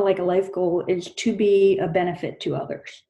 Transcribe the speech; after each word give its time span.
like 0.00 0.18
a 0.18 0.24
life 0.24 0.52
goal 0.52 0.84
is 0.88 1.10
to 1.12 1.36
be 1.36 1.78
a 1.78 1.88
benefit 1.88 2.40
to 2.40 2.54
others. 2.54 3.02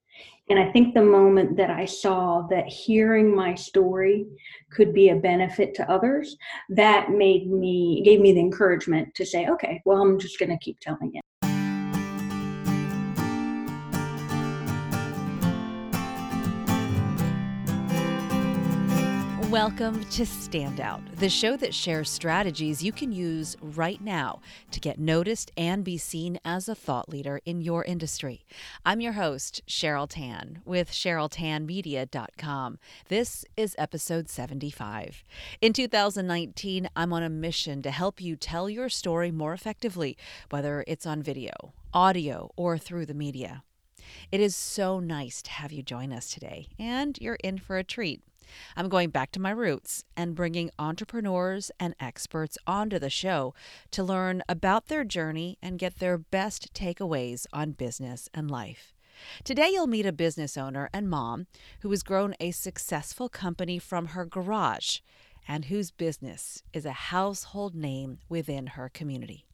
And 0.50 0.58
I 0.58 0.70
think 0.72 0.92
the 0.92 1.02
moment 1.02 1.56
that 1.56 1.70
I 1.70 1.84
saw 1.84 2.42
that 2.50 2.66
hearing 2.66 3.34
my 3.34 3.54
story 3.54 4.26
could 4.70 4.92
be 4.92 5.10
a 5.10 5.16
benefit 5.16 5.74
to 5.76 5.90
others, 5.90 6.36
that 6.68 7.10
made 7.10 7.50
me, 7.50 8.02
gave 8.04 8.20
me 8.20 8.32
the 8.32 8.40
encouragement 8.40 9.14
to 9.14 9.24
say, 9.24 9.46
okay, 9.48 9.80
well, 9.84 10.02
I'm 10.02 10.18
just 10.18 10.38
going 10.38 10.50
to 10.50 10.58
keep 10.58 10.80
telling 10.80 11.12
it. 11.14 11.22
Welcome 19.52 20.00
to 20.04 20.22
Standout, 20.22 21.02
the 21.16 21.28
show 21.28 21.58
that 21.58 21.74
shares 21.74 22.08
strategies 22.08 22.82
you 22.82 22.90
can 22.90 23.12
use 23.12 23.54
right 23.60 24.00
now 24.00 24.40
to 24.70 24.80
get 24.80 24.98
noticed 24.98 25.50
and 25.58 25.84
be 25.84 25.98
seen 25.98 26.40
as 26.42 26.70
a 26.70 26.74
thought 26.74 27.10
leader 27.10 27.38
in 27.44 27.60
your 27.60 27.84
industry. 27.84 28.46
I'm 28.86 29.02
your 29.02 29.12
host, 29.12 29.60
Cheryl 29.68 30.08
Tan, 30.08 30.62
with 30.64 30.90
CherylTanMedia.com. 30.90 32.78
This 33.08 33.44
is 33.54 33.76
episode 33.76 34.30
75. 34.30 35.22
In 35.60 35.74
2019, 35.74 36.88
I'm 36.96 37.12
on 37.12 37.22
a 37.22 37.28
mission 37.28 37.82
to 37.82 37.90
help 37.90 38.22
you 38.22 38.36
tell 38.36 38.70
your 38.70 38.88
story 38.88 39.30
more 39.30 39.52
effectively, 39.52 40.16
whether 40.48 40.82
it's 40.86 41.04
on 41.04 41.22
video, 41.22 41.74
audio, 41.92 42.50
or 42.56 42.78
through 42.78 43.04
the 43.04 43.12
media. 43.12 43.64
It 44.30 44.40
is 44.40 44.56
so 44.56 44.98
nice 44.98 45.42
to 45.42 45.50
have 45.50 45.72
you 45.72 45.82
join 45.82 46.10
us 46.10 46.32
today, 46.32 46.68
and 46.78 47.18
you're 47.20 47.38
in 47.44 47.58
for 47.58 47.76
a 47.76 47.84
treat. 47.84 48.22
I'm 48.76 48.88
going 48.88 49.10
back 49.10 49.32
to 49.32 49.40
my 49.40 49.50
roots 49.50 50.04
and 50.16 50.34
bringing 50.34 50.70
entrepreneurs 50.78 51.70
and 51.78 51.94
experts 52.00 52.58
onto 52.66 52.98
the 52.98 53.10
show 53.10 53.54
to 53.92 54.02
learn 54.02 54.42
about 54.48 54.86
their 54.86 55.04
journey 55.04 55.58
and 55.62 55.78
get 55.78 55.98
their 55.98 56.18
best 56.18 56.72
takeaways 56.74 57.46
on 57.52 57.72
business 57.72 58.28
and 58.34 58.50
life. 58.50 58.94
Today, 59.44 59.70
you'll 59.70 59.86
meet 59.86 60.06
a 60.06 60.12
business 60.12 60.56
owner 60.56 60.88
and 60.92 61.08
mom 61.08 61.46
who 61.80 61.90
has 61.90 62.02
grown 62.02 62.34
a 62.40 62.50
successful 62.50 63.28
company 63.28 63.78
from 63.78 64.08
her 64.08 64.24
garage 64.24 64.98
and 65.46 65.66
whose 65.66 65.90
business 65.90 66.62
is 66.72 66.84
a 66.84 66.92
household 66.92 67.74
name 67.74 68.18
within 68.28 68.68
her 68.68 68.88
community. 68.88 69.44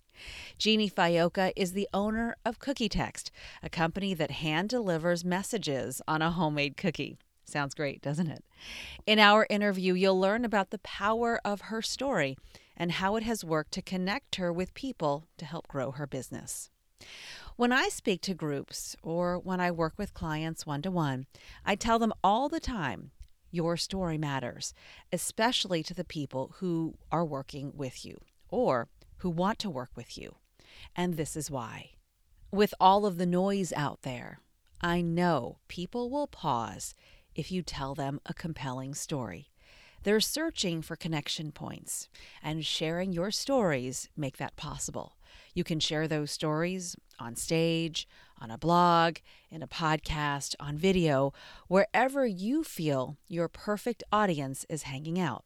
Jeannie 0.59 0.91
Fioca 0.91 1.53
is 1.55 1.73
the 1.73 1.89
owner 1.95 2.37
of 2.45 2.59
Cookie 2.59 2.89
Text, 2.89 3.31
a 3.63 3.71
company 3.71 4.15
that 4.15 4.33
hand 4.33 4.69
delivers 4.69 5.25
messages 5.25 6.03
on 6.09 6.23
a 6.23 6.33
homemade 6.33 6.77
cookie. 6.77 7.17
Sounds 7.49 7.75
great, 7.75 8.03
doesn't 8.03 8.31
it? 8.31 8.45
In 9.07 9.19
our 9.19 9.47
interview, 9.49 9.95
you'll 9.95 10.21
learn 10.21 10.45
about 10.45 10.69
the 10.69 10.79
power 10.81 11.41
of 11.47 11.63
her 11.63 11.81
story 11.81 12.37
and 12.77 12.93
how 12.93 13.17
it 13.17 13.23
has 13.23 13.43
worked 13.43 13.73
to 13.73 13.83
connect 13.83 14.37
her 14.37 14.53
with 14.53 14.75
people 14.75 15.25
to 15.39 15.47
help 15.47 15.67
grow 15.67 15.91
her 15.93 16.07
business. 16.07 16.69
When 17.57 17.73
I 17.73 17.89
speak 17.89 18.21
to 18.23 18.35
groups 18.35 18.97
or 19.03 19.39
when 19.39 19.61
I 19.61 19.71
work 19.71 19.95
with 19.97 20.13
clients 20.13 20.67
one 20.67 20.83
to 20.83 20.91
one, 20.91 21.27
I 21.65 21.75
tell 21.75 21.99
them 21.99 22.13
all 22.23 22.51
the 22.51 22.61
time 22.61 23.13
your 23.51 23.79
story 23.79 24.19
matters, 24.19 24.75
especially 25.11 25.83
to 25.85 25.95
the 25.95 26.05
people 26.05 26.55
who 26.59 26.99
are 27.11 27.25
working 27.25 27.73
with 27.75 28.05
you 28.05 28.19
or 28.51 28.89
who 29.19 29.31
want 29.31 29.59
to 29.61 29.71
work 29.71 29.91
with 29.97 30.19
you. 30.19 30.37
And 30.95 31.17
this 31.17 31.35
is 31.35 31.51
why. 31.51 31.93
With 32.53 32.75
all 32.79 33.07
of 33.07 33.17
the 33.17 33.27
noise 33.27 33.73
out 33.73 34.03
there, 34.03 34.41
I 34.81 35.01
know 35.01 35.59
people 35.67 36.11
will 36.11 36.29
pause 36.29 36.95
if 37.39 37.53
you 37.53 37.63
tell 37.63 37.95
them 37.95 38.21
a 38.27 38.35
compelling 38.35 38.95
story. 38.95 39.53
They're 40.03 40.21
searching 40.21 40.83
for 40.83 40.97
connection 40.97 41.53
points, 41.53 42.09
and 42.43 42.67
sharing 42.67 43.13
your 43.13 43.31
stories 43.31 44.09
make 44.17 44.39
that 44.39 44.57
possible. 44.57 45.17
You 45.55 45.63
can 45.63 45.79
share 45.79 46.09
those 46.09 46.33
stories 46.33 46.97
on 47.21 47.37
stage, 47.37 48.09
on 48.41 48.51
a 48.51 48.59
blog, 48.59 49.19
in 49.51 49.63
a 49.63 49.69
podcast, 49.69 50.57
on 50.59 50.77
video, 50.77 51.33
wherever 51.69 52.27
you 52.27 52.65
feel 52.65 53.17
your 53.29 53.47
perfect 53.47 54.03
audience 54.11 54.67
is 54.69 54.83
hanging 54.83 55.21
out. 55.21 55.45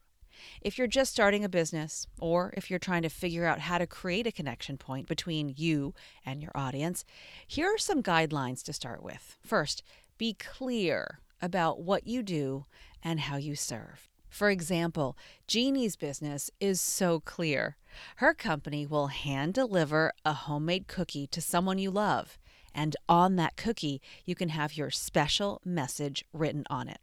If 0.62 0.78
you're 0.78 0.86
just 0.86 1.12
starting 1.12 1.44
a 1.44 1.48
business, 1.48 2.06
or 2.20 2.54
if 2.56 2.70
you're 2.70 2.78
trying 2.78 3.02
to 3.02 3.10
figure 3.10 3.44
out 3.44 3.60
how 3.60 3.76
to 3.76 3.86
create 3.86 4.26
a 4.26 4.32
connection 4.32 4.78
point 4.78 5.08
between 5.08 5.54
you 5.58 5.94
and 6.24 6.42
your 6.42 6.52
audience, 6.54 7.04
here 7.46 7.66
are 7.66 7.78
some 7.78 8.02
guidelines 8.02 8.62
to 8.64 8.72
start 8.72 9.02
with. 9.02 9.36
First, 9.42 9.82
be 10.16 10.32
clear 10.32 11.20
about 11.42 11.80
what 11.80 12.06
you 12.06 12.22
do 12.22 12.64
and 13.02 13.20
how 13.20 13.36
you 13.36 13.54
serve. 13.56 14.08
For 14.28 14.48
example, 14.48 15.18
Jeannie's 15.46 15.96
business 15.96 16.50
is 16.58 16.80
so 16.80 17.20
clear. 17.20 17.76
Her 18.16 18.32
company 18.32 18.86
will 18.86 19.08
hand 19.08 19.52
deliver 19.52 20.12
a 20.24 20.32
homemade 20.32 20.86
cookie 20.86 21.26
to 21.26 21.42
someone 21.42 21.76
you 21.76 21.90
love, 21.90 22.38
and 22.74 22.96
on 23.10 23.36
that 23.36 23.56
cookie, 23.56 24.00
you 24.24 24.34
can 24.34 24.48
have 24.48 24.76
your 24.76 24.90
special 24.90 25.60
message 25.66 26.24
written 26.32 26.64
on 26.70 26.88
it. 26.88 27.00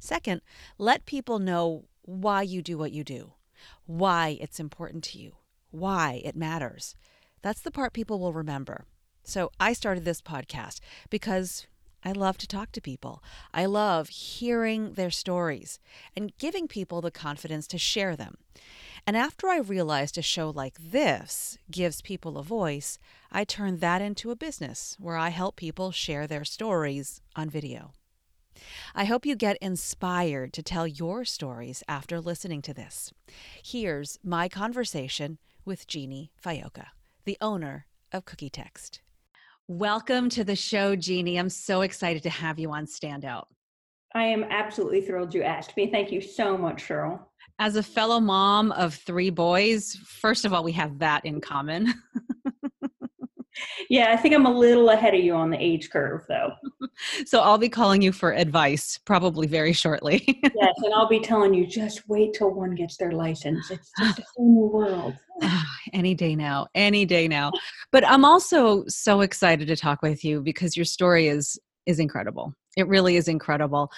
Second, 0.00 0.40
let 0.76 1.06
people 1.06 1.38
know 1.38 1.84
why 2.02 2.42
you 2.42 2.62
do 2.62 2.76
what 2.76 2.90
you 2.90 3.04
do, 3.04 3.34
why 3.84 4.36
it's 4.40 4.58
important 4.58 5.04
to 5.04 5.18
you, 5.18 5.36
why 5.70 6.20
it 6.24 6.34
matters. 6.34 6.96
That's 7.42 7.60
the 7.60 7.70
part 7.70 7.92
people 7.92 8.18
will 8.18 8.32
remember. 8.32 8.86
So 9.22 9.50
I 9.60 9.72
started 9.72 10.04
this 10.04 10.20
podcast 10.20 10.80
because 11.10 11.66
I 12.04 12.12
love 12.12 12.38
to 12.38 12.46
talk 12.46 12.72
to 12.72 12.80
people. 12.80 13.22
I 13.52 13.66
love 13.66 14.08
hearing 14.08 14.92
their 14.92 15.10
stories 15.10 15.80
and 16.16 16.36
giving 16.38 16.68
people 16.68 17.00
the 17.00 17.10
confidence 17.10 17.66
to 17.68 17.78
share 17.78 18.16
them. 18.16 18.36
And 19.06 19.16
after 19.16 19.48
I 19.48 19.58
realized 19.58 20.18
a 20.18 20.22
show 20.22 20.50
like 20.50 20.76
this 20.78 21.58
gives 21.70 22.02
people 22.02 22.38
a 22.38 22.42
voice, 22.42 22.98
I 23.30 23.44
turned 23.44 23.80
that 23.80 24.02
into 24.02 24.30
a 24.30 24.36
business 24.36 24.96
where 24.98 25.16
I 25.16 25.28
help 25.28 25.56
people 25.56 25.92
share 25.92 26.26
their 26.26 26.44
stories 26.44 27.20
on 27.36 27.48
video. 27.50 27.92
I 28.94 29.04
hope 29.04 29.26
you 29.26 29.36
get 29.36 29.58
inspired 29.60 30.52
to 30.54 30.62
tell 30.62 30.86
your 30.86 31.24
stories 31.24 31.82
after 31.86 32.20
listening 32.20 32.62
to 32.62 32.74
this. 32.74 33.12
Here's 33.62 34.18
my 34.24 34.48
conversation 34.48 35.38
with 35.64 35.86
Jeannie 35.86 36.32
Fioca, 36.42 36.88
the 37.24 37.36
owner 37.40 37.86
of 38.12 38.24
Cookie 38.24 38.50
Text. 38.50 39.02
Welcome 39.68 40.28
to 40.28 40.44
the 40.44 40.54
show, 40.54 40.94
Jeannie. 40.94 41.38
I'm 41.38 41.48
so 41.48 41.80
excited 41.80 42.22
to 42.22 42.30
have 42.30 42.56
you 42.56 42.70
on 42.70 42.86
Standout. 42.86 43.46
I 44.14 44.22
am 44.22 44.44
absolutely 44.44 45.00
thrilled 45.00 45.34
you 45.34 45.42
asked 45.42 45.76
me. 45.76 45.90
Thank 45.90 46.12
you 46.12 46.20
so 46.20 46.56
much, 46.56 46.86
Cheryl. 46.86 47.18
As 47.58 47.74
a 47.74 47.82
fellow 47.82 48.20
mom 48.20 48.70
of 48.70 48.94
three 48.94 49.28
boys, 49.28 49.96
first 50.04 50.44
of 50.44 50.52
all, 50.52 50.62
we 50.62 50.70
have 50.70 51.00
that 51.00 51.24
in 51.24 51.40
common. 51.40 51.92
yeah, 53.88 54.12
I 54.12 54.16
think 54.16 54.34
I'm 54.34 54.46
a 54.46 54.50
little 54.50 54.90
ahead 54.90 55.14
of 55.14 55.20
you 55.20 55.34
on 55.34 55.50
the 55.50 55.62
age 55.62 55.90
curve, 55.90 56.22
though. 56.28 56.52
so 57.26 57.40
I'll 57.40 57.58
be 57.58 57.68
calling 57.68 58.02
you 58.02 58.12
for 58.12 58.32
advice 58.32 58.98
probably 59.04 59.46
very 59.46 59.72
shortly. 59.72 60.24
yes, 60.42 60.74
and 60.82 60.94
I'll 60.94 61.08
be 61.08 61.20
telling 61.20 61.54
you 61.54 61.66
just 61.66 62.08
wait 62.08 62.34
till 62.34 62.50
one 62.50 62.74
gets 62.74 62.96
their 62.96 63.12
license. 63.12 63.70
It's 63.70 63.90
just 63.98 64.18
a 64.18 64.24
whole 64.36 64.54
new 64.54 64.66
world. 64.66 65.14
Ah, 65.42 65.66
any 65.92 66.14
day 66.14 66.34
now, 66.34 66.66
any 66.74 67.04
day 67.04 67.28
now. 67.28 67.52
But 67.92 68.08
I'm 68.08 68.24
also 68.24 68.86
so 68.86 69.20
excited 69.20 69.68
to 69.68 69.76
talk 69.76 70.00
with 70.00 70.24
you 70.24 70.40
because 70.40 70.78
your 70.78 70.86
story 70.86 71.28
is 71.28 71.60
is 71.84 71.98
incredible. 71.98 72.54
It 72.76 72.86
really 72.88 73.16
is 73.16 73.26
incredible. 73.28 73.90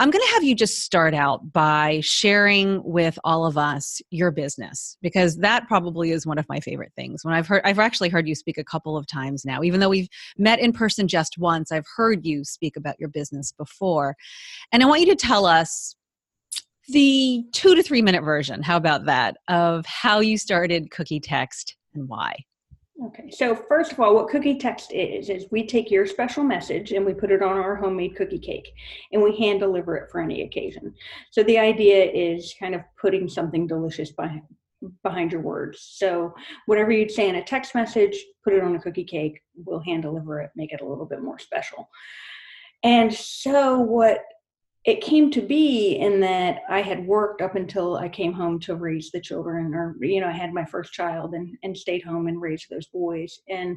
I'm 0.00 0.10
going 0.10 0.24
to 0.24 0.32
have 0.34 0.44
you 0.44 0.54
just 0.54 0.78
start 0.82 1.12
out 1.12 1.52
by 1.52 1.98
sharing 2.04 2.80
with 2.84 3.18
all 3.24 3.44
of 3.44 3.58
us 3.58 4.00
your 4.10 4.30
business 4.30 4.96
because 5.02 5.38
that 5.38 5.66
probably 5.66 6.12
is 6.12 6.24
one 6.24 6.38
of 6.38 6.48
my 6.48 6.60
favorite 6.60 6.92
things. 6.94 7.24
When 7.24 7.34
I've 7.34 7.48
heard 7.48 7.62
I've 7.64 7.80
actually 7.80 8.08
heard 8.08 8.28
you 8.28 8.36
speak 8.36 8.58
a 8.58 8.64
couple 8.64 8.96
of 8.96 9.08
times 9.08 9.44
now. 9.44 9.62
Even 9.64 9.80
though 9.80 9.88
we've 9.88 10.08
met 10.36 10.60
in 10.60 10.72
person 10.72 11.08
just 11.08 11.36
once, 11.36 11.72
I've 11.72 11.86
heard 11.96 12.24
you 12.24 12.44
speak 12.44 12.76
about 12.76 12.94
your 13.00 13.08
business 13.08 13.50
before. 13.50 14.14
And 14.70 14.84
I 14.84 14.86
want 14.86 15.00
you 15.00 15.06
to 15.08 15.16
tell 15.16 15.46
us 15.46 15.96
the 16.88 17.44
2 17.52 17.74
to 17.74 17.82
3 17.82 18.00
minute 18.00 18.22
version, 18.22 18.62
how 18.62 18.76
about 18.76 19.06
that, 19.06 19.36
of 19.48 19.84
how 19.84 20.20
you 20.20 20.38
started 20.38 20.92
Cookie 20.92 21.20
Text 21.20 21.76
and 21.94 22.08
why. 22.08 22.44
Okay, 23.06 23.30
so 23.30 23.54
first 23.54 23.92
of 23.92 24.00
all, 24.00 24.14
what 24.14 24.28
cookie 24.28 24.58
text 24.58 24.92
is, 24.92 25.28
is 25.28 25.46
we 25.52 25.64
take 25.64 25.88
your 25.88 26.04
special 26.04 26.42
message 26.42 26.90
and 26.90 27.06
we 27.06 27.14
put 27.14 27.30
it 27.30 27.42
on 27.42 27.56
our 27.56 27.76
homemade 27.76 28.16
cookie 28.16 28.40
cake 28.40 28.72
and 29.12 29.22
we 29.22 29.36
hand 29.36 29.60
deliver 29.60 29.96
it 29.96 30.10
for 30.10 30.20
any 30.20 30.42
occasion. 30.42 30.92
So 31.30 31.44
the 31.44 31.58
idea 31.58 32.10
is 32.10 32.56
kind 32.58 32.74
of 32.74 32.80
putting 33.00 33.28
something 33.28 33.68
delicious 33.68 34.10
behind, 34.10 34.42
behind 35.04 35.30
your 35.30 35.42
words. 35.42 35.80
So 35.94 36.34
whatever 36.66 36.90
you'd 36.90 37.12
say 37.12 37.28
in 37.28 37.36
a 37.36 37.44
text 37.44 37.72
message, 37.72 38.16
put 38.42 38.52
it 38.52 38.64
on 38.64 38.74
a 38.74 38.80
cookie 38.80 39.04
cake, 39.04 39.40
we'll 39.64 39.78
hand 39.80 40.02
deliver 40.02 40.40
it, 40.40 40.50
make 40.56 40.72
it 40.72 40.80
a 40.80 40.86
little 40.86 41.06
bit 41.06 41.22
more 41.22 41.38
special. 41.38 41.88
And 42.82 43.14
so 43.14 43.78
what 43.78 44.22
it 44.88 45.02
came 45.02 45.30
to 45.30 45.42
be 45.42 45.96
in 45.96 46.18
that 46.18 46.62
I 46.66 46.80
had 46.80 47.06
worked 47.06 47.42
up 47.42 47.56
until 47.56 47.96
I 47.98 48.08
came 48.08 48.32
home 48.32 48.58
to 48.60 48.74
raise 48.74 49.10
the 49.10 49.20
children, 49.20 49.74
or 49.74 49.94
you 50.00 50.18
know, 50.18 50.28
I 50.28 50.32
had 50.32 50.54
my 50.54 50.64
first 50.64 50.94
child 50.94 51.34
and 51.34 51.54
and 51.62 51.76
stayed 51.76 52.02
home 52.02 52.26
and 52.26 52.40
raised 52.40 52.70
those 52.70 52.86
boys, 52.86 53.38
and 53.50 53.76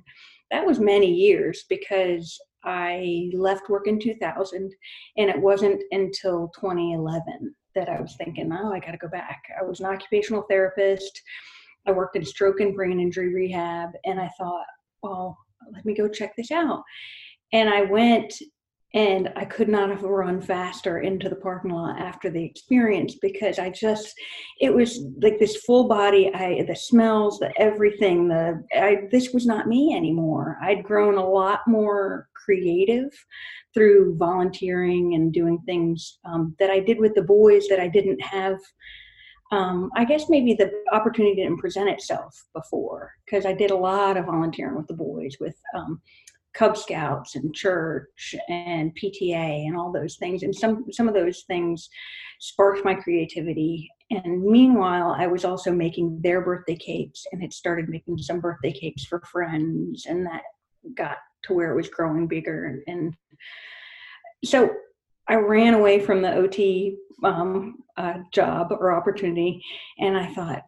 that 0.52 0.66
was 0.66 0.80
many 0.80 1.14
years 1.14 1.66
because 1.68 2.40
I 2.64 3.30
left 3.34 3.68
work 3.68 3.88
in 3.88 4.00
2000, 4.00 4.72
and 5.18 5.30
it 5.30 5.38
wasn't 5.38 5.84
until 5.92 6.50
2011 6.56 7.56
that 7.76 7.90
I 7.90 8.00
was 8.00 8.16
thinking, 8.16 8.50
oh, 8.54 8.72
I 8.72 8.80
got 8.80 8.92
to 8.92 8.98
go 8.98 9.10
back. 9.10 9.44
I 9.60 9.66
was 9.66 9.82
an 9.82 9.88
occupational 9.88 10.46
therapist. 10.50 11.22
I 11.86 11.92
worked 11.92 12.16
in 12.16 12.24
stroke 12.24 12.62
and 12.62 12.74
brain 12.74 13.02
injury 13.02 13.34
rehab, 13.34 13.90
and 14.06 14.18
I 14.18 14.30
thought, 14.40 14.66
well, 15.04 15.38
let 15.74 15.84
me 15.84 15.94
go 15.94 16.08
check 16.08 16.38
this 16.38 16.52
out. 16.52 16.84
And 17.52 17.68
I 17.68 17.82
went 17.82 18.34
and 18.94 19.32
I 19.38 19.46
could 19.46 19.70
not 19.70 19.90
have 19.90 20.04
run 20.04 20.42
faster 20.42 21.00
into 21.00 21.30
the 21.30 21.36
parking 21.36 21.72
lot 21.72 21.98
after 21.98 22.30
the 22.30 22.44
experience 22.44 23.16
because 23.22 23.58
I 23.58 23.70
just 23.70 24.14
it 24.60 24.74
was 24.74 25.06
like 25.22 25.40
this 25.40 25.58
full 25.58 25.88
body 25.88 26.34
I 26.34 26.64
the 26.68 26.76
smells 26.76 27.40
the 27.40 27.54
everything 27.60 28.28
the 28.28 28.64
I 28.74 29.08
this 29.12 29.32
was 29.32 29.46
not 29.46 29.68
me 29.68 29.96
anymore. 29.96 30.58
I'd 30.62 30.84
grown 30.84 31.16
a 31.16 31.30
lot 31.30 31.62
more 31.68 32.28
creative 32.34 33.10
through 33.74 34.18
volunteering 34.18 35.14
and 35.16 35.32
doing 35.32 35.60
things 35.66 36.20
um, 36.26 36.56
that 36.60 36.70
I 36.70 36.80
did 36.80 37.00
with 37.00 37.16
the 37.16 37.22
boys 37.22 37.68
that 37.70 37.80
I 37.80 37.88
didn't 37.88 38.22
have 38.22 38.58
um, 39.52 39.92
I 39.98 40.06
guess 40.06 40.30
maybe 40.30 40.54
the 40.54 40.72
opportunity 40.94 41.36
didn't 41.36 41.58
present 41.58 41.90
itself 41.90 42.46
before 42.54 43.12
because 43.26 43.46
I 43.46 43.52
did 43.54 43.72
a 43.72 43.76
lot 43.76 44.16
of 44.16 44.26
volunteering 44.26 44.78
with 44.78 44.88
the 44.88 44.94
boys 44.94 45.36
with 45.42 45.56
um, 45.76 46.02
Cub 46.54 46.78
Scouts 46.78 47.36
and 47.36 47.54
church 47.54 48.36
and 48.50 48.96
PTA 48.96 49.68
and 49.68 49.78
all 49.78 49.92
those 49.92 50.18
things. 50.18 50.44
And 50.44 50.56
some 50.56 50.86
some 50.92 51.08
of 51.08 51.14
those 51.14 51.44
things 51.48 51.90
sparked 52.40 52.84
my 52.84 52.96
creativity. 52.96 53.90
And 54.10 54.44
meanwhile, 54.44 55.16
I 55.18 55.28
was 55.28 55.46
also 55.46 55.72
making 55.72 56.20
their 56.22 56.42
birthday 56.42 56.76
cakes 56.76 57.26
and 57.32 57.42
had 57.42 57.54
started 57.54 57.88
making 57.88 58.18
some 58.18 58.42
birthday 58.42 58.74
cakes 58.74 59.06
for 59.06 59.22
friends, 59.22 60.06
and 60.08 60.26
that 60.26 60.42
got 60.96 61.18
to 61.44 61.54
where 61.54 61.72
it 61.72 61.76
was 61.76 61.90
growing 61.90 62.28
bigger. 62.28 62.84
And, 62.88 63.16
so 64.44 64.72
I 65.28 65.36
ran 65.36 65.76
away 65.76 66.00
from 66.00 66.24
the 66.24 66.34
OT 66.34 66.98
um, 67.24 67.84
uh, 67.96 68.16
job 68.34 68.70
or 68.72 68.92
opportunity, 68.92 69.64
and 70.00 70.18
I 70.18 70.34
thought, 70.34 70.64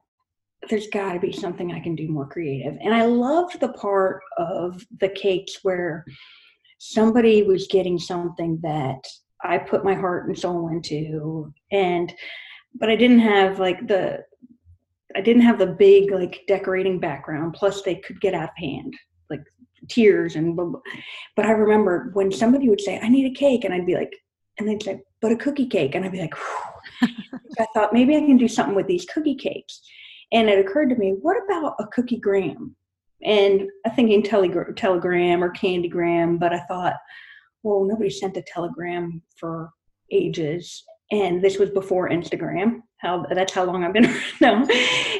there's 0.69 0.87
got 0.87 1.13
to 1.13 1.19
be 1.19 1.31
something 1.31 1.71
I 1.71 1.79
can 1.79 1.95
do 1.95 2.07
more 2.07 2.27
creative. 2.27 2.77
And 2.81 2.93
I 2.93 3.05
loved 3.05 3.59
the 3.59 3.73
part 3.73 4.21
of 4.37 4.85
the 4.99 5.09
cakes 5.09 5.59
where 5.63 6.05
somebody 6.77 7.43
was 7.43 7.67
getting 7.67 7.97
something 7.97 8.59
that 8.61 9.05
I 9.41 9.57
put 9.57 9.83
my 9.83 9.93
heart 9.93 10.27
and 10.27 10.37
soul 10.37 10.69
into 10.69 11.53
and 11.71 12.13
but 12.75 12.89
I 12.89 12.95
didn't 12.95 13.19
have 13.19 13.59
like 13.59 13.87
the 13.87 14.23
I 15.15 15.21
didn't 15.21 15.43
have 15.43 15.59
the 15.59 15.67
big 15.67 16.11
like 16.11 16.43
decorating 16.47 16.99
background 16.99 17.53
plus 17.53 17.81
they 17.81 17.95
could 17.95 18.19
get 18.19 18.33
out 18.33 18.49
of 18.49 18.57
hand 18.57 18.93
like 19.29 19.43
tears 19.89 20.35
and 20.35 20.57
but 21.35 21.45
I 21.45 21.51
remember 21.51 22.11
when 22.13 22.31
somebody 22.31 22.69
would 22.69 22.81
say 22.81 22.99
I 22.99 23.09
need 23.09 23.31
a 23.31 23.35
cake 23.39 23.63
and 23.63 23.73
I'd 23.73 23.85
be 23.85 23.95
like 23.95 24.13
and 24.59 24.67
they'd 24.67 24.83
say 24.83 25.01
but 25.21 25.31
a 25.31 25.37
cookie 25.37 25.67
cake 25.67 25.95
and 25.95 26.03
I'd 26.03 26.11
be 26.11 26.19
like 26.19 26.35
I 27.01 27.65
thought 27.73 27.93
maybe 27.93 28.15
I 28.15 28.21
can 28.21 28.37
do 28.37 28.47
something 28.47 28.75
with 28.75 28.87
these 28.87 29.05
cookie 29.05 29.35
cakes 29.35 29.81
and 30.33 30.49
it 30.49 30.59
occurred 30.59 30.89
to 30.89 30.95
me, 30.95 31.15
what 31.21 31.37
about 31.45 31.75
a 31.79 31.87
cookie 31.87 32.17
gram? 32.17 32.75
And 33.23 33.69
I'm 33.85 33.95
thinking 33.95 34.23
telegram, 34.23 34.73
telegram 34.75 35.43
or 35.43 35.53
candygram, 35.53 36.39
but 36.39 36.51
I 36.51 36.59
thought, 36.61 36.95
well, 37.61 37.85
nobody 37.85 38.09
sent 38.09 38.35
a 38.35 38.41
telegram 38.41 39.21
for 39.37 39.69
ages. 40.11 40.83
And 41.11 41.41
this 41.41 41.57
was 41.57 41.69
before 41.69 42.09
Instagram. 42.09 42.81
How 42.97 43.25
that's 43.29 43.53
how 43.53 43.63
long 43.63 43.83
I've 43.83 43.93
been 43.93 44.13
around. 44.41 44.71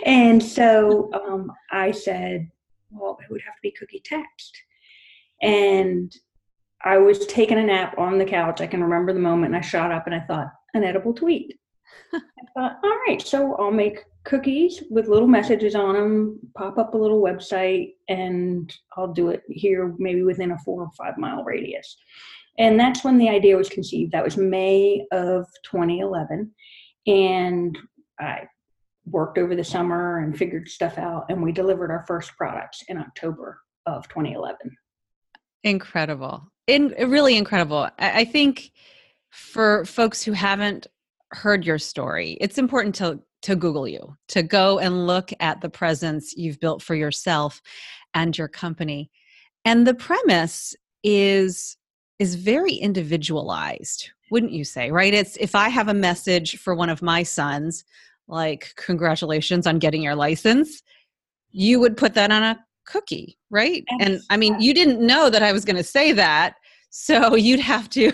and 0.06 0.42
so 0.42 1.10
um, 1.14 1.52
I 1.72 1.92
said, 1.92 2.50
well, 2.90 3.18
it 3.22 3.32
would 3.32 3.42
have 3.42 3.56
to 3.56 3.62
be 3.62 3.72
cookie 3.72 4.02
text. 4.04 4.58
And 5.42 6.14
I 6.84 6.98
was 6.98 7.26
taking 7.28 7.58
a 7.58 7.64
nap 7.64 7.96
on 7.98 8.18
the 8.18 8.26
couch. 8.26 8.62
I 8.62 8.68
can 8.68 8.84
remember 8.84 9.14
the 9.14 9.20
moment. 9.20 9.54
And 9.54 9.64
I 9.64 9.66
shot 9.66 9.92
up 9.92 10.08
and 10.08 10.16
I 10.16 10.22
thought, 10.22 10.48
an 10.74 10.84
edible 10.84 11.14
tweet. 11.14 11.58
I 12.14 12.20
thought, 12.56 12.80
all 12.84 13.00
right, 13.08 13.22
so 13.22 13.56
I'll 13.56 13.72
make 13.72 14.04
cookies 14.24 14.84
with 14.90 15.08
little 15.08 15.28
messages 15.28 15.76
on 15.76 15.94
them, 15.96 16.40
pop 16.58 16.78
up 16.78 16.94
a 16.94 16.98
little 16.98 17.22
website, 17.22 17.94
and 18.08 18.74
I'll 18.96 19.12
do 19.12 19.30
it 19.30 19.44
here 19.50 19.94
maybe 19.98 20.24
within 20.24 20.52
a 20.52 20.58
four 20.60 20.84
or 20.84 20.92
five 20.98 21.18
mile 21.18 21.44
radius. 21.44 21.98
And 22.58 22.80
that's 22.80 23.04
when 23.04 23.18
the 23.18 23.30
idea 23.30 23.58
was 23.58 23.70
conceived. 23.70 24.12
That 24.12 24.24
was 24.24 24.38
May 24.38 25.06
of 25.12 25.48
2011. 25.64 26.52
And 27.08 27.78
I 28.20 28.48
worked 29.06 29.38
over 29.38 29.56
the 29.56 29.64
summer 29.64 30.20
and 30.20 30.38
figured 30.38 30.70
stuff 30.70 30.98
out, 30.98 31.26
and 31.30 31.42
we 31.42 31.52
delivered 31.52 31.92
our 31.92 32.06
first 32.08 32.32
products 32.38 32.84
in 32.88 32.98
October 32.98 33.60
of 33.86 34.08
2011. 34.08 34.56
Incredible. 35.64 36.48
In, 36.68 36.94
really 37.10 37.36
incredible. 37.36 37.90
I 38.00 38.24
think 38.24 38.72
for 39.32 39.84
folks 39.86 40.24
who 40.24 40.32
haven't 40.32 40.88
heard 41.34 41.66
your 41.66 41.80
story, 41.80 42.38
it's 42.40 42.58
important 42.58 42.96
to 42.96 43.20
to 43.44 43.56
Google 43.58 43.88
you, 43.88 44.16
to 44.30 44.42
go 44.42 44.80
and 44.80 45.06
look 45.06 45.32
at 45.42 45.60
the 45.60 45.70
presence 45.70 46.34
you've 46.38 46.62
built 46.62 46.82
for 46.82 46.96
yourself 46.96 47.62
and 48.14 48.38
your 48.38 48.48
company. 48.48 49.12
And 49.66 49.86
the 49.86 49.94
premise 49.94 50.76
is 51.04 51.78
is 52.20 52.36
very 52.36 52.74
individualized, 52.74 54.10
wouldn't 54.32 54.54
you 54.54 54.64
say? 54.64 54.92
Right? 54.92 55.14
It's 55.14 55.36
if 55.38 55.56
I 55.56 55.70
have 55.70 55.90
a 55.90 55.94
message 55.94 56.58
for 56.58 56.74
one 56.74 56.90
of 56.90 57.02
my 57.02 57.24
sons, 57.24 57.84
like 58.28 58.74
congratulations 58.78 59.68
on 59.68 59.80
getting 59.80 60.02
your 60.02 60.16
license, 60.16 60.82
you 61.52 61.80
would 61.80 61.98
put 61.98 62.14
that 62.14 62.32
on 62.32 62.44
a 62.44 62.60
cookie, 62.86 63.38
right? 63.50 63.84
And 64.00 64.22
I 64.30 64.38
mean, 64.38 64.60
you 64.60 64.74
didn't 64.74 65.06
know 65.06 65.30
that 65.30 65.44
I 65.44 65.52
was 65.52 65.66
going 65.66 65.76
to 65.78 65.84
say 65.84 66.12
that. 66.14 66.56
So 66.90 67.36
you'd 67.36 67.60
have 67.60 67.90
to, 67.92 68.12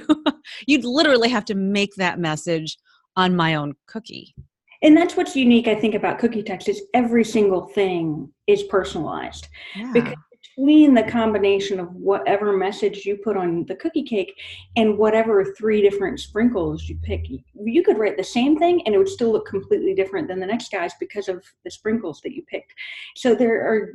you'd 0.67 0.85
literally 0.85 1.29
have 1.29 1.45
to 1.45 1.55
make 1.55 1.95
that 1.95 2.19
message 2.19 2.77
on 3.19 3.35
my 3.35 3.55
own 3.55 3.75
cookie. 3.85 4.33
And 4.81 4.95
that's 4.95 5.17
what's 5.17 5.35
unique 5.35 5.67
i 5.67 5.75
think 5.75 5.93
about 5.93 6.19
cookie 6.19 6.41
text 6.41 6.69
is 6.69 6.83
every 6.93 7.25
single 7.25 7.67
thing 7.67 8.31
is 8.47 8.63
personalized. 8.63 9.47
Yeah. 9.75 9.91
because 9.93 10.15
between 10.55 10.93
the 10.93 11.03
combination 11.03 11.81
of 11.81 11.93
whatever 11.93 12.55
message 12.55 13.05
you 13.05 13.17
put 13.17 13.35
on 13.35 13.65
the 13.65 13.75
cookie 13.75 14.03
cake 14.03 14.33
and 14.77 14.97
whatever 14.97 15.53
three 15.57 15.81
different 15.81 16.17
sprinkles 16.19 16.87
you 16.87 16.97
pick 17.03 17.25
you 17.29 17.83
could 17.83 17.97
write 17.97 18.15
the 18.15 18.23
same 18.23 18.57
thing 18.57 18.81
and 18.85 18.95
it 18.95 18.97
would 18.97 19.09
still 19.09 19.33
look 19.33 19.47
completely 19.47 19.93
different 19.93 20.29
than 20.29 20.39
the 20.39 20.45
next 20.45 20.71
guy's 20.71 20.93
because 20.99 21.27
of 21.27 21.43
the 21.65 21.71
sprinkles 21.71 22.21
that 22.21 22.33
you 22.33 22.41
picked. 22.43 22.73
So 23.17 23.35
there 23.35 23.67
are 23.69 23.93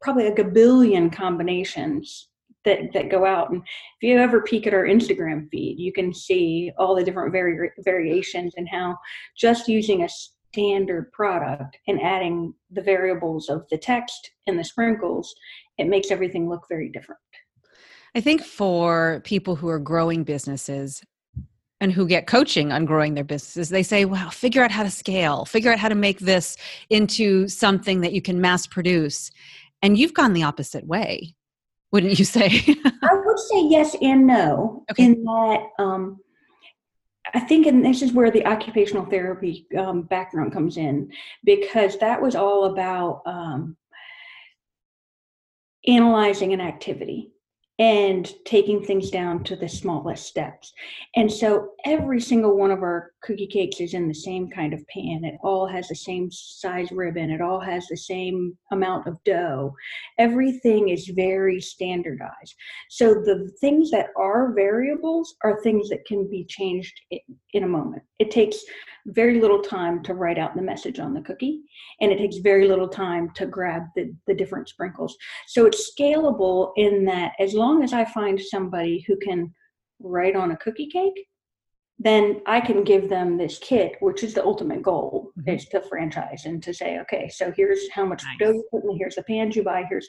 probably 0.00 0.28
a 0.28 0.34
gabillion 0.34 1.12
combinations 1.12 2.28
that 2.64 2.92
that 2.94 3.10
go 3.10 3.24
out. 3.24 3.50
And 3.50 3.62
if 3.62 4.02
you 4.02 4.18
ever 4.18 4.42
peek 4.42 4.66
at 4.66 4.74
our 4.74 4.84
Instagram 4.84 5.48
feed, 5.50 5.78
you 5.78 5.92
can 5.92 6.12
see 6.14 6.72
all 6.78 6.94
the 6.94 7.04
different 7.04 7.32
vari- 7.32 7.70
variations 7.80 8.54
and 8.56 8.68
how 8.68 8.96
just 9.36 9.68
using 9.68 10.02
a 10.02 10.08
standard 10.08 11.10
product 11.12 11.78
and 11.88 12.00
adding 12.00 12.54
the 12.70 12.82
variables 12.82 13.48
of 13.48 13.66
the 13.70 13.78
text 13.78 14.30
and 14.46 14.58
the 14.58 14.64
sprinkles, 14.64 15.34
it 15.78 15.88
makes 15.88 16.10
everything 16.10 16.48
look 16.48 16.62
very 16.68 16.90
different. 16.90 17.20
I 18.14 18.20
think 18.20 18.42
for 18.42 19.22
people 19.24 19.56
who 19.56 19.68
are 19.68 19.78
growing 19.78 20.24
businesses, 20.24 21.02
and 21.82 21.92
who 21.92 22.06
get 22.06 22.28
coaching 22.28 22.70
on 22.70 22.84
growing 22.84 23.14
their 23.14 23.24
businesses 23.24 23.68
they 23.68 23.82
say 23.82 24.04
well 24.04 24.30
figure 24.30 24.62
out 24.62 24.70
how 24.70 24.84
to 24.84 24.90
scale 24.90 25.44
figure 25.44 25.72
out 25.72 25.80
how 25.80 25.88
to 25.88 25.96
make 25.96 26.20
this 26.20 26.56
into 26.90 27.48
something 27.48 28.02
that 28.02 28.12
you 28.12 28.22
can 28.22 28.40
mass 28.40 28.68
produce 28.68 29.32
and 29.82 29.98
you've 29.98 30.14
gone 30.14 30.32
the 30.32 30.44
opposite 30.44 30.86
way 30.86 31.34
wouldn't 31.92 32.18
you 32.18 32.24
say? 32.24 32.46
I 32.84 33.14
would 33.24 33.38
say 33.38 33.66
yes 33.68 33.94
and 34.00 34.26
no. 34.26 34.84
Okay. 34.90 35.04
In 35.04 35.24
that, 35.24 35.60
um, 35.78 36.18
I 37.34 37.40
think, 37.40 37.66
and 37.66 37.84
this 37.84 38.02
is 38.02 38.12
where 38.12 38.30
the 38.30 38.46
occupational 38.46 39.04
therapy 39.04 39.66
um, 39.78 40.02
background 40.02 40.52
comes 40.52 40.76
in, 40.76 41.12
because 41.44 41.98
that 41.98 42.20
was 42.20 42.34
all 42.34 42.64
about 42.66 43.22
um, 43.26 43.76
analyzing 45.86 46.52
an 46.52 46.60
activity 46.60 47.32
and 47.78 48.30
taking 48.44 48.84
things 48.84 49.10
down 49.10 49.42
to 49.42 49.56
the 49.56 49.68
smallest 49.68 50.26
steps. 50.26 50.72
And 51.16 51.32
so 51.32 51.70
every 51.84 52.20
single 52.20 52.56
one 52.56 52.70
of 52.70 52.82
our 52.82 53.12
cookie 53.22 53.46
cakes 53.46 53.80
is 53.80 53.94
in 53.94 54.08
the 54.08 54.14
same 54.14 54.50
kind 54.50 54.74
of 54.74 54.86
pan. 54.88 55.24
It 55.24 55.36
all 55.42 55.66
has 55.66 55.88
the 55.88 55.94
same 55.94 56.30
size 56.30 56.92
ribbon. 56.92 57.30
It 57.30 57.40
all 57.40 57.60
has 57.60 57.86
the 57.86 57.96
same 57.96 58.56
amount 58.70 59.06
of 59.06 59.22
dough. 59.24 59.74
Everything 60.18 60.90
is 60.90 61.08
very 61.08 61.60
standardized. 61.60 62.54
So 62.90 63.14
the 63.14 63.50
things 63.60 63.90
that 63.90 64.08
are 64.16 64.52
variables 64.52 65.34
are 65.42 65.60
things 65.62 65.88
that 65.88 66.04
can 66.04 66.30
be 66.30 66.44
changed 66.44 66.94
in 67.54 67.64
a 67.64 67.68
moment. 67.68 68.02
It 68.18 68.30
takes 68.30 68.58
very 69.06 69.40
little 69.40 69.60
time 69.60 70.02
to 70.04 70.14
write 70.14 70.38
out 70.38 70.54
the 70.54 70.62
message 70.62 70.98
on 70.98 71.14
the 71.14 71.22
cookie, 71.22 71.62
and 72.00 72.12
it 72.12 72.18
takes 72.18 72.36
very 72.36 72.68
little 72.68 72.88
time 72.88 73.30
to 73.34 73.46
grab 73.46 73.82
the, 73.96 74.14
the 74.26 74.34
different 74.34 74.68
sprinkles. 74.68 75.16
So 75.48 75.66
it's 75.66 75.92
scalable 75.92 76.72
in 76.76 77.04
that 77.06 77.32
as 77.40 77.54
long 77.54 77.82
as 77.82 77.92
I 77.92 78.04
find 78.04 78.40
somebody 78.40 79.04
who 79.06 79.16
can 79.16 79.52
write 80.00 80.36
on 80.36 80.52
a 80.52 80.56
cookie 80.56 80.88
cake, 80.88 81.26
then 81.98 82.40
I 82.46 82.60
can 82.60 82.82
give 82.82 83.08
them 83.08 83.36
this 83.36 83.58
kit, 83.58 83.92
which 84.00 84.24
is 84.24 84.34
the 84.34 84.44
ultimate 84.44 84.82
goal, 84.82 85.30
mm-hmm. 85.38 85.50
is 85.50 85.66
to 85.66 85.80
franchise 85.82 86.46
and 86.46 86.62
to 86.62 86.74
say, 86.74 86.98
okay, 87.00 87.28
so 87.28 87.52
here's 87.56 87.90
how 87.92 88.04
much 88.04 88.22
nice. 88.24 88.38
dough 88.38 88.52
you 88.52 88.64
put 88.70 88.84
in, 88.84 88.98
here's 88.98 89.14
the 89.14 89.22
pans 89.22 89.54
you 89.54 89.62
buy, 89.62 89.84
here's 89.88 90.08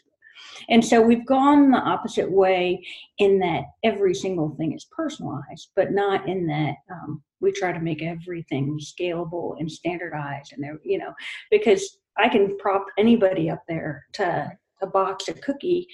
and 0.69 0.83
so 0.83 1.01
we've 1.01 1.25
gone 1.25 1.71
the 1.71 1.77
opposite 1.77 2.31
way 2.31 2.83
in 3.19 3.39
that 3.39 3.63
every 3.83 4.15
single 4.15 4.55
thing 4.55 4.73
is 4.73 4.87
personalized, 4.91 5.69
but 5.75 5.91
not 5.91 6.27
in 6.27 6.47
that 6.47 6.75
um, 6.91 7.21
we 7.43 7.51
try 7.51 7.71
to 7.71 7.79
make 7.79 8.01
everything 8.01 8.79
scalable 8.79 9.55
and 9.59 9.71
standardized. 9.71 10.53
And 10.53 10.63
there, 10.63 10.79
you 10.83 10.97
know, 10.97 11.13
because 11.51 11.97
I 12.17 12.29
can 12.29 12.57
prop 12.57 12.85
anybody 12.97 13.49
up 13.49 13.61
there 13.67 14.05
to 14.13 14.51
a 14.81 14.87
box 14.87 15.27
a 15.27 15.33
cookie 15.33 15.87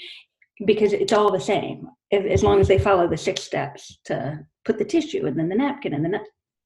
because 0.65 0.93
it's 0.93 1.13
all 1.13 1.31
the 1.31 1.39
same 1.39 1.87
if, 2.11 2.25
as 2.25 2.43
long 2.43 2.59
as 2.59 2.67
they 2.67 2.79
follow 2.79 3.07
the 3.07 3.17
six 3.17 3.43
steps 3.43 3.99
to 4.05 4.39
put 4.65 4.77
the 4.77 4.85
tissue 4.85 5.25
and 5.25 5.37
then 5.37 5.49
the 5.49 5.55
napkin 5.55 5.93
and 5.93 6.03
the 6.03 6.09
nut. 6.09 6.21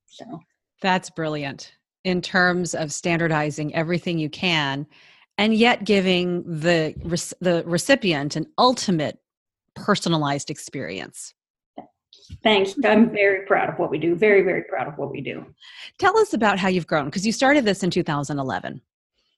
so 0.07 0.25
that's 0.81 1.09
brilliant 1.09 1.73
in 2.03 2.21
terms 2.21 2.73
of 2.73 2.91
standardizing 2.91 3.73
everything 3.75 4.17
you 4.17 4.29
can 4.29 4.87
and 5.37 5.53
yet 5.53 5.83
giving 5.83 6.43
the 6.43 6.95
the 7.39 7.63
recipient 7.65 8.35
an 8.35 8.47
ultimate 8.57 9.19
personalized 9.75 10.49
experience 10.49 11.33
Thanks. 12.41 12.75
I'm 12.83 13.11
very 13.11 13.45
proud 13.45 13.69
of 13.69 13.79
what 13.79 13.89
we 13.89 13.97
do. 13.97 14.15
Very, 14.15 14.41
very 14.41 14.63
proud 14.63 14.87
of 14.87 14.97
what 14.97 15.11
we 15.11 15.21
do. 15.21 15.45
Tell 15.97 16.17
us 16.17 16.33
about 16.33 16.59
how 16.59 16.69
you've 16.69 16.87
grown 16.87 17.05
because 17.05 17.25
you 17.25 17.31
started 17.31 17.65
this 17.65 17.83
in 17.83 17.89
2011. 17.89 18.81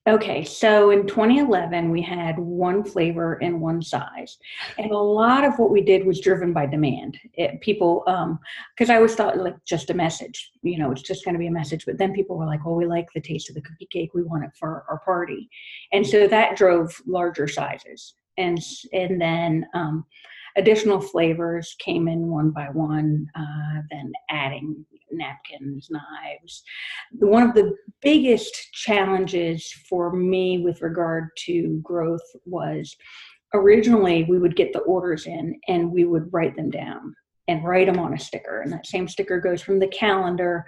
Okay, 0.08 0.44
so 0.44 0.90
in 0.90 1.04
2011, 1.08 1.90
we 1.90 2.00
had 2.00 2.38
one 2.38 2.84
flavor 2.84 3.40
and 3.42 3.60
one 3.60 3.82
size. 3.82 4.38
And 4.78 4.92
a 4.92 4.96
lot 4.96 5.42
of 5.42 5.58
what 5.58 5.70
we 5.72 5.80
did 5.80 6.06
was 6.06 6.20
driven 6.20 6.52
by 6.52 6.66
demand. 6.66 7.18
It, 7.34 7.60
people, 7.60 8.04
because 8.06 8.88
um, 8.88 8.94
I 8.94 8.96
always 8.96 9.16
thought 9.16 9.36
like 9.36 9.56
just 9.64 9.90
a 9.90 9.94
message, 9.94 10.52
you 10.62 10.78
know, 10.78 10.92
it's 10.92 11.02
just 11.02 11.24
going 11.24 11.34
to 11.34 11.40
be 11.40 11.48
a 11.48 11.52
message. 11.52 11.84
But 11.84 11.98
then 11.98 12.12
people 12.12 12.38
were 12.38 12.46
like, 12.46 12.64
well, 12.64 12.76
we 12.76 12.86
like 12.86 13.08
the 13.16 13.20
taste 13.20 13.48
of 13.48 13.56
the 13.56 13.62
cookie 13.62 13.88
cake. 13.90 14.14
We 14.14 14.22
want 14.22 14.44
it 14.44 14.52
for 14.56 14.84
our 14.88 15.00
party. 15.00 15.48
And 15.92 16.06
so 16.06 16.28
that 16.28 16.56
drove 16.56 16.94
larger 17.04 17.48
sizes. 17.48 18.14
And, 18.38 18.60
and 18.92 19.20
then, 19.20 19.66
um, 19.74 20.04
additional 20.56 21.00
flavors 21.00 21.76
came 21.78 22.08
in 22.08 22.28
one 22.28 22.50
by 22.50 22.66
one, 22.72 23.26
uh, 23.34 23.82
then 23.90 24.12
adding 24.30 24.84
napkins, 25.12 25.88
knives. 25.90 26.62
One 27.12 27.42
of 27.42 27.54
the 27.54 27.74
biggest 28.02 28.72
challenges 28.72 29.72
for 29.88 30.12
me 30.12 30.58
with 30.58 30.82
regard 30.82 31.28
to 31.46 31.80
growth 31.82 32.24
was 32.44 32.96
originally 33.54 34.24
we 34.24 34.38
would 34.38 34.56
get 34.56 34.72
the 34.72 34.80
orders 34.80 35.26
in 35.26 35.58
and 35.68 35.90
we 35.90 36.04
would 36.04 36.32
write 36.32 36.56
them 36.56 36.70
down 36.70 37.14
and 37.48 37.64
write 37.64 37.86
them 37.86 37.98
on 37.98 38.14
a 38.14 38.18
sticker. 38.18 38.60
And 38.60 38.72
that 38.72 38.86
same 38.86 39.06
sticker 39.06 39.40
goes 39.40 39.62
from 39.62 39.78
the 39.78 39.88
calendar 39.88 40.64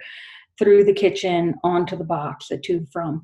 through 0.59 0.83
the 0.83 0.93
kitchen 0.93 1.55
onto 1.63 1.95
the 1.95 2.03
box, 2.03 2.49
the 2.49 2.57
tube 2.57 2.85
from. 2.91 3.23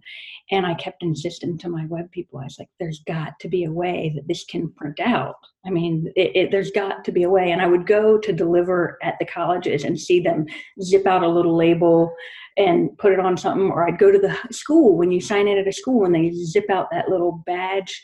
And 0.52 0.66
I 0.66 0.74
kept 0.76 1.04
insisting 1.04 1.58
to 1.60 1.70
my 1.70 1.86
web 1.88 2.10
people, 2.12 2.40
I 2.40 2.46
was 2.46 2.58
like, 2.58 2.70
there's 2.80 3.04
got 3.06 3.40
to 3.42 3.50
be 3.50 3.66
a 3.66 3.72
way 3.72 4.14
that 4.16 4.28
this 4.28 4.46
can 4.46 4.72
print 4.72 5.00
out. 5.00 5.36
I 5.66 5.70
mean, 5.70 6.12
it, 6.16 6.36
it, 6.36 6.52
there's 6.52 6.72
got 6.72 7.04
to 7.04 7.12
be 7.12 7.24
a 7.24 7.30
way. 7.30 7.52
And 7.52 7.62
I 7.62 7.68
would 7.68 7.86
go 7.86 8.18
to 8.18 8.34
deliver 8.34 8.98
at 9.04 9.16
the 9.20 9.26
colleges 9.26 9.84
and 9.84 10.00
see 10.00 10.20
them 10.20 10.46
zip 10.82 11.06
out 11.06 11.24
a 11.24 11.28
little 11.28 11.56
label 11.56 12.14
and 12.58 12.98
put 12.98 13.12
it 13.12 13.20
on 13.20 13.36
something. 13.36 13.70
Or 13.70 13.88
I'd 13.88 14.00
go 14.00 14.12
to 14.12 14.20
the 14.20 14.38
school 14.52 14.96
when 14.96 15.12
you 15.12 15.20
sign 15.20 15.48
in 15.48 15.58
at 15.58 15.68
a 15.68 15.74
school 15.74 16.06
and 16.06 16.16
they 16.16 16.32
zip 16.32 16.70
out 16.70 16.88
that 16.92 17.10
little 17.10 17.44
badge. 17.46 18.02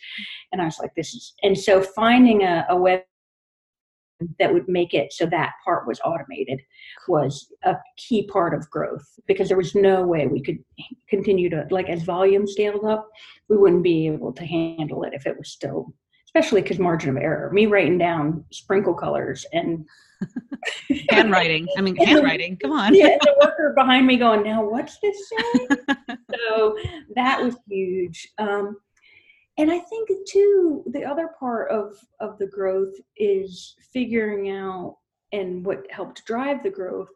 And 0.51 0.61
I 0.61 0.65
was 0.65 0.79
like, 0.79 0.93
this 0.95 1.13
is, 1.13 1.33
and 1.43 1.57
so 1.57 1.81
finding 1.81 2.43
a, 2.43 2.65
a 2.69 2.75
web 2.75 3.03
that 4.39 4.53
would 4.53 4.67
make 4.67 4.93
it 4.93 5.11
so 5.13 5.25
that 5.25 5.53
part 5.63 5.87
was 5.87 5.99
automated 6.03 6.61
was 7.07 7.51
a 7.63 7.75
key 7.97 8.27
part 8.27 8.53
of 8.53 8.69
growth 8.69 9.05
because 9.27 9.47
there 9.47 9.57
was 9.57 9.75
no 9.75 10.05
way 10.05 10.27
we 10.27 10.41
could 10.41 10.59
continue 11.09 11.49
to 11.49 11.65
like 11.71 11.89
as 11.89 12.03
volume 12.03 12.47
scaled 12.47 12.85
up 12.85 13.09
we 13.49 13.57
wouldn't 13.57 13.83
be 13.83 14.07
able 14.07 14.33
to 14.33 14.45
handle 14.45 15.03
it 15.03 15.13
if 15.13 15.25
it 15.25 15.37
was 15.37 15.49
still 15.49 15.93
especially 16.33 16.61
because 16.61 16.79
margin 16.79 17.09
of 17.09 17.17
error. 17.17 17.51
Me 17.51 17.65
writing 17.65 17.97
down 17.97 18.45
sprinkle 18.51 18.93
colors 18.93 19.45
and 19.51 19.85
handwriting. 21.09 21.67
I 21.77 21.81
mean 21.81 21.95
handwriting. 21.97 22.57
Come 22.57 22.71
on. 22.71 22.95
Yeah 22.95 23.17
the 23.21 23.35
worker 23.41 23.73
behind 23.75 24.07
me 24.07 24.17
going 24.17 24.43
now 24.43 24.63
what's 24.63 24.97
this 24.99 25.17
saying 25.29 25.67
so 26.47 26.77
that 27.15 27.43
was 27.43 27.55
huge. 27.67 28.29
Um, 28.37 28.77
and 29.61 29.71
I 29.71 29.77
think 29.77 30.09
too, 30.27 30.83
the 30.87 31.05
other 31.05 31.29
part 31.39 31.69
of 31.69 31.95
of 32.19 32.39
the 32.39 32.47
growth 32.47 32.95
is 33.15 33.75
figuring 33.93 34.49
out, 34.49 34.97
and 35.31 35.63
what 35.63 35.85
helped 35.91 36.25
drive 36.25 36.63
the 36.63 36.71
growth 36.71 37.09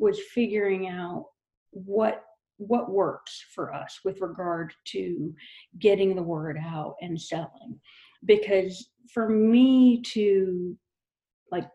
was 0.00 0.18
figuring 0.34 0.88
out 0.88 1.26
what 1.70 2.24
what 2.56 2.90
works 2.90 3.44
for 3.54 3.72
us 3.72 4.00
with 4.04 4.20
regard 4.20 4.74
to 4.86 5.32
getting 5.78 6.16
the 6.16 6.22
word 6.22 6.58
out 6.60 6.96
and 7.00 7.20
selling. 7.20 7.78
Because 8.24 8.90
for 9.12 9.28
me 9.28 10.02
to 10.02 10.76
like 11.52 11.68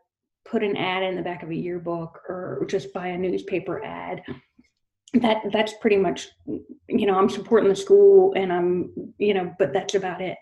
put 0.46 0.64
an 0.64 0.76
ad 0.76 1.04
in 1.04 1.16
the 1.16 1.22
back 1.22 1.44
of 1.44 1.50
a 1.50 1.56
yearbook 1.56 2.20
or 2.28 2.66
just 2.68 2.94
buy 2.94 3.08
a 3.08 3.18
newspaper 3.18 3.82
ad 3.86 4.22
that 5.14 5.38
that's 5.52 5.74
pretty 5.82 5.98
much 5.98 6.28
you 6.46 7.08
know 7.08 7.18
i'm 7.18 7.30
supporting 7.30 7.68
the 7.68 7.76
school 7.76 8.32
and 8.36 8.54
i'm 8.54 8.92
you 9.18 9.34
know 9.34 9.54
but 9.60 9.74
that's 9.74 9.96
about 9.96 10.22
it. 10.22 10.38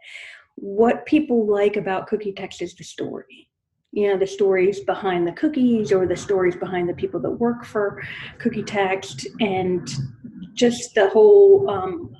What 0.56 1.06
people 1.06 1.46
like 1.46 1.76
about 1.76 2.08
cookie 2.08 2.32
text 2.32 2.62
is 2.62 2.76
the 2.76 2.84
story. 2.84 3.50
You 3.92 4.10
know 4.10 4.18
the 4.18 4.28
stories 4.28 4.82
behind 4.82 5.28
the 5.28 5.32
cookies 5.32 5.92
or 5.92 6.06
the 6.06 6.16
stories 6.16 6.56
behind 6.56 6.90
the 6.90 6.94
people 6.94 7.20
that 7.22 7.32
work 7.32 7.66
for 7.66 8.02
cookie 8.38 8.64
text 8.64 9.28
and 9.40 9.88
just 10.54 10.94
the 10.96 11.10
whole 11.10 11.70
um, 11.70 12.16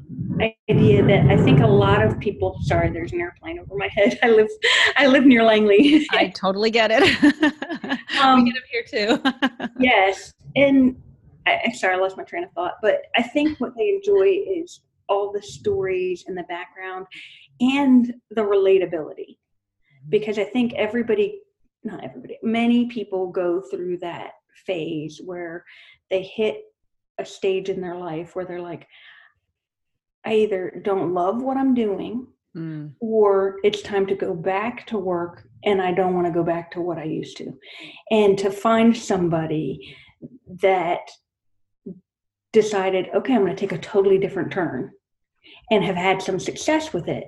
idea 0.70 1.04
that 1.04 1.26
i 1.30 1.44
think 1.44 1.60
a 1.60 1.68
lot 1.68 2.04
of 2.04 2.20
people 2.20 2.56
sorry 2.62 2.90
there's 2.90 3.12
an 3.12 3.20
airplane 3.20 3.60
over 3.60 3.76
my 3.76 3.90
head. 3.92 4.18
I 4.24 4.30
live 4.30 4.48
i 4.96 5.08
live 5.08 5.26
near 5.26 5.44
langley. 5.44 6.06
I 6.12 6.30
totally 6.30 6.72
get 6.72 6.92
it. 6.92 7.98
Um, 8.22 8.44
we 8.44 8.52
get 8.52 8.56
them 8.56 8.64
here 8.72 9.22
too. 9.64 9.68
yes 9.80 10.34
and 10.56 10.96
I, 11.48 11.72
sorry, 11.72 11.96
I 11.96 11.98
lost 11.98 12.18
my 12.18 12.24
train 12.24 12.44
of 12.44 12.52
thought, 12.52 12.76
but 12.82 13.02
I 13.16 13.24
think 13.24 13.60
what 13.60 13.76
they 13.76 13.90
enjoy 13.90 14.44
is 14.48 14.82
all 15.10 15.32
the 15.32 15.42
stories 15.42 16.26
and 16.28 16.38
the 16.38 16.44
background 16.44 17.08
and 17.60 18.14
the 18.32 18.42
relatability. 18.42 19.38
Because 20.10 20.38
I 20.38 20.46
think 20.46 20.74
everybody, 20.74 21.42
not 21.84 22.04
everybody, 22.04 22.38
many 22.44 22.88
people 22.88 23.30
go 23.30 23.62
through 23.62 23.98
that 24.00 24.32
phase 24.66 25.22
where 25.24 25.66
they 26.10 26.24
hit 26.24 26.64
a 27.18 27.26
stage 27.26 27.70
in 27.70 27.82
their 27.82 27.96
life 27.96 28.36
where 28.36 28.46
they're 28.46 28.62
like, 28.62 28.88
I 30.26 30.34
either 30.36 30.82
don't 30.84 31.14
love 31.14 31.42
what 31.42 31.58
I'm 31.58 31.74
doing 31.74 32.28
mm. 32.56 32.92
or 33.00 33.58
it's 33.64 33.82
time 33.82 34.06
to 34.08 34.16
go 34.16 34.34
back 34.34 34.86
to 34.88 34.98
work 34.98 35.48
and 35.64 35.82
I 35.82 35.94
don't 35.94 36.14
want 36.14 36.28
to 36.28 36.34
go 36.34 36.44
back 36.44 36.72
to 36.72 36.82
what 36.82 36.98
I 36.98 37.04
used 37.04 37.38
to. 37.38 37.58
And 38.12 38.38
to 38.38 38.52
find 38.52 38.96
somebody 38.96 39.96
that 40.62 41.02
decided, 42.54 43.10
okay, 43.16 43.34
I'm 43.34 43.42
going 43.42 43.56
to 43.56 43.60
take 43.60 43.72
a 43.72 43.78
totally 43.78 44.18
different 44.18 44.52
turn 44.52 44.92
and 45.72 45.84
have 45.84 45.96
had 45.96 46.22
some 46.22 46.40
success 46.40 46.94
with 46.94 47.08
it, 47.08 47.26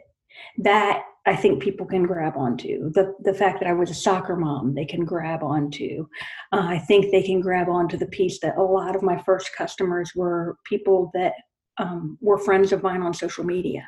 that 0.58 1.04
I 1.26 1.36
think 1.36 1.62
people 1.62 1.86
can 1.86 2.04
grab 2.04 2.36
onto. 2.38 2.92
The, 2.92 3.14
the 3.24 3.34
fact 3.34 3.60
that 3.60 3.70
I 3.70 3.74
was 3.74 3.90
a 3.90 3.96
soccer 3.96 4.36
mom, 4.36 4.74
they 4.74 4.86
can 4.86 5.06
grab 5.06 5.44
onto. 5.44 6.08
Uh, 6.52 6.66
I 6.70 6.80
think 6.80 7.12
they 7.12 7.22
can 7.22 7.42
grab 7.42 7.70
onto 7.70 7.98
the 7.98 8.08
piece 8.08 8.40
that 8.40 8.58
a 8.58 8.64
lot 8.64 8.96
of 8.96 9.04
my 9.04 9.22
first 9.24 9.52
customers 9.56 10.12
were 10.16 10.58
people 10.64 11.12
that 11.14 11.34
um, 11.78 12.18
were 12.22 12.38
friends 12.38 12.72
of 12.72 12.84
mine 12.84 13.02
on 13.02 13.14
social 13.14 13.44
media. 13.44 13.88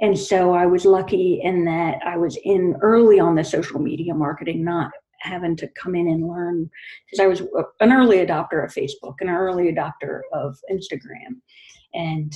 And 0.00 0.16
so 0.18 0.52
I 0.52 0.66
was 0.66 0.84
lucky 0.84 1.40
in 1.42 1.64
that 1.64 1.98
I 2.04 2.16
was 2.16 2.38
in 2.44 2.76
early 2.82 3.18
on 3.18 3.34
the 3.34 3.44
social 3.44 3.80
media 3.80 4.14
marketing, 4.14 4.64
not 4.64 4.90
having 5.26 5.56
to 5.56 5.68
come 5.68 5.94
in 5.94 6.08
and 6.08 6.28
learn 6.28 6.70
because 7.06 7.22
I 7.22 7.26
was 7.26 7.40
an 7.80 7.92
early 7.92 8.18
adopter 8.18 8.64
of 8.64 8.72
Facebook, 8.72 9.16
and 9.20 9.28
an 9.28 9.36
early 9.36 9.72
adopter 9.72 10.20
of 10.32 10.58
Instagram, 10.70 11.40
and 11.94 12.34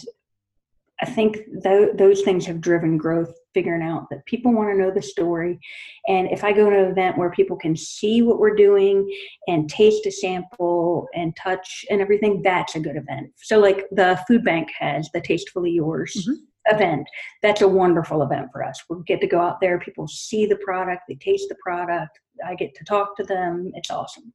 I 1.02 1.06
think 1.06 1.38
th- 1.62 1.96
those 1.96 2.22
things 2.22 2.44
have 2.46 2.60
driven 2.60 2.98
growth. 2.98 3.34
Figuring 3.52 3.82
out 3.82 4.08
that 4.10 4.24
people 4.26 4.52
want 4.52 4.70
to 4.70 4.78
know 4.78 4.92
the 4.92 5.02
story, 5.02 5.58
and 6.06 6.30
if 6.30 6.44
I 6.44 6.52
go 6.52 6.70
to 6.70 6.84
an 6.84 6.90
event 6.92 7.18
where 7.18 7.32
people 7.32 7.56
can 7.56 7.74
see 7.74 8.22
what 8.22 8.38
we're 8.38 8.54
doing 8.54 9.12
and 9.48 9.68
taste 9.68 10.06
a 10.06 10.12
sample 10.12 11.08
and 11.14 11.34
touch 11.34 11.84
and 11.90 12.00
everything, 12.00 12.42
that's 12.42 12.76
a 12.76 12.80
good 12.80 12.94
event. 12.94 13.32
So, 13.42 13.58
like 13.58 13.86
the 13.90 14.20
food 14.28 14.44
bank 14.44 14.68
has 14.78 15.10
the 15.12 15.20
Tastefully 15.20 15.72
Yours. 15.72 16.14
Mm-hmm 16.16 16.44
event. 16.66 17.06
That's 17.42 17.62
a 17.62 17.68
wonderful 17.68 18.22
event 18.22 18.48
for 18.52 18.64
us. 18.64 18.82
We 18.88 18.96
get 19.06 19.20
to 19.20 19.26
go 19.26 19.40
out 19.40 19.60
there, 19.60 19.78
people 19.78 20.06
see 20.08 20.46
the 20.46 20.56
product, 20.56 21.02
they 21.08 21.16
taste 21.16 21.48
the 21.48 21.56
product, 21.62 22.18
I 22.46 22.54
get 22.54 22.74
to 22.74 22.84
talk 22.84 23.16
to 23.16 23.24
them. 23.24 23.70
It's 23.74 23.90
awesome. 23.90 24.32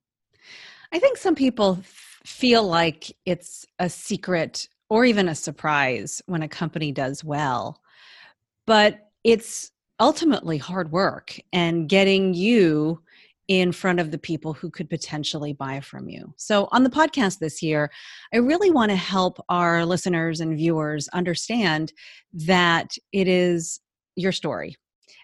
I 0.92 1.00
think 1.00 1.18
some 1.18 1.36
people 1.36 1.80
feel 2.26 2.64
like 2.64 3.16
it's 3.26 3.66
a 3.80 3.90
secret 3.90 4.68
or 4.90 5.06
even 5.06 5.30
a 5.30 5.36
surprise 5.36 6.22
when 6.26 6.44
a 6.44 6.48
company 6.48 6.92
does 6.92 7.24
well. 7.24 7.82
But 8.68 9.00
it's 9.24 9.72
ultimately 10.00 10.58
hard 10.58 10.92
work 10.92 11.38
and 11.54 11.90
getting 11.90 12.34
you 12.34 13.02
in 13.48 13.72
front 13.72 14.00
of 14.00 14.12
the 14.12 14.18
people 14.18 14.54
who 14.54 14.70
could 14.70 14.90
potentially 14.90 15.54
buy 15.54 15.80
from 15.80 16.10
you. 16.10 16.34
So, 16.38 16.68
on 16.72 16.84
the 16.84 16.90
podcast 16.90 17.40
this 17.40 17.62
year, 17.62 17.92
I 18.34 18.38
really 18.38 18.72
want 18.72 18.90
to 18.90 18.96
help 18.96 19.44
our 19.50 19.86
listeners 19.86 20.40
and 20.40 20.58
viewers 20.58 21.08
understand 21.10 21.94
that 22.34 22.98
it 23.12 23.28
is 23.28 23.80
your 24.16 24.32
story 24.32 24.76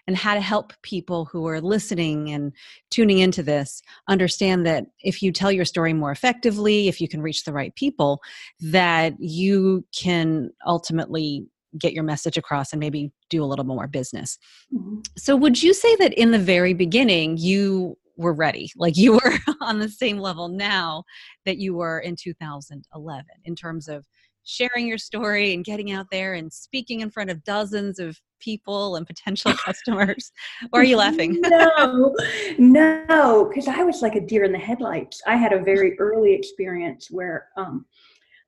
and 0.06 0.16
how 0.16 0.34
to 0.34 0.40
help 0.40 0.72
people 0.82 1.24
who 1.26 1.46
are 1.46 1.60
listening 1.60 2.30
and 2.30 2.52
tuning 2.90 3.18
into 3.18 3.42
this 3.42 3.82
understand 4.08 4.66
that 4.66 4.86
if 5.02 5.22
you 5.22 5.32
tell 5.32 5.52
your 5.52 5.64
story 5.64 5.92
more 5.92 6.10
effectively, 6.10 6.88
if 6.88 7.00
you 7.00 7.08
can 7.08 7.22
reach 7.22 7.44
the 7.44 7.52
right 7.52 7.74
people, 7.76 8.20
that 8.60 9.14
you 9.18 9.84
can 9.96 10.50
ultimately 10.66 11.46
get 11.78 11.92
your 11.92 12.04
message 12.04 12.36
across 12.36 12.72
and 12.72 12.80
maybe 12.80 13.10
do 13.30 13.42
a 13.42 13.46
little 13.46 13.64
more 13.64 13.86
business. 13.86 14.38
Mm-hmm. 14.74 15.00
So, 15.16 15.36
would 15.36 15.62
you 15.62 15.72
say 15.72 15.94
that 15.96 16.12
in 16.14 16.30
the 16.30 16.38
very 16.38 16.74
beginning, 16.74 17.36
you 17.38 17.96
were 18.16 18.32
ready? 18.32 18.70
Like 18.76 18.96
you 18.96 19.14
were 19.14 19.38
on 19.60 19.78
the 19.78 19.88
same 19.88 20.18
level 20.18 20.48
now 20.48 21.04
that 21.44 21.58
you 21.58 21.74
were 21.74 22.00
in 22.00 22.16
2011 22.16 23.24
in 23.44 23.54
terms 23.54 23.88
of 23.88 24.06
sharing 24.44 24.86
your 24.88 24.98
story 24.98 25.54
and 25.54 25.64
getting 25.64 25.92
out 25.92 26.06
there 26.10 26.34
and 26.34 26.52
speaking 26.52 27.00
in 27.00 27.10
front 27.10 27.30
of 27.30 27.44
dozens 27.44 27.98
of 27.98 28.20
people 28.40 28.96
and 28.96 29.06
potential 29.06 29.52
customers? 29.64 30.32
or 30.72 30.80
are 30.80 30.84
you 30.84 30.96
laughing? 30.96 31.40
no, 31.42 32.14
no, 32.58 33.46
because 33.48 33.68
I 33.68 33.82
was 33.84 34.02
like 34.02 34.16
a 34.16 34.20
deer 34.20 34.44
in 34.44 34.52
the 34.52 34.58
headlights. 34.58 35.22
I 35.26 35.36
had 35.36 35.52
a 35.52 35.62
very 35.62 35.98
early 35.98 36.32
experience 36.34 37.08
where 37.10 37.48
um, 37.56 37.86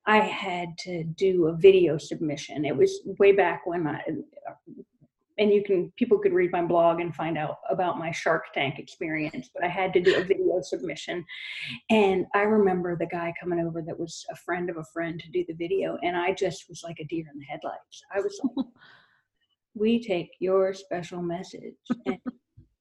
I 0.06 0.18
had 0.18 0.76
to 0.78 1.04
do 1.04 1.47
a 1.47 1.56
video 1.56 1.97
submission. 1.97 2.64
It 2.64 2.76
was 2.76 3.00
way 3.18 3.33
back 3.33 3.62
when 3.64 3.87
I, 3.87 4.02
and 5.38 5.53
you 5.53 5.62
can 5.64 5.93
people 5.97 6.19
could 6.19 6.33
read 6.33 6.53
my 6.53 6.62
blog 6.62 7.00
and 7.00 7.14
find 7.14 7.37
out 7.37 7.59
about 7.71 7.99
my 7.99 8.11
shark 8.11 8.45
tank 8.53 8.79
experience 8.79 9.50
but 9.55 9.64
i 9.64 9.69
had 9.69 9.93
to 9.93 10.00
do 10.00 10.17
a 10.17 10.25
video 10.25 10.61
submission. 10.62 11.25
And 11.91 12.26
i 12.35 12.41
remember 12.41 12.97
the 12.97 13.07
guy 13.07 13.33
coming 13.41 13.61
over 13.61 13.83
that 13.83 13.99
was 13.99 14.25
a 14.31 14.37
friend 14.37 14.71
of 14.71 14.76
a 14.76 14.85
friend 14.93 15.21
to 15.21 15.31
do 15.31 15.45
the 15.47 15.55
video 15.55 15.99
and 16.03 16.17
i 16.17 16.33
just 16.33 16.64
was 16.69 16.83
like 16.85 16.99
a 17.00 17.05
deer 17.05 17.26
in 17.33 17.38
the 17.38 17.47
headlights. 17.47 18.03
I 18.14 18.21
was 18.21 18.38
like 18.43 18.67
we 19.75 20.03
take 20.03 20.31
your 20.38 20.73
special 20.73 21.21
message. 21.21 21.75
And 22.07 22.19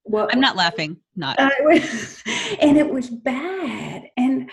well 0.05 0.27
i'm 0.31 0.39
not 0.39 0.55
laughing 0.55 0.97
not. 1.15 1.37
Was, 1.61 2.23
and 2.61 2.77
it 2.77 2.89
was 2.89 3.09
bad 3.09 4.03
and 4.17 4.49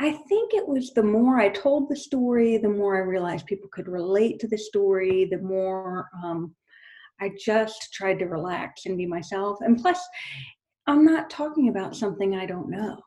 I 0.00 0.10
think 0.10 0.54
it 0.54 0.66
was 0.66 0.92
the 0.92 1.04
more 1.04 1.38
I 1.38 1.50
told 1.50 1.88
the 1.88 1.96
story, 1.96 2.58
the 2.58 2.68
more 2.68 2.96
I 2.96 3.06
realized 3.06 3.46
people 3.46 3.68
could 3.72 3.86
relate 3.86 4.40
to 4.40 4.48
the 4.48 4.58
story, 4.58 5.28
the 5.30 5.38
more 5.38 6.08
um, 6.22 6.52
I 7.20 7.30
just 7.38 7.92
tried 7.92 8.18
to 8.18 8.26
relax 8.26 8.86
and 8.86 8.96
be 8.96 9.06
myself. 9.06 9.58
And 9.60 9.80
plus, 9.80 10.00
I'm 10.86 11.04
not 11.04 11.30
talking 11.30 11.68
about 11.68 11.96
something 11.96 12.36
I 12.36 12.46
don't 12.46 12.68
know. 12.68 12.98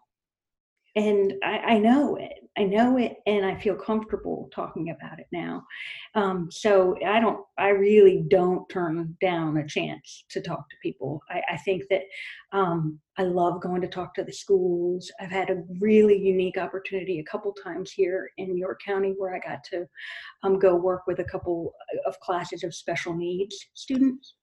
And 0.95 1.33
I, 1.43 1.57
I 1.57 1.77
know 1.79 2.15
it. 2.15 2.46
I 2.57 2.63
know 2.63 2.97
it 2.97 3.17
and 3.27 3.45
I 3.45 3.55
feel 3.55 3.75
comfortable 3.75 4.49
talking 4.53 4.89
about 4.89 5.19
it 5.19 5.27
now. 5.31 5.63
Um, 6.15 6.49
so 6.49 6.97
I 7.05 7.19
don't, 7.19 7.39
I 7.59 7.69
really 7.69 8.25
don't 8.29 8.67
turn 8.69 9.15
down 9.21 9.57
a 9.57 9.67
chance 9.67 10.25
to 10.31 10.41
talk 10.41 10.67
to 10.69 10.75
people. 10.81 11.21
I, 11.29 11.41
I 11.51 11.57
think 11.57 11.83
that 11.91 12.01
um, 12.53 12.99
I 13.17 13.23
love 13.23 13.61
going 13.61 13.81
to 13.81 13.87
talk 13.87 14.15
to 14.15 14.23
the 14.23 14.33
schools. 14.33 15.11
I've 15.19 15.31
had 15.31 15.51
a 15.51 15.63
really 15.79 16.17
unique 16.17 16.57
opportunity 16.57 17.19
a 17.19 17.31
couple 17.31 17.53
times 17.63 17.91
here 17.91 18.31
in 18.37 18.57
York 18.57 18.81
County 18.83 19.13
where 19.17 19.35
I 19.35 19.39
got 19.39 19.63
to 19.65 19.85
um, 20.41 20.57
go 20.57 20.75
work 20.75 21.05
with 21.05 21.19
a 21.19 21.25
couple 21.25 21.73
of 22.07 22.19
classes 22.21 22.63
of 22.63 22.73
special 22.73 23.13
needs 23.13 23.55
students 23.75 24.33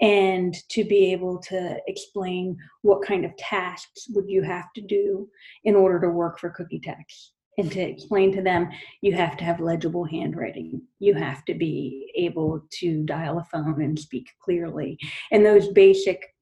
and 0.00 0.54
to 0.68 0.84
be 0.84 1.12
able 1.12 1.38
to 1.38 1.78
explain 1.86 2.56
what 2.82 3.02
kind 3.02 3.24
of 3.24 3.36
tasks 3.38 4.06
would 4.10 4.28
you 4.28 4.42
have 4.42 4.66
to 4.74 4.82
do 4.82 5.26
in 5.64 5.74
order 5.74 5.98
to 6.00 6.10
work 6.10 6.38
for 6.38 6.50
cookie 6.50 6.80
text 6.80 7.32
and 7.58 7.70
to 7.72 7.80
explain 7.80 8.34
to 8.34 8.42
them 8.42 8.70
you 9.02 9.12
have 9.12 9.36
to 9.36 9.44
have 9.44 9.60
legible 9.60 10.04
handwriting. 10.04 10.80
You 11.00 11.14
have 11.14 11.44
to 11.46 11.54
be 11.54 12.10
able 12.16 12.62
to 12.80 13.02
dial 13.04 13.38
a 13.38 13.44
phone 13.44 13.82
and 13.82 13.98
speak 13.98 14.28
clearly. 14.42 14.98
And 15.30 15.44
those 15.44 15.68
basic 15.68 16.34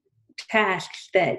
tasks 0.50 1.08
that 1.14 1.38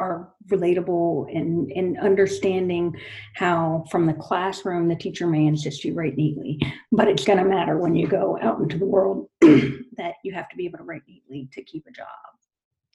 are 0.00 0.32
relatable 0.48 1.34
and, 1.34 1.70
and 1.70 1.98
understanding 2.00 2.96
how 3.34 3.84
from 3.90 4.06
the 4.06 4.12
classroom 4.14 4.88
the 4.88 4.96
teacher 4.96 5.26
may 5.26 5.46
insist 5.46 5.84
you 5.84 5.94
write 5.94 6.16
neatly. 6.16 6.58
But 6.90 7.06
it's 7.06 7.24
going 7.24 7.38
to 7.38 7.44
matter 7.44 7.78
when 7.78 7.94
you 7.94 8.08
go 8.08 8.36
out 8.42 8.58
into 8.58 8.76
the 8.76 8.86
world 8.86 9.28
that 9.40 10.14
you 10.24 10.34
have 10.34 10.48
to 10.48 10.56
be 10.56 10.66
able 10.66 10.78
to 10.78 10.84
write 10.84 11.02
neatly 11.06 11.48
to 11.52 11.62
keep 11.62 11.86
a 11.86 11.92
job. 11.92 12.08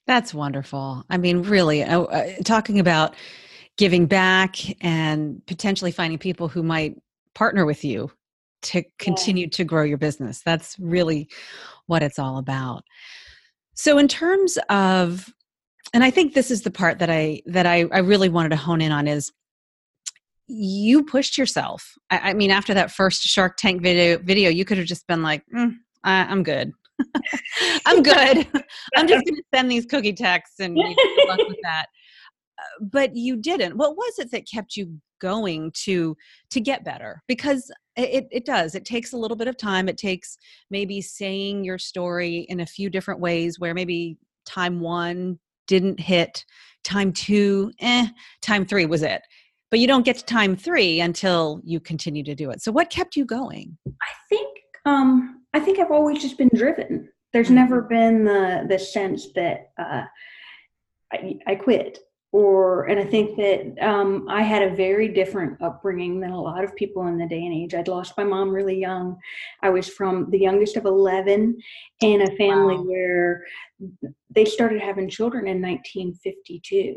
That's 0.05 0.33
wonderful. 0.33 1.05
I 1.09 1.17
mean 1.17 1.43
really 1.43 1.83
uh, 1.83 2.01
uh, 2.01 2.33
talking 2.43 2.79
about 2.79 3.15
giving 3.77 4.05
back 4.05 4.55
and 4.83 5.41
potentially 5.47 5.91
finding 5.91 6.19
people 6.19 6.47
who 6.47 6.63
might 6.63 6.95
partner 7.33 7.65
with 7.65 7.85
you 7.85 8.11
to 8.61 8.83
continue 8.97 9.45
yeah. 9.45 9.51
to 9.51 9.63
grow 9.63 9.83
your 9.83 9.97
business. 9.97 10.41
That's 10.43 10.77
really 10.79 11.29
what 11.85 12.03
it's 12.03 12.19
all 12.19 12.37
about. 12.37 12.83
So 13.73 13.97
in 13.97 14.07
terms 14.07 14.57
of 14.69 15.33
and 15.93 16.03
I 16.03 16.11
think 16.11 16.33
this 16.33 16.51
is 16.51 16.61
the 16.61 16.71
part 16.71 16.99
that 16.99 17.09
I 17.09 17.41
that 17.47 17.65
I, 17.65 17.85
I 17.91 17.99
really 17.99 18.29
wanted 18.29 18.49
to 18.49 18.57
hone 18.57 18.81
in 18.81 18.91
on 18.91 19.07
is 19.07 19.31
you 20.47 21.03
pushed 21.03 21.37
yourself. 21.37 21.93
I, 22.09 22.31
I 22.31 22.33
mean, 22.33 22.51
after 22.51 22.73
that 22.73 22.91
first 22.91 23.23
Shark 23.23 23.57
Tank 23.57 23.81
video, 23.81 24.17
video, 24.17 24.49
you 24.49 24.65
could 24.65 24.77
have 24.77 24.87
just 24.87 25.07
been 25.07 25.23
like, 25.23 25.43
mm, 25.53 25.75
I, 26.03 26.31
am 26.31 26.43
good. 26.43 26.73
I'm 27.85 28.03
good. 28.03 28.47
I'm 28.95 29.07
just 29.07 29.25
going 29.25 29.35
to 29.35 29.43
send 29.53 29.71
these 29.71 29.85
cookie 29.85 30.13
texts 30.13 30.59
and 30.59 30.77
you 30.77 30.83
know, 30.83 31.35
with 31.37 31.57
that 31.63 31.85
but 32.81 33.15
you 33.15 33.37
didn't. 33.37 33.77
What 33.77 33.95
was 33.95 34.19
it 34.19 34.31
that 34.31 34.49
kept 34.49 34.75
you 34.75 34.99
going 35.19 35.71
to 35.83 36.15
to 36.51 36.59
get 36.59 36.85
better? 36.85 37.21
Because 37.27 37.71
it, 37.95 38.27
it 38.31 38.45
does. 38.45 38.75
It 38.75 38.85
takes 38.85 39.13
a 39.13 39.17
little 39.17 39.37
bit 39.37 39.47
of 39.47 39.57
time. 39.57 39.89
It 39.89 39.97
takes 39.97 40.37
maybe 40.69 41.01
saying 41.01 41.63
your 41.63 41.77
story 41.77 42.45
in 42.49 42.61
a 42.61 42.65
few 42.65 42.89
different 42.89 43.19
ways 43.19 43.59
where 43.59 43.73
maybe 43.73 44.17
time 44.45 44.79
one 44.79 45.39
didn't 45.67 45.99
hit 45.99 46.45
time 46.83 47.11
two 47.11 47.71
eh 47.79 48.07
time 48.41 48.65
three 48.65 48.85
was 48.85 49.03
it. 49.03 49.21
But 49.69 49.79
you 49.79 49.87
don't 49.87 50.05
get 50.05 50.17
to 50.17 50.25
time 50.25 50.55
three 50.55 51.01
until 51.01 51.61
you 51.63 51.79
continue 51.79 52.23
to 52.23 52.33
do 52.33 52.49
it. 52.49 52.61
So 52.61 52.71
what 52.71 52.89
kept 52.89 53.15
you 53.15 53.25
going? 53.25 53.77
I 53.87 54.11
think 54.29 54.47
um 54.85 55.41
i 55.53 55.59
think 55.59 55.77
i've 55.77 55.91
always 55.91 56.21
just 56.21 56.37
been 56.37 56.49
driven. 56.55 57.09
There's 57.33 57.49
never 57.49 57.81
mm-hmm. 57.81 57.93
been 57.93 58.23
the 58.23 58.65
the 58.69 58.79
sense 58.79 59.27
that 59.35 59.71
uh 59.77 60.03
I, 61.11 61.39
I 61.47 61.55
quit 61.55 61.99
or 62.31 62.85
and 62.85 62.99
i 62.99 63.03
think 63.03 63.35
that 63.35 63.75
um, 63.81 64.25
i 64.29 64.41
had 64.41 64.63
a 64.63 64.75
very 64.75 65.07
different 65.07 65.59
upbringing 65.61 66.19
than 66.19 66.31
a 66.31 66.41
lot 66.41 66.63
of 66.63 66.75
people 66.75 67.07
in 67.07 67.17
the 67.17 67.27
day 67.27 67.45
and 67.45 67.53
age. 67.53 67.73
I'd 67.73 67.87
lost 67.87 68.17
my 68.17 68.23
mom 68.23 68.51
really 68.51 68.79
young. 68.79 69.17
I 69.63 69.69
was 69.69 69.89
from 69.89 70.29
the 70.29 70.39
youngest 70.39 70.77
of 70.77 70.85
11 70.85 71.57
in 72.01 72.21
a 72.21 72.35
family 72.35 72.75
wow. 72.75 72.83
where 72.83 73.45
they 74.29 74.45
started 74.45 74.81
having 74.81 75.09
children 75.09 75.47
in 75.47 75.61
1952 75.61 76.95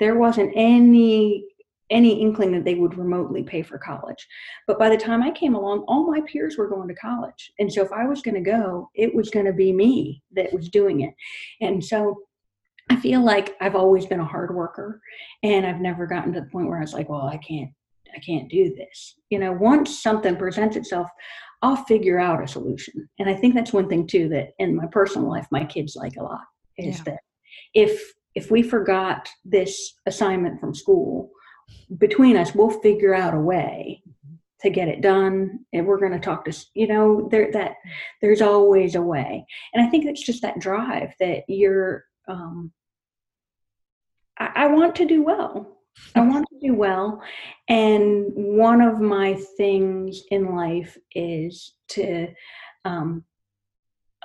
there 0.00 0.16
wasn't 0.16 0.52
any 0.54 1.44
any 1.90 2.20
inkling 2.20 2.50
that 2.50 2.64
they 2.64 2.74
would 2.74 2.96
remotely 2.96 3.42
pay 3.42 3.60
for 3.62 3.76
college. 3.76 4.26
But 4.66 4.78
by 4.78 4.88
the 4.88 4.96
time 4.96 5.22
i 5.22 5.30
came 5.30 5.54
along 5.54 5.84
all 5.86 6.10
my 6.10 6.20
peers 6.26 6.56
were 6.56 6.68
going 6.68 6.88
to 6.88 6.94
college. 6.94 7.52
And 7.58 7.72
so 7.72 7.82
if 7.82 7.92
i 7.92 8.06
was 8.06 8.22
going 8.22 8.42
to 8.42 8.50
go 8.50 8.90
it 8.94 9.14
was 9.14 9.30
going 9.30 9.46
to 9.46 9.52
be 9.52 9.72
me 9.72 10.22
that 10.34 10.52
was 10.52 10.68
doing 10.68 11.02
it. 11.02 11.14
And 11.60 11.84
so 11.84 12.18
I 12.90 12.96
feel 12.96 13.24
like 13.24 13.54
I've 13.60 13.74
always 13.74 14.06
been 14.06 14.20
a 14.20 14.24
hard 14.24 14.54
worker 14.54 15.00
and 15.42 15.66
I've 15.66 15.80
never 15.80 16.06
gotten 16.06 16.32
to 16.34 16.40
the 16.40 16.50
point 16.50 16.68
where 16.68 16.78
I 16.78 16.82
was 16.82 16.92
like, 16.92 17.08
well, 17.08 17.28
I 17.28 17.38
can't 17.38 17.70
I 18.14 18.20
can't 18.20 18.48
do 18.48 18.72
this. 18.76 19.16
You 19.30 19.40
know, 19.40 19.52
once 19.52 20.00
something 20.00 20.36
presents 20.36 20.76
itself, 20.76 21.08
I'll 21.62 21.84
figure 21.84 22.20
out 22.20 22.44
a 22.44 22.46
solution. 22.46 23.08
And 23.18 23.28
I 23.28 23.34
think 23.34 23.54
that's 23.54 23.72
one 23.72 23.88
thing 23.88 24.06
too 24.06 24.28
that 24.28 24.50
in 24.58 24.76
my 24.76 24.86
personal 24.92 25.28
life 25.28 25.46
my 25.50 25.64
kids 25.64 25.96
like 25.96 26.16
a 26.16 26.22
lot 26.22 26.44
is 26.78 26.98
yeah. 26.98 27.04
that 27.04 27.20
if 27.74 28.00
if 28.34 28.50
we 28.50 28.62
forgot 28.62 29.28
this 29.44 29.94
assignment 30.06 30.60
from 30.60 30.74
school, 30.74 31.30
between 31.98 32.36
us 32.36 32.54
we'll 32.54 32.80
figure 32.80 33.14
out 33.14 33.34
a 33.34 33.38
way 33.38 34.02
mm-hmm. 34.08 34.34
to 34.60 34.70
get 34.70 34.88
it 34.88 35.00
done 35.00 35.60
and 35.72 35.86
we're 35.86 35.98
going 35.98 36.12
to 36.12 36.18
talk 36.18 36.44
to 36.44 36.66
you 36.74 36.86
know 36.86 37.28
there 37.30 37.50
that 37.52 37.70
mm. 37.70 37.90
there's 38.20 38.42
always 38.42 38.94
a 38.94 39.02
way 39.02 39.44
and 39.72 39.84
i 39.84 39.90
think 39.90 40.04
it's 40.04 40.22
just 40.22 40.42
that 40.42 40.58
drive 40.58 41.12
that 41.20 41.42
you're 41.48 42.04
um, 42.28 42.72
I, 44.38 44.50
I 44.54 44.66
want 44.68 44.94
to 44.96 45.06
do 45.06 45.22
well. 45.22 45.78
I 46.14 46.20
want 46.20 46.46
to 46.50 46.66
do 46.66 46.74
well. 46.74 47.22
And 47.68 48.26
one 48.34 48.80
of 48.80 49.00
my 49.00 49.34
things 49.56 50.22
in 50.30 50.54
life 50.54 50.98
is 51.14 51.74
to, 51.90 52.28
um, 52.84 53.24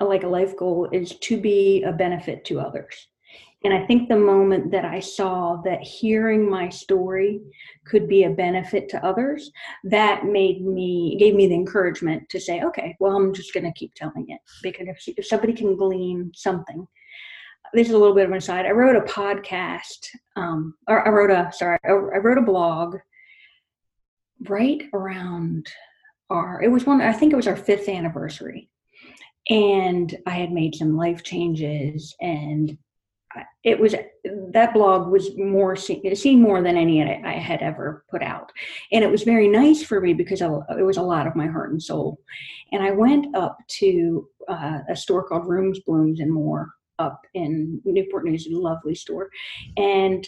like 0.01 0.23
a 0.23 0.27
life 0.27 0.55
goal, 0.57 0.89
is 0.91 1.15
to 1.19 1.39
be 1.39 1.83
a 1.83 1.91
benefit 1.91 2.45
to 2.45 2.59
others. 2.59 3.07
And 3.65 3.73
I 3.73 3.85
think 3.85 4.07
the 4.07 4.15
moment 4.15 4.71
that 4.71 4.85
I 4.85 5.01
saw 5.01 5.57
that 5.65 5.81
hearing 5.81 6.49
my 6.49 6.69
story 6.69 7.41
could 7.85 8.07
be 8.07 8.23
a 8.23 8.29
benefit 8.29 8.87
to 8.89 9.05
others, 9.05 9.51
that 9.83 10.25
made 10.25 10.65
me, 10.65 11.17
gave 11.19 11.35
me 11.35 11.47
the 11.47 11.55
encouragement 11.55 12.29
to 12.29 12.39
say, 12.39 12.61
okay, 12.61 12.95
well, 13.01 13.17
I'm 13.17 13.33
just 13.33 13.53
going 13.53 13.65
to 13.65 13.73
keep 13.73 13.93
telling 13.95 14.29
it 14.29 14.39
because 14.63 14.87
if, 14.87 15.17
if 15.17 15.27
somebody 15.27 15.51
can 15.51 15.75
glean 15.75 16.31
something 16.33 16.87
this 17.73 17.87
is 17.87 17.93
a 17.93 17.97
little 17.97 18.15
bit 18.15 18.25
of 18.25 18.31
an 18.31 18.37
aside. 18.37 18.65
I 18.65 18.71
wrote 18.71 18.95
a 18.95 19.01
podcast, 19.01 20.07
um, 20.35 20.75
or 20.87 21.07
I 21.07 21.11
wrote 21.11 21.31
a 21.31 21.51
sorry, 21.53 21.77
I 21.83 21.89
wrote 21.89 22.37
a 22.37 22.43
blog 22.43 22.97
right 24.47 24.81
around 24.93 25.67
our. 26.29 26.61
It 26.61 26.69
was 26.69 26.85
one. 26.85 27.01
I 27.01 27.13
think 27.13 27.33
it 27.33 27.37
was 27.37 27.47
our 27.47 27.55
fifth 27.55 27.89
anniversary, 27.89 28.69
and 29.49 30.15
I 30.25 30.31
had 30.31 30.51
made 30.51 30.75
some 30.75 30.97
life 30.97 31.23
changes, 31.23 32.15
and 32.21 32.77
it 33.63 33.79
was 33.79 33.95
that 34.51 34.73
blog 34.73 35.11
was 35.11 35.37
more 35.37 35.75
seen, 35.75 36.41
more 36.41 36.61
than 36.61 36.77
any 36.77 37.03
I 37.03 37.33
had 37.33 37.61
ever 37.61 38.03
put 38.09 38.23
out, 38.23 38.51
and 38.91 39.03
it 39.03 39.11
was 39.11 39.23
very 39.23 39.47
nice 39.47 39.83
for 39.83 40.01
me 40.01 40.13
because 40.13 40.41
it 40.41 40.83
was 40.83 40.97
a 40.97 41.01
lot 41.01 41.27
of 41.27 41.35
my 41.35 41.47
heart 41.47 41.71
and 41.71 41.81
soul. 41.81 42.19
And 42.71 42.83
I 42.83 42.91
went 42.91 43.35
up 43.35 43.57
to 43.79 44.27
uh, 44.47 44.79
a 44.89 44.95
store 44.95 45.27
called 45.27 45.47
Rooms, 45.47 45.79
Blooms, 45.79 46.19
and 46.19 46.31
More 46.31 46.73
up 46.99 47.21
in 47.33 47.81
Newport 47.85 48.25
News, 48.25 48.47
a 48.47 48.55
lovely 48.55 48.95
store, 48.95 49.29
and 49.77 50.27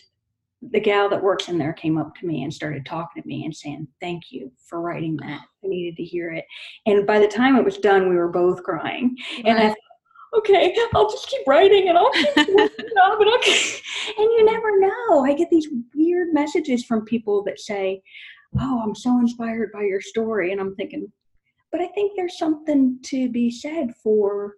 the 0.72 0.80
gal 0.80 1.10
that 1.10 1.24
works 1.24 1.50
in 1.50 1.58
there 1.58 1.74
came 1.74 1.98
up 1.98 2.14
to 2.16 2.28
me 2.28 2.44
and 2.44 2.54
started 2.54 2.86
talking 2.86 3.22
to 3.22 3.28
me 3.28 3.46
and 3.46 3.56
saying, 3.56 3.88
Thank 4.00 4.32
you 4.32 4.52
for 4.68 4.80
writing 4.82 5.18
that. 5.18 5.42
I 5.64 5.68
needed 5.68 5.96
to 5.98 6.04
hear 6.04 6.32
it. 6.32 6.46
And 6.86 7.08
by 7.08 7.20
the 7.20 7.28
time 7.28 7.56
it 7.56 7.66
was 7.66 7.78
done, 7.78 8.10
we 8.10 8.16
were 8.16 8.30
both 8.30 8.62
crying. 8.64 9.16
Right. 9.38 9.46
And 9.48 9.58
I 9.58 9.68
thought, 9.70 9.78
okay, 10.38 10.76
I'll 10.94 11.10
just 11.10 11.28
keep 11.28 11.42
writing 11.48 11.90
and 11.90 11.98
I'll 11.98 12.12
keep 12.12 12.38
working 12.38 12.56
on 12.56 13.22
it. 13.22 13.36
Okay. 13.40 13.82
And 14.18 14.30
you 14.38 14.46
never 14.46 14.80
know. 14.80 15.26
I 15.26 15.34
get 15.34 15.50
these 15.50 15.68
weird 15.96 16.34
messages 16.34 16.86
from 16.86 17.06
people 17.06 17.44
that 17.46 17.60
say, 17.60 18.02
Oh, 18.60 18.82
I'm 18.84 18.96
so 18.96 19.18
inspired 19.20 19.72
by 19.72 19.84
your 19.84 20.02
story. 20.02 20.52
And 20.52 20.60
I'm 20.60 20.76
thinking, 20.76 21.12
but 21.72 21.82
I 21.82 21.88
think 21.88 22.12
there's 22.16 22.38
something 22.38 23.00
to 23.04 23.30
be 23.30 23.50
said 23.50 23.96
for 24.04 24.56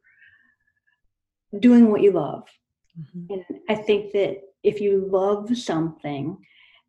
doing 1.59 1.89
what 1.89 2.01
you 2.01 2.11
love. 2.11 2.43
Mm-hmm. 2.99 3.33
And 3.33 3.59
I 3.69 3.75
think 3.75 4.11
that 4.13 4.41
if 4.63 4.79
you 4.79 5.07
love 5.11 5.55
something, 5.57 6.37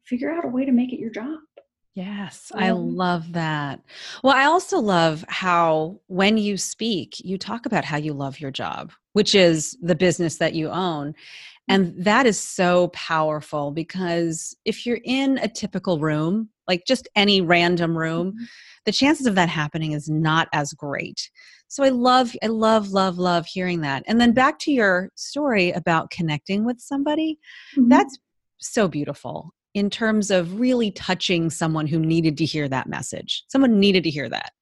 figure 0.05 0.31
out 0.31 0.45
a 0.45 0.49
way 0.49 0.65
to 0.65 0.73
make 0.73 0.93
it 0.93 1.01
your 1.01 1.11
job. 1.11 1.39
Yes, 1.95 2.51
I 2.57 2.73
love 2.73 3.35
that. 3.35 3.81
Well, 4.25 4.35
I 4.35 4.47
also 4.47 4.81
love 4.81 5.25
how 5.29 6.01
when 6.09 6.39
you 6.39 6.57
speak, 6.57 7.21
you 7.21 7.39
talk 7.39 7.67
about 7.67 7.85
how 7.85 7.99
you 7.99 8.13
love 8.13 8.41
your 8.41 8.51
job, 8.51 8.91
which 9.13 9.33
is 9.37 9.79
the 9.81 9.95
business 9.95 10.39
that 10.39 10.55
you 10.55 10.71
own. 10.71 11.13
Mm. 11.13 11.15
And 11.69 12.05
that 12.05 12.27
is 12.27 12.39
so 12.39 12.89
powerful 12.89 13.71
because 13.71 14.57
if 14.65 14.85
you're 14.85 15.01
in 15.05 15.39
a 15.39 15.47
typical 15.47 16.01
room, 16.01 16.49
like 16.67 16.85
just 16.85 17.07
any 17.15 17.41
random 17.41 17.97
room, 17.97 18.33
mm-hmm. 18.33 18.45
The 18.85 18.93
chances 18.93 19.27
of 19.27 19.35
that 19.35 19.49
happening 19.49 19.93
is 19.93 20.09
not 20.09 20.49
as 20.53 20.73
great. 20.73 21.31
So 21.69 21.83
I 21.83 21.89
love, 21.89 22.35
I 22.43 22.47
love, 22.47 22.91
love, 22.91 23.19
love 23.19 23.47
hearing 23.47 23.81
that. 23.81 24.05
And 24.07 24.21
then 24.21 24.33
back 24.33 24.59
to 24.61 24.73
your 24.73 25.11
story 25.17 25.73
about 25.73 26.11
connecting 26.11 26.65
with 26.65 26.81
somebody, 26.81 27.39
mm-hmm. 27.77 27.89
that's 27.89 28.19
so 28.59 28.89
beautiful 28.89 29.53
in 29.75 29.91
terms 29.91 30.31
of 30.31 30.61
really 30.61 30.91
touching 30.93 31.51
someone 31.51 31.87
who 31.87 31.99
needed 31.99 32.39
to 32.39 32.45
hear 32.45 32.69
that 32.69 32.89
message. 32.89 33.45
Someone 33.49 33.81
needed 33.81 34.05
to 34.05 34.11
hear 34.11 34.29
that 34.29 34.53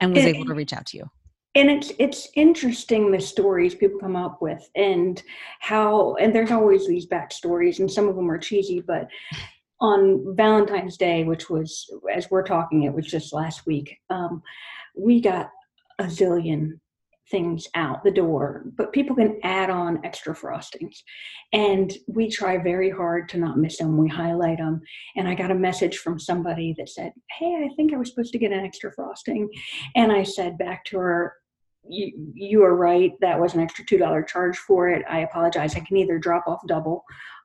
and 0.00 0.12
was 0.14 0.24
and, 0.24 0.36
able 0.36 0.46
to 0.46 0.54
reach 0.54 0.72
out 0.72 0.86
to 0.86 0.98
you. 0.98 1.04
And 1.54 1.68
it's 1.68 1.92
it's 1.98 2.28
interesting 2.36 3.10
the 3.10 3.20
stories 3.20 3.74
people 3.74 3.98
come 3.98 4.14
up 4.14 4.40
with 4.40 4.70
and 4.76 5.20
how 5.58 6.14
and 6.16 6.32
there's 6.32 6.52
always 6.52 6.86
these 6.86 7.06
backstories 7.06 7.80
and 7.80 7.90
some 7.90 8.08
of 8.08 8.14
them 8.14 8.30
are 8.30 8.38
cheesy, 8.38 8.80
but 8.80 9.08
on 9.80 10.36
Valentine's 10.36 10.96
Day, 10.96 11.24
which 11.24 11.48
was 11.48 11.88
as 12.12 12.30
we're 12.30 12.42
talking, 12.42 12.82
it 12.82 12.92
was 12.92 13.06
just 13.06 13.32
last 13.32 13.66
week. 13.66 13.98
Um, 14.10 14.42
we 14.96 15.20
got 15.20 15.50
a 15.98 16.04
zillion 16.04 16.78
things 17.30 17.68
out 17.74 18.02
the 18.02 18.10
door, 18.10 18.64
but 18.76 18.92
people 18.92 19.14
can 19.14 19.38
add 19.44 19.70
on 19.70 20.04
extra 20.04 20.34
frostings. 20.34 20.96
And 21.52 21.92
we 22.08 22.28
try 22.28 22.58
very 22.58 22.90
hard 22.90 23.28
to 23.30 23.38
not 23.38 23.56
miss 23.56 23.78
them. 23.78 23.96
We 23.96 24.08
highlight 24.08 24.58
them. 24.58 24.80
And 25.16 25.28
I 25.28 25.34
got 25.34 25.52
a 25.52 25.54
message 25.54 25.98
from 25.98 26.18
somebody 26.18 26.74
that 26.76 26.88
said, 26.88 27.12
Hey, 27.38 27.68
I 27.70 27.74
think 27.76 27.94
I 27.94 27.96
was 27.96 28.10
supposed 28.10 28.32
to 28.32 28.38
get 28.38 28.52
an 28.52 28.64
extra 28.64 28.92
frosting. 28.92 29.48
And 29.94 30.10
I 30.10 30.24
said 30.24 30.58
back 30.58 30.84
to 30.86 30.98
her, 30.98 31.34
you, 31.88 32.32
you 32.34 32.64
are 32.64 32.76
right. 32.76 33.12
That 33.20 33.40
was 33.40 33.54
an 33.54 33.60
extra 33.60 33.84
$2 33.84 34.26
charge 34.26 34.58
for 34.58 34.90
it. 34.90 35.04
I 35.08 35.20
apologize. 35.20 35.74
I 35.74 35.80
can 35.80 35.96
either 35.96 36.18
drop 36.18 36.44
off 36.46 36.60
double 36.68 37.04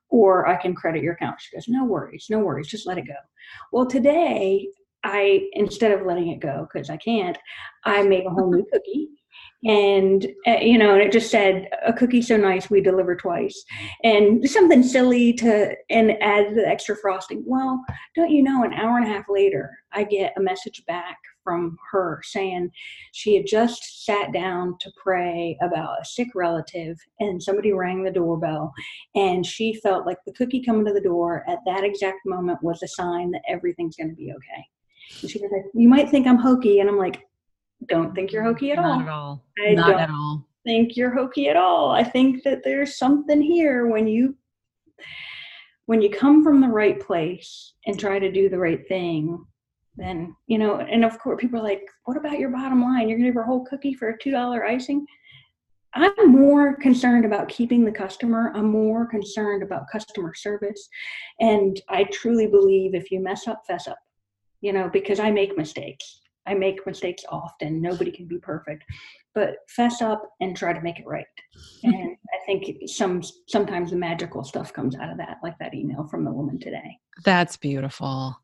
or 0.09 0.47
I 0.47 0.55
can 0.55 0.75
credit 0.75 1.03
your 1.03 1.13
account. 1.13 1.41
She 1.41 1.55
goes, 1.55 1.67
No 1.67 1.85
worries, 1.85 2.27
no 2.29 2.39
worries, 2.39 2.67
just 2.67 2.87
let 2.87 2.97
it 2.97 3.07
go. 3.07 3.15
Well, 3.71 3.85
today, 3.85 4.67
I, 5.03 5.47
instead 5.53 5.91
of 5.91 6.05
letting 6.05 6.29
it 6.29 6.39
go, 6.39 6.67
because 6.71 6.89
I 6.89 6.97
can't, 6.97 7.37
I 7.83 8.03
made 8.03 8.25
a 8.25 8.29
whole 8.29 8.51
new 8.51 8.65
cookie 8.73 9.09
and 9.65 10.27
uh, 10.47 10.57
you 10.61 10.77
know 10.77 10.93
and 10.93 11.01
it 11.01 11.11
just 11.11 11.31
said 11.31 11.67
a 11.85 11.91
cookie 11.91 12.21
so 12.21 12.37
nice 12.37 12.69
we 12.69 12.81
deliver 12.81 13.15
twice 13.15 13.63
and 14.03 14.47
something 14.47 14.83
silly 14.83 15.33
to 15.33 15.75
and 15.89 16.11
add 16.21 16.55
the 16.55 16.67
extra 16.67 16.95
frosting 16.95 17.43
well 17.47 17.83
don't 18.15 18.31
you 18.31 18.43
know 18.43 18.63
an 18.63 18.73
hour 18.73 18.97
and 18.97 19.07
a 19.07 19.09
half 19.09 19.25
later 19.27 19.71
i 19.91 20.03
get 20.03 20.33
a 20.37 20.41
message 20.41 20.83
back 20.87 21.17
from 21.45 21.77
her 21.91 22.19
saying 22.25 22.69
she 23.13 23.35
had 23.35 23.45
just 23.47 24.03
sat 24.03 24.33
down 24.33 24.75
to 24.81 24.91
pray 25.01 25.57
about 25.61 26.01
a 26.01 26.05
sick 26.05 26.27
relative 26.35 26.97
and 27.21 27.41
somebody 27.41 27.71
rang 27.71 28.03
the 28.03 28.11
doorbell 28.11 28.73
and 29.15 29.45
she 29.45 29.75
felt 29.75 30.05
like 30.05 30.17
the 30.25 30.33
cookie 30.33 30.61
coming 30.61 30.85
to 30.85 30.91
the 30.91 30.99
door 30.99 31.45
at 31.47 31.59
that 31.65 31.85
exact 31.85 32.19
moment 32.25 32.59
was 32.61 32.83
a 32.83 32.87
sign 32.87 33.31
that 33.31 33.43
everything's 33.47 33.95
going 33.95 34.09
to 34.09 34.15
be 34.15 34.33
okay 34.33 34.65
and 35.21 35.31
she 35.31 35.39
was 35.39 35.51
like 35.53 35.63
you 35.73 35.87
might 35.87 36.09
think 36.09 36.27
i'm 36.27 36.37
hokey 36.37 36.79
and 36.81 36.89
i'm 36.89 36.97
like 36.97 37.21
don't 37.87 38.13
think 38.15 38.31
you're 38.31 38.43
hokey 38.43 38.71
at 38.71 38.77
Not 38.77 38.85
all. 38.85 38.97
Not 38.97 39.07
at 39.07 39.09
all. 39.13 39.43
I 39.67 39.73
Not 39.73 39.87
don't 39.91 39.99
at 39.99 40.09
all. 40.09 40.47
think 40.65 40.95
you're 40.97 41.13
hokey 41.13 41.49
at 41.49 41.55
all. 41.57 41.91
I 41.91 42.03
think 42.03 42.43
that 42.43 42.63
there's 42.63 42.97
something 42.97 43.41
here 43.41 43.87
when 43.87 44.07
you 44.07 44.35
when 45.87 46.01
you 46.01 46.09
come 46.09 46.43
from 46.43 46.61
the 46.61 46.67
right 46.67 46.99
place 46.99 47.73
and 47.85 47.99
try 47.99 48.17
to 48.17 48.31
do 48.31 48.49
the 48.49 48.57
right 48.57 48.87
thing, 48.87 49.45
then 49.97 50.35
you 50.47 50.57
know, 50.57 50.79
and 50.79 51.05
of 51.05 51.17
course 51.19 51.39
people 51.39 51.59
are 51.59 51.63
like, 51.63 51.83
what 52.05 52.17
about 52.17 52.39
your 52.39 52.49
bottom 52.49 52.81
line? 52.81 53.07
You're 53.07 53.17
gonna 53.17 53.29
give 53.29 53.35
her 53.35 53.43
a 53.43 53.47
whole 53.47 53.65
cookie 53.65 53.93
for 53.93 54.09
a 54.09 54.17
two 54.17 54.31
dollar 54.31 54.65
icing? 54.65 55.05
I'm 55.95 56.29
more 56.29 56.75
concerned 56.75 57.23
about 57.23 57.47
keeping 57.47 57.85
the 57.85 57.91
customer. 57.91 58.51
I'm 58.53 58.69
more 58.69 59.05
concerned 59.05 59.63
about 59.63 59.89
customer 59.89 60.33
service. 60.35 60.89
And 61.39 61.81
I 61.87 62.03
truly 62.05 62.47
believe 62.47 62.93
if 62.93 63.11
you 63.11 63.21
mess 63.21 63.47
up, 63.47 63.63
fess 63.65 63.87
up, 63.87 63.97
you 64.59 64.73
know, 64.73 64.89
because 64.91 65.21
I 65.21 65.31
make 65.31 65.57
mistakes. 65.57 66.19
I 66.47 66.53
make 66.53 66.85
mistakes 66.85 67.23
often. 67.29 67.81
Nobody 67.81 68.11
can 68.11 68.27
be 68.27 68.37
perfect, 68.37 68.83
but 69.33 69.57
fess 69.69 70.01
up 70.01 70.29
and 70.41 70.55
try 70.55 70.73
to 70.73 70.81
make 70.81 70.99
it 70.99 71.07
right. 71.07 71.25
And 71.83 72.15
I 72.33 72.45
think 72.45 72.89
some 72.89 73.21
sometimes 73.47 73.91
the 73.91 73.97
magical 73.97 74.43
stuff 74.43 74.73
comes 74.73 74.95
out 74.95 75.11
of 75.11 75.17
that, 75.17 75.37
like 75.43 75.57
that 75.59 75.73
email 75.73 76.07
from 76.07 76.23
the 76.23 76.31
woman 76.31 76.59
today. 76.59 76.97
That's 77.23 77.57
beautiful. 77.57 78.37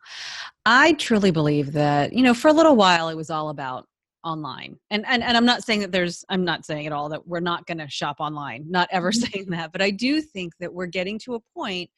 I 0.66 0.94
truly 0.94 1.32
believe 1.32 1.74
that 1.74 2.14
you 2.14 2.24
know 2.24 2.34
for 2.34 2.48
a 2.50 2.54
little 2.54 2.76
while 2.76 3.10
it 3.10 3.16
was 3.16 3.30
all 3.30 3.50
about 3.50 3.88
online 4.24 4.78
and 4.92 5.04
and, 5.08 5.24
and 5.24 5.36
i'm 5.36 5.46
not 5.46 5.64
saying 5.64 5.80
that 5.80 5.92
there's 5.92 6.24
i'm 6.30 6.46
not 6.46 6.64
saying 6.64 6.86
at 6.86 6.94
all 6.94 7.10
that 7.10 7.28
we're 7.28 7.40
not 7.40 7.66
going 7.66 7.80
to 7.80 7.90
shop 7.90 8.18
online 8.20 8.64
not 8.70 8.88
ever 8.92 9.12
mm-hmm. 9.12 9.32
saying 9.32 9.50
that 9.50 9.72
but 9.72 9.82
i 9.82 9.90
do 9.90 10.22
think 10.22 10.54
that 10.60 10.72
we're 10.72 10.86
getting 10.86 11.18
to 11.18 11.34
a 11.34 11.40
point 11.56 11.90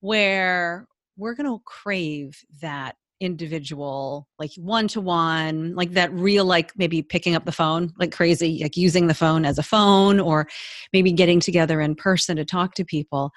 where 0.00 0.86
we're 1.16 1.34
going 1.34 1.46
to 1.46 1.60
crave 1.64 2.38
that 2.60 2.94
individual 3.20 4.28
like 4.38 4.50
one 4.56 4.86
to 4.86 5.00
one 5.00 5.74
like 5.74 5.92
that 5.92 6.12
real 6.12 6.44
like 6.44 6.70
maybe 6.76 7.00
picking 7.00 7.34
up 7.34 7.46
the 7.46 7.52
phone 7.52 7.90
like 7.98 8.12
crazy 8.12 8.60
like 8.62 8.76
using 8.76 9.06
the 9.06 9.14
phone 9.14 9.46
as 9.46 9.58
a 9.58 9.62
phone 9.62 10.20
or 10.20 10.46
maybe 10.92 11.12
getting 11.12 11.40
together 11.40 11.80
in 11.80 11.94
person 11.94 12.36
to 12.36 12.44
talk 12.44 12.74
to 12.74 12.84
people 12.84 13.30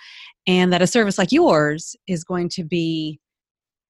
and 0.48 0.74
that 0.74 0.82
a 0.82 0.88
service 0.88 1.18
like 1.18 1.32
yours 1.32 1.96
is 2.08 2.26
going 2.26 2.50
to 2.50 2.64
be 2.64 3.20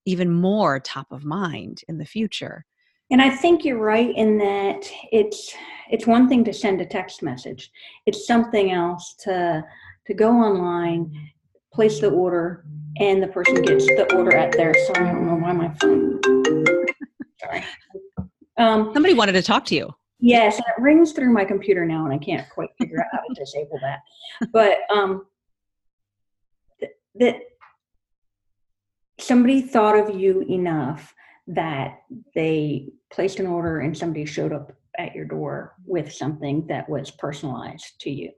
even 0.06 0.32
more 0.32 0.80
top 0.80 1.06
of 1.10 1.24
mind 1.24 1.82
in 1.88 1.98
the 1.98 2.04
future. 2.04 2.64
And 3.10 3.20
i 3.20 3.28
think 3.28 3.64
you're 3.64 3.78
right 3.78 4.14
in 4.16 4.38
that 4.38 4.88
it's 5.10 5.52
it's 5.90 6.06
one 6.06 6.28
thing 6.28 6.44
to 6.44 6.52
send 6.52 6.80
a 6.80 6.86
text 6.86 7.22
message. 7.22 7.70
It's 8.06 8.26
something 8.26 8.70
else 8.70 9.14
to 9.24 9.64
to 10.06 10.14
go 10.14 10.30
online 10.30 11.06
mm-hmm. 11.06 11.24
Place 11.80 11.98
the 11.98 12.10
order 12.10 12.62
and 12.98 13.22
the 13.22 13.26
person 13.28 13.54
gets 13.62 13.86
the 13.86 14.14
order 14.14 14.36
at 14.36 14.52
their 14.52 14.74
sorry 14.84 15.08
i 15.08 15.12
don't 15.12 15.26
know 15.26 15.34
why 15.34 15.50
my 15.50 15.72
phone 15.80 16.20
sorry. 17.40 17.64
Um, 18.58 18.90
somebody 18.92 19.14
wanted 19.14 19.32
to 19.32 19.40
talk 19.40 19.64
to 19.64 19.74
you. 19.74 19.88
yes 20.18 20.56
and 20.56 20.66
it 20.76 20.82
rings 20.82 21.12
through 21.12 21.32
my 21.32 21.42
computer 21.42 21.86
now 21.86 22.04
and 22.04 22.12
i 22.12 22.18
can't 22.18 22.46
quite 22.50 22.68
figure 22.78 23.00
out 23.00 23.06
how 23.12 23.20
to 23.20 23.34
disable 23.34 23.78
that. 23.80 24.00
But 24.52 24.80
um 24.94 25.24
th- 26.80 26.92
that 27.14 27.36
somebody 29.18 29.62
thought 29.62 29.98
of 29.98 30.20
you 30.20 30.42
enough 30.42 31.14
that 31.46 32.00
they 32.34 32.90
placed 33.10 33.40
an 33.40 33.46
order 33.46 33.80
and 33.80 33.96
somebody 33.96 34.26
showed 34.26 34.52
up 34.52 34.72
at 34.98 35.14
your 35.14 35.24
door 35.24 35.76
with 35.86 36.12
something 36.12 36.66
that 36.66 36.90
was 36.90 37.10
personalized 37.10 37.98
to 38.00 38.10
you 38.10 38.32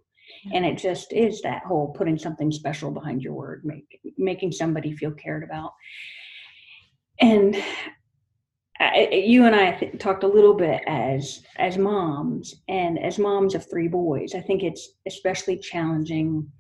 and 0.53 0.65
it 0.65 0.79
just 0.79 1.13
is 1.13 1.41
that 1.43 1.65
whole 1.65 1.93
putting 1.93 2.19
something 2.19 2.51
special 2.51 2.91
behind 2.91 3.23
your 3.23 3.33
word 3.33 3.63
make, 3.65 4.01
making 4.19 4.53
somebody 4.53 4.95
feel 4.97 5.13
cared 5.13 5.45
about 5.45 5.73
and 7.21 7.57
I, 8.81 9.11
you 9.13 9.47
and 9.47 9.55
I 9.55 9.73
th- 9.73 9.99
talked 9.99 10.25
a 10.25 10.29
little 10.29 10.55
bit 10.55 10.83
as 10.87 11.43
as 11.57 11.79
moms 11.79 12.57
and 12.69 12.99
as 12.99 13.19
moms 13.19 13.55
of 13.55 13.69
three 13.71 13.87
boys. 13.87 14.35
I 14.35 14.41
think 14.41 14.65
it's 14.65 14.95
especially 15.07 15.59
challenging 15.59 16.51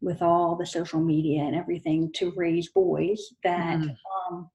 with 0.00 0.22
all 0.22 0.56
the 0.56 0.64
social 0.64 1.00
media 1.00 1.42
and 1.42 1.54
everything 1.54 2.10
to 2.14 2.32
raise 2.34 2.70
boys 2.70 3.20
that 3.44 3.78
mm. 3.78 3.96
um, 4.30 4.50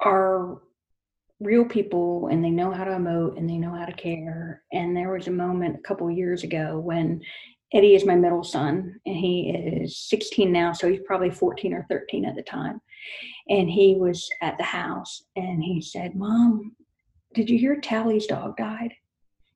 are 0.00 0.60
real 1.40 1.64
people 1.64 2.28
and 2.28 2.44
they 2.44 2.50
know 2.50 2.70
how 2.70 2.84
to 2.84 2.92
emote 2.92 3.36
and 3.36 3.48
they 3.48 3.58
know 3.58 3.74
how 3.74 3.84
to 3.84 3.92
care. 3.92 4.62
And 4.72 4.96
there 4.96 5.12
was 5.12 5.26
a 5.26 5.32
moment 5.32 5.76
a 5.76 5.82
couple 5.82 6.10
years 6.10 6.44
ago 6.44 6.78
when 6.78 7.20
Eddie 7.72 7.96
is 7.96 8.04
my 8.04 8.14
middle 8.14 8.44
son, 8.44 9.00
and 9.04 9.16
he 9.16 9.50
is 9.50 9.98
16 9.98 10.52
now, 10.52 10.72
so 10.72 10.88
he's 10.88 11.00
probably 11.04 11.30
14 11.30 11.72
or 11.72 11.84
13 11.88 12.24
at 12.24 12.36
the 12.36 12.42
time. 12.42 12.80
And 13.48 13.68
he 13.68 13.96
was 13.96 14.28
at 14.42 14.56
the 14.58 14.64
house, 14.64 15.24
and 15.34 15.62
he 15.62 15.80
said, 15.80 16.14
"Mom, 16.14 16.76
did 17.34 17.50
you 17.50 17.58
hear 17.58 17.80
Tally's 17.80 18.26
dog 18.26 18.56
died?" 18.56 18.94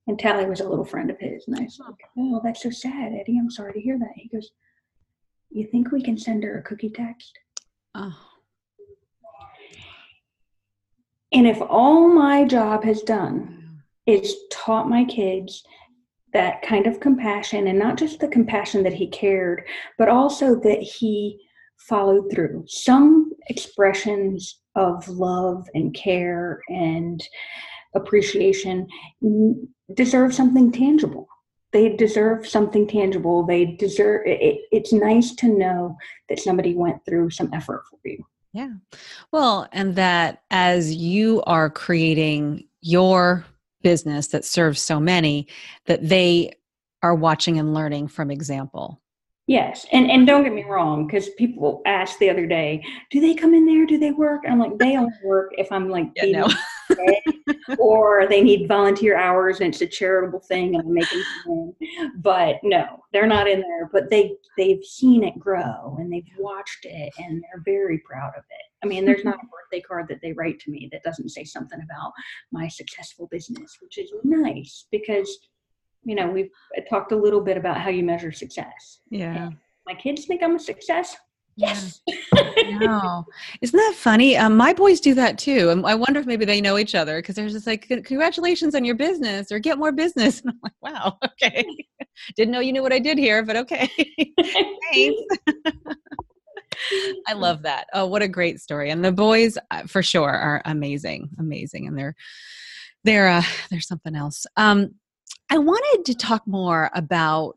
And 0.08 0.18
Tally 0.18 0.46
was 0.46 0.60
a 0.60 0.68
little 0.68 0.84
friend 0.84 1.10
of 1.10 1.20
his, 1.20 1.46
and 1.46 1.56
I 1.56 1.66
said, 1.66 1.86
"Oh, 2.16 2.40
that's 2.42 2.62
so 2.62 2.70
sad, 2.70 3.12
Eddie. 3.12 3.38
I'm 3.38 3.50
sorry 3.50 3.72
to 3.74 3.80
hear 3.80 3.98
that." 3.98 4.12
He 4.16 4.28
goes, 4.28 4.50
"You 5.50 5.66
think 5.68 5.92
we 5.92 6.02
can 6.02 6.18
send 6.18 6.42
her 6.42 6.58
a 6.58 6.62
cookie 6.62 6.90
text?" 6.90 7.38
Oh. 7.94 8.27
And 11.32 11.46
if 11.46 11.60
all 11.60 12.08
my 12.08 12.44
job 12.44 12.84
has 12.84 13.02
done 13.02 13.82
is 14.06 14.34
taught 14.50 14.88
my 14.88 15.04
kids 15.04 15.62
that 16.32 16.62
kind 16.62 16.86
of 16.86 17.00
compassion 17.00 17.66
and 17.66 17.78
not 17.78 17.96
just 17.96 18.20
the 18.20 18.28
compassion 18.28 18.82
that 18.82 18.94
he 18.94 19.08
cared, 19.08 19.64
but 19.98 20.08
also 20.08 20.54
that 20.60 20.80
he 20.80 21.38
followed 21.78 22.30
through. 22.30 22.64
Some 22.66 23.32
expressions 23.48 24.60
of 24.74 25.06
love 25.08 25.66
and 25.74 25.94
care 25.94 26.60
and 26.68 27.22
appreciation 27.94 28.86
deserve 29.94 30.34
something 30.34 30.70
tangible. 30.72 31.28
They 31.72 31.96
deserve 31.96 32.46
something 32.46 32.86
tangible. 32.86 33.44
They 33.44 33.76
deserve 33.76 34.22
it, 34.26 34.60
it's 34.72 34.92
nice 34.92 35.34
to 35.36 35.48
know 35.48 35.96
that 36.28 36.40
somebody 36.40 36.74
went 36.74 37.04
through 37.04 37.30
some 37.30 37.50
effort 37.52 37.82
for 37.90 37.98
you. 38.04 38.24
Yeah. 38.52 38.70
Well, 39.32 39.68
and 39.72 39.94
that 39.96 40.42
as 40.50 40.94
you 40.94 41.42
are 41.42 41.70
creating 41.70 42.66
your 42.80 43.44
business 43.82 44.28
that 44.28 44.44
serves 44.44 44.80
so 44.80 44.98
many, 44.98 45.48
that 45.86 46.08
they 46.08 46.52
are 47.02 47.14
watching 47.14 47.58
and 47.58 47.74
learning 47.74 48.08
from 48.08 48.30
example. 48.30 49.00
Yes, 49.48 49.86
and 49.92 50.10
and 50.10 50.26
don't 50.26 50.44
get 50.44 50.52
me 50.52 50.64
wrong, 50.64 51.06
because 51.06 51.30
people 51.30 51.80
asked 51.86 52.18
the 52.18 52.28
other 52.28 52.46
day, 52.46 52.84
do 53.10 53.18
they 53.18 53.34
come 53.34 53.54
in 53.54 53.64
there? 53.64 53.86
Do 53.86 53.96
they 53.98 54.10
work? 54.10 54.42
I'm 54.46 54.58
like, 54.58 54.76
they 54.76 54.94
only 54.94 55.14
work 55.24 55.52
if 55.56 55.72
I'm 55.72 55.88
like, 55.88 56.10
yeah, 56.16 56.42
no. 56.42 56.48
or 57.78 58.26
they 58.28 58.42
need 58.42 58.68
volunteer 58.68 59.16
hours 59.16 59.60
and 59.60 59.72
it's 59.72 59.80
a 59.80 59.86
charitable 59.86 60.40
thing 60.40 60.74
and 60.74 60.84
I'm 60.84 60.92
making 60.92 61.22
them. 61.46 61.74
But 62.16 62.56
no, 62.62 63.02
they're 63.14 63.26
not 63.26 63.48
in 63.48 63.62
there. 63.62 63.88
But 63.90 64.10
they 64.10 64.34
they've 64.58 64.84
seen 64.84 65.24
it 65.24 65.38
grow 65.38 65.96
and 65.98 66.12
they've 66.12 66.28
watched 66.38 66.84
it 66.84 67.10
and 67.18 67.42
they're 67.42 67.62
very 67.64 67.98
proud 68.00 68.32
of 68.36 68.44
it. 68.50 68.84
I 68.84 68.86
mean, 68.86 69.06
there's 69.06 69.24
not 69.24 69.36
a 69.36 69.46
birthday 69.46 69.80
card 69.80 70.08
that 70.08 70.20
they 70.20 70.32
write 70.32 70.60
to 70.60 70.70
me 70.70 70.90
that 70.92 71.02
doesn't 71.04 71.30
say 71.30 71.44
something 71.44 71.80
about 71.82 72.12
my 72.52 72.68
successful 72.68 73.28
business, 73.30 73.78
which 73.80 73.96
is 73.96 74.12
nice 74.24 74.86
because 74.90 75.38
you 76.08 76.14
know, 76.14 76.30
we've 76.30 76.50
talked 76.88 77.12
a 77.12 77.16
little 77.16 77.42
bit 77.42 77.58
about 77.58 77.78
how 77.78 77.90
you 77.90 78.02
measure 78.02 78.32
success. 78.32 79.00
Yeah. 79.10 79.48
And 79.48 79.56
my 79.86 79.92
kids 79.94 80.24
think 80.24 80.42
I'm 80.42 80.56
a 80.56 80.58
success. 80.58 81.16
Yes. 81.54 82.00
no. 82.70 83.26
Isn't 83.60 83.76
that 83.76 83.94
funny? 83.94 84.36
Um, 84.36 84.56
my 84.56 84.72
boys 84.72 85.00
do 85.00 85.12
that 85.14 85.36
too. 85.36 85.68
And 85.68 85.84
I 85.84 85.94
wonder 85.96 86.20
if 86.20 86.26
maybe 86.26 86.46
they 86.46 86.62
know 86.62 86.78
each 86.78 86.94
other 86.94 87.18
because 87.18 87.34
there's 87.34 87.52
just 87.52 87.66
like, 87.66 87.88
congratulations 87.88 88.74
on 88.74 88.86
your 88.86 88.94
business 88.94 89.52
or 89.52 89.58
get 89.58 89.76
more 89.78 89.92
business. 89.92 90.40
And 90.44 90.54
I'm 90.54 90.60
like, 90.62 90.72
wow, 90.80 91.18
okay. 91.24 91.66
Didn't 92.36 92.52
know 92.52 92.60
you 92.60 92.72
knew 92.72 92.82
what 92.82 92.92
I 92.92 93.00
did 93.00 93.18
here, 93.18 93.44
but 93.44 93.56
okay. 93.56 93.90
Thanks. 94.92 95.20
I 97.26 97.34
love 97.34 97.62
that. 97.62 97.86
Oh, 97.92 98.06
what 98.06 98.22
a 98.22 98.28
great 98.28 98.60
story. 98.60 98.90
And 98.90 99.04
the 99.04 99.12
boys 99.12 99.58
uh, 99.70 99.82
for 99.82 100.02
sure 100.02 100.30
are 100.30 100.62
amazing, 100.64 101.28
amazing. 101.38 101.86
And 101.86 101.98
they're, 101.98 102.14
they're, 103.04 103.28
uh, 103.28 103.42
they're 103.70 103.80
something 103.80 104.14
else. 104.14 104.46
Um, 104.56 104.94
I 105.50 105.58
wanted 105.58 106.04
to 106.06 106.14
talk 106.14 106.42
more 106.46 106.90
about 106.94 107.56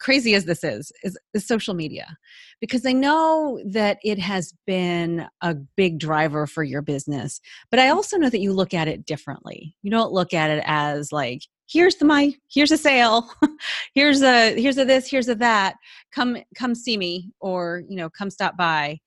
crazy 0.00 0.34
as 0.34 0.44
this 0.44 0.62
is, 0.62 0.92
is, 1.02 1.18
is 1.34 1.46
social 1.46 1.74
media 1.74 2.16
because 2.60 2.86
I 2.86 2.92
know 2.92 3.60
that 3.66 3.98
it 4.04 4.18
has 4.18 4.54
been 4.66 5.26
a 5.40 5.54
big 5.54 5.98
driver 5.98 6.46
for 6.46 6.62
your 6.62 6.82
business, 6.82 7.40
but 7.70 7.80
I 7.80 7.88
also 7.88 8.16
know 8.16 8.30
that 8.30 8.40
you 8.40 8.52
look 8.52 8.74
at 8.74 8.88
it 8.88 9.06
differently. 9.06 9.74
You 9.82 9.90
don't 9.90 10.12
look 10.12 10.32
at 10.32 10.50
it 10.50 10.62
as 10.66 11.12
like, 11.12 11.42
here's 11.68 11.96
the 11.96 12.04
my 12.04 12.32
here's 12.50 12.72
a 12.72 12.78
sale 12.78 13.30
here's 13.94 14.22
a 14.22 14.58
here's 14.58 14.78
a 14.78 14.86
this 14.86 15.06
here's 15.06 15.28
a 15.28 15.34
that 15.34 15.74
come 16.14 16.38
come 16.56 16.74
see 16.74 16.96
me 16.96 17.30
or 17.40 17.82
you 17.90 17.96
know 17.96 18.08
come 18.08 18.30
stop 18.30 18.56
by 18.56 18.98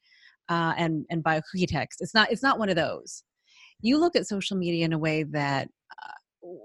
uh, 0.47 0.73
and 0.77 1.03
and 1.09 1.23
buy 1.23 1.35
a 1.37 1.41
cookie 1.41 1.65
text 1.65 2.01
it's 2.01 2.13
not 2.13 2.31
it's 2.31 2.43
not 2.43 2.59
one 2.59 2.69
of 2.69 2.75
those 2.75 3.23
you 3.81 3.97
look 3.97 4.15
at 4.15 4.27
social 4.27 4.55
media 4.55 4.85
in 4.85 4.93
a 4.93 4.99
way 4.99 5.23
that 5.23 5.69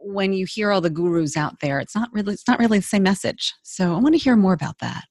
when 0.03 0.33
you 0.33 0.46
hear 0.46 0.70
all 0.70 0.81
the 0.81 0.90
gurus 0.90 1.37
out 1.37 1.59
there 1.61 1.79
it's 1.79 1.94
not 1.94 2.09
really 2.12 2.33
it's 2.33 2.49
not 2.49 2.59
really 2.59 2.79
the 2.79 2.85
same 2.85 3.03
message 3.03 3.55
so 3.62 3.94
i 3.94 3.99
want 3.99 4.14
to 4.14 4.18
hear 4.18 4.37
more 4.37 4.53
about 4.53 4.79
that 4.79 5.05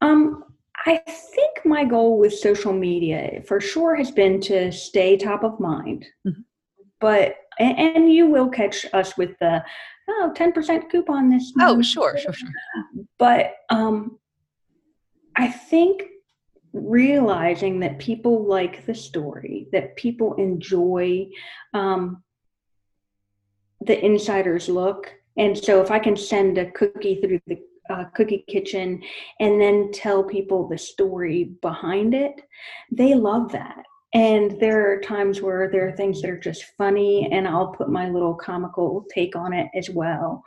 um 0.00 0.44
i 0.86 0.98
think 1.06 1.64
my 1.64 1.84
goal 1.84 2.18
with 2.18 2.32
social 2.32 2.72
media 2.72 3.42
for 3.46 3.60
sure 3.60 3.94
has 3.94 4.10
been 4.10 4.40
to 4.40 4.72
stay 4.72 5.16
top 5.16 5.44
of 5.44 5.58
mind 5.60 6.04
mm-hmm. 6.26 6.40
but 7.00 7.36
and, 7.60 7.76
and, 7.76 8.12
you 8.12 8.26
will 8.26 8.48
catch 8.48 8.86
us 8.92 9.16
with 9.16 9.30
the 9.40 9.60
oh 10.08 10.32
10% 10.36 10.88
coupon 10.88 11.28
this 11.28 11.52
oh, 11.56 11.64
month. 11.64 11.78
oh 11.78 11.82
sure 11.82 12.18
sure 12.18 12.32
sure 12.32 12.50
but 13.18 13.54
um 13.70 14.18
i 15.36 15.48
think 15.48 16.02
realizing 16.72 17.80
that 17.80 17.98
people 17.98 18.46
like 18.46 18.84
the 18.86 18.94
story 18.94 19.68
that 19.72 19.96
people 19.96 20.34
enjoy 20.34 21.26
um 21.74 22.22
the 23.80 24.04
insider's 24.04 24.68
look. 24.68 25.12
And 25.36 25.56
so 25.56 25.80
if 25.80 25.90
I 25.90 25.98
can 25.98 26.16
send 26.16 26.58
a 26.58 26.70
cookie 26.72 27.20
through 27.20 27.40
the 27.46 27.58
uh, 27.90 28.04
cookie 28.14 28.44
kitchen 28.48 29.02
and 29.40 29.60
then 29.60 29.90
tell 29.92 30.22
people 30.22 30.68
the 30.68 30.78
story 30.78 31.52
behind 31.62 32.14
it, 32.14 32.40
they 32.92 33.14
love 33.14 33.52
that. 33.52 33.82
And 34.14 34.58
there 34.58 34.90
are 34.90 35.00
times 35.00 35.42
where 35.42 35.70
there 35.70 35.86
are 35.86 35.92
things 35.92 36.22
that 36.22 36.30
are 36.30 36.38
just 36.38 36.64
funny, 36.78 37.28
and 37.30 37.46
I'll 37.46 37.72
put 37.72 37.90
my 37.90 38.08
little 38.08 38.34
comical 38.34 39.04
take 39.14 39.36
on 39.36 39.52
it 39.52 39.68
as 39.74 39.90
well. 39.90 40.42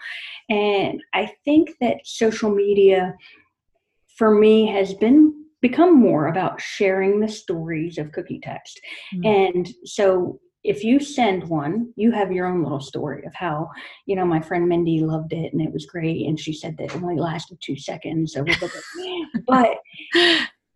And 0.49 0.99
I 1.13 1.31
think 1.45 1.69
that 1.79 2.05
social 2.05 2.49
media 2.49 3.15
for 4.17 4.33
me 4.33 4.65
has 4.67 4.95
been 4.95 5.45
become 5.61 5.99
more 5.99 6.27
about 6.27 6.59
sharing 6.59 7.19
the 7.19 7.27
stories 7.27 7.99
of 7.99 8.11
cookie 8.11 8.39
text. 8.39 8.81
Mm-hmm. 9.13 9.57
And 9.57 9.69
so 9.85 10.39
if 10.63 10.83
you 10.83 10.99
send 10.99 11.47
one, 11.47 11.91
you 11.95 12.11
have 12.11 12.31
your 12.31 12.45
own 12.45 12.61
little 12.61 12.79
story 12.79 13.25
of 13.25 13.33
how, 13.33 13.69
you 14.05 14.15
know, 14.15 14.25
my 14.25 14.39
friend 14.39 14.67
Mindy 14.67 14.99
loved 14.99 15.33
it 15.33 15.53
and 15.53 15.61
it 15.61 15.73
was 15.73 15.85
great. 15.85 16.27
And 16.27 16.39
she 16.39 16.53
said 16.53 16.77
that 16.77 16.93
it 16.93 16.95
only 16.95 17.17
lasted 17.17 17.57
two 17.61 17.77
seconds. 17.77 18.33
So 18.33 18.45
but 19.47 19.77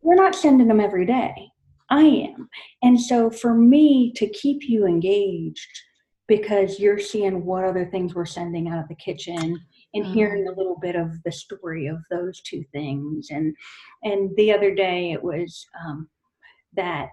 we're 0.02 0.16
not 0.16 0.36
sending 0.36 0.68
them 0.68 0.80
every 0.80 1.06
day. 1.06 1.34
I 1.90 2.02
am. 2.02 2.50
And 2.82 3.00
so 3.00 3.30
for 3.30 3.54
me 3.54 4.12
to 4.14 4.28
keep 4.30 4.68
you 4.68 4.88
engaged 4.88 5.68
because 6.28 6.80
you're 6.80 7.00
seeing 7.00 7.46
what 7.46 7.64
other 7.64 7.86
things 7.86 8.16
we're 8.16 8.26
sending 8.26 8.68
out 8.68 8.80
of 8.80 8.88
the 8.88 8.96
kitchen 8.96 9.60
and 9.94 10.06
hearing 10.06 10.44
mm-hmm. 10.44 10.54
a 10.54 10.58
little 10.58 10.80
bit 10.80 10.96
of 10.96 11.12
the 11.24 11.32
story 11.32 11.86
of 11.86 11.98
those 12.10 12.42
two 12.42 12.64
things. 12.74 13.28
And 13.30 13.56
and 14.04 14.36
the 14.36 14.52
other 14.52 14.74
day 14.74 15.12
it 15.12 15.24
was 15.24 15.66
um, 15.86 16.10
that 16.74 17.12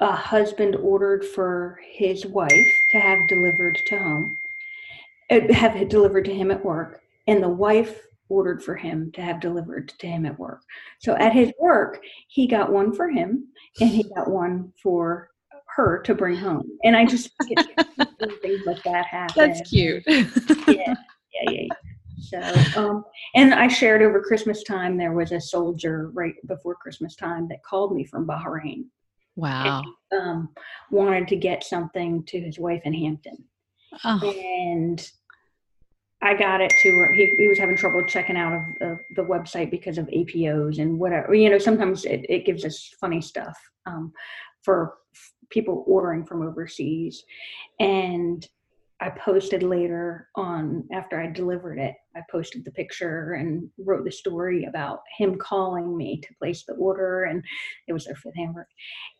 a 0.00 0.12
husband 0.12 0.76
ordered 0.76 1.24
for 1.24 1.78
his 1.90 2.26
wife 2.26 2.68
to 2.90 2.98
have 2.98 3.28
delivered 3.28 3.78
to 3.86 3.98
home, 3.98 4.38
uh, 5.30 5.52
have 5.52 5.76
it 5.76 5.88
delivered 5.88 6.24
to 6.24 6.34
him 6.34 6.50
at 6.50 6.64
work, 6.64 7.02
and 7.26 7.42
the 7.42 7.48
wife 7.48 8.06
ordered 8.28 8.62
for 8.62 8.74
him 8.74 9.12
to 9.12 9.20
have 9.20 9.40
delivered 9.40 9.92
to 9.98 10.06
him 10.06 10.24
at 10.24 10.38
work. 10.38 10.62
So 11.00 11.14
at 11.16 11.32
his 11.32 11.52
work, 11.60 12.00
he 12.28 12.46
got 12.46 12.72
one 12.72 12.94
for 12.94 13.10
him 13.10 13.48
and 13.80 13.90
he 13.90 14.04
got 14.04 14.30
one 14.30 14.72
for 14.82 15.30
her 15.76 16.00
to 16.00 16.14
bring 16.14 16.36
home. 16.36 16.66
And 16.82 16.96
I 16.96 17.04
just 17.04 17.30
get 17.46 17.58
things 18.42 18.62
like 18.64 18.82
that 18.84 19.06
happen. 19.10 19.34
That's 19.36 19.68
cute. 19.68 20.02
yeah, 20.06 20.94
yeah, 21.34 21.50
yeah. 21.50 21.68
So, 22.20 22.80
um, 22.80 23.04
and 23.34 23.52
I 23.52 23.68
shared 23.68 24.00
over 24.00 24.22
Christmas 24.22 24.62
time, 24.62 24.96
there 24.96 25.12
was 25.12 25.32
a 25.32 25.40
soldier 25.40 26.10
right 26.14 26.34
before 26.46 26.74
Christmas 26.76 27.14
time 27.16 27.48
that 27.48 27.62
called 27.62 27.94
me 27.94 28.04
from 28.04 28.26
Bahrain. 28.26 28.84
Wow. 29.36 29.82
And, 30.10 30.20
um, 30.20 30.48
wanted 30.90 31.28
to 31.28 31.36
get 31.36 31.64
something 31.64 32.24
to 32.24 32.40
his 32.40 32.58
wife 32.58 32.82
in 32.84 32.92
Hampton. 32.92 33.44
Oh. 34.04 34.30
And 34.30 35.10
I 36.22 36.34
got 36.34 36.60
it 36.60 36.72
to 36.82 36.90
her. 36.98 37.12
He, 37.12 37.34
he 37.36 37.48
was 37.48 37.58
having 37.58 37.76
trouble 37.76 38.04
checking 38.06 38.36
out 38.36 38.52
of 38.52 38.62
the, 38.78 38.98
the 39.16 39.22
website 39.22 39.70
because 39.70 39.98
of 39.98 40.06
APOs 40.06 40.78
and 40.78 40.98
whatever. 40.98 41.34
You 41.34 41.50
know, 41.50 41.58
sometimes 41.58 42.04
it, 42.04 42.24
it 42.28 42.46
gives 42.46 42.64
us 42.64 42.94
funny 43.00 43.20
stuff 43.20 43.58
um, 43.86 44.12
for 44.62 44.94
people 45.50 45.84
ordering 45.86 46.24
from 46.24 46.42
overseas. 46.42 47.24
And 47.80 48.46
I 49.02 49.10
posted 49.10 49.64
later 49.64 50.28
on 50.36 50.84
after 50.92 51.20
I 51.20 51.26
delivered 51.26 51.78
it. 51.78 51.94
I 52.16 52.20
posted 52.30 52.64
the 52.64 52.70
picture 52.70 53.32
and 53.32 53.68
wrote 53.76 54.04
the 54.04 54.12
story 54.12 54.64
about 54.64 55.00
him 55.18 55.36
calling 55.38 55.96
me 55.96 56.20
to 56.20 56.34
place 56.38 56.64
the 56.64 56.74
order, 56.74 57.24
and 57.24 57.42
it 57.88 57.92
was 57.92 58.04
their 58.04 58.14
fifth 58.14 58.36
hamburger. 58.36 58.68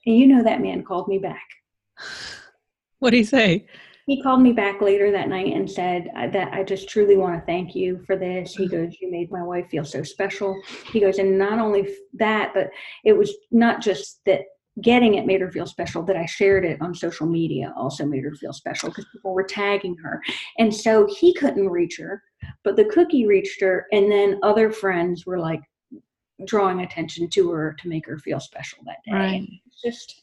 And 0.07 0.17
you 0.17 0.29
know 0.29 0.45
that 0.45 0.61
man 0.61 0.85
called 0.85 1.09
me 1.09 1.19
back. 1.19 1.47
What 3.01 3.11
did 3.11 3.17
he 3.17 3.25
say? 3.25 3.67
he 4.07 4.23
called 4.23 4.43
me 4.43 4.53
back 4.53 4.81
later 4.81 5.11
that 5.13 5.29
night 5.29 5.55
and 5.55 5.71
said 5.71 6.09
uh, 6.17 6.29
that 6.29 6.53
I 6.53 6.65
just 6.65 6.89
truly 6.89 7.17
want 7.17 7.39
to 7.39 7.47
thank 7.47 7.75
you 7.75 8.03
for 8.07 8.17
this. 8.17 8.55
He 8.55 8.67
mm-hmm. 8.67 8.85
goes, 8.85 8.97
You 9.01 9.11
made 9.11 9.31
my 9.31 9.43
wife 9.43 9.69
feel 9.71 9.85
so 9.85 10.03
special. 10.03 10.61
He 10.93 11.01
goes, 11.01 11.19
And 11.19 11.39
not 11.39 11.59
only 11.59 11.89
that, 12.15 12.53
but 12.55 12.71
it 13.05 13.13
was 13.13 13.33
not 13.51 13.81
just 13.81 14.21
that 14.27 14.43
getting 14.81 15.15
it 15.15 15.27
made 15.27 15.41
her 15.41 15.51
feel 15.51 15.67
special 15.67 16.03
that 16.03 16.17
i 16.17 16.25
shared 16.25 16.65
it 16.65 16.81
on 16.81 16.95
social 16.95 17.27
media 17.27 17.75
also 17.77 18.07
made 18.07 18.25
her 18.25 18.35
feel 18.35 18.55
special 18.55 18.89
because 18.89 19.05
people 19.13 19.35
were 19.35 19.43
tagging 19.43 19.95
her. 20.03 20.23
And 20.59 20.75
so 20.75 21.07
he 21.19 21.35
couldn't 21.35 21.69
reach 21.69 21.99
her 21.99 22.23
but 22.65 22.77
the 22.77 22.87
cookie 22.87 23.27
reached 23.27 23.61
her 23.61 23.87
and 23.93 24.11
then 24.11 24.41
other 24.43 24.71
friends 24.71 25.27
were 25.27 25.39
like 25.39 25.61
drawing 26.47 26.81
attention 26.81 27.29
to 27.31 27.51
her 27.51 27.77
to 27.81 27.89
make 27.89 28.07
her 28.07 28.19
feel 28.19 28.41
special 28.41 28.79
that 28.87 28.97
day. 29.05 29.13
Right. 29.13 29.49
it's 29.67 29.83
just 29.83 30.23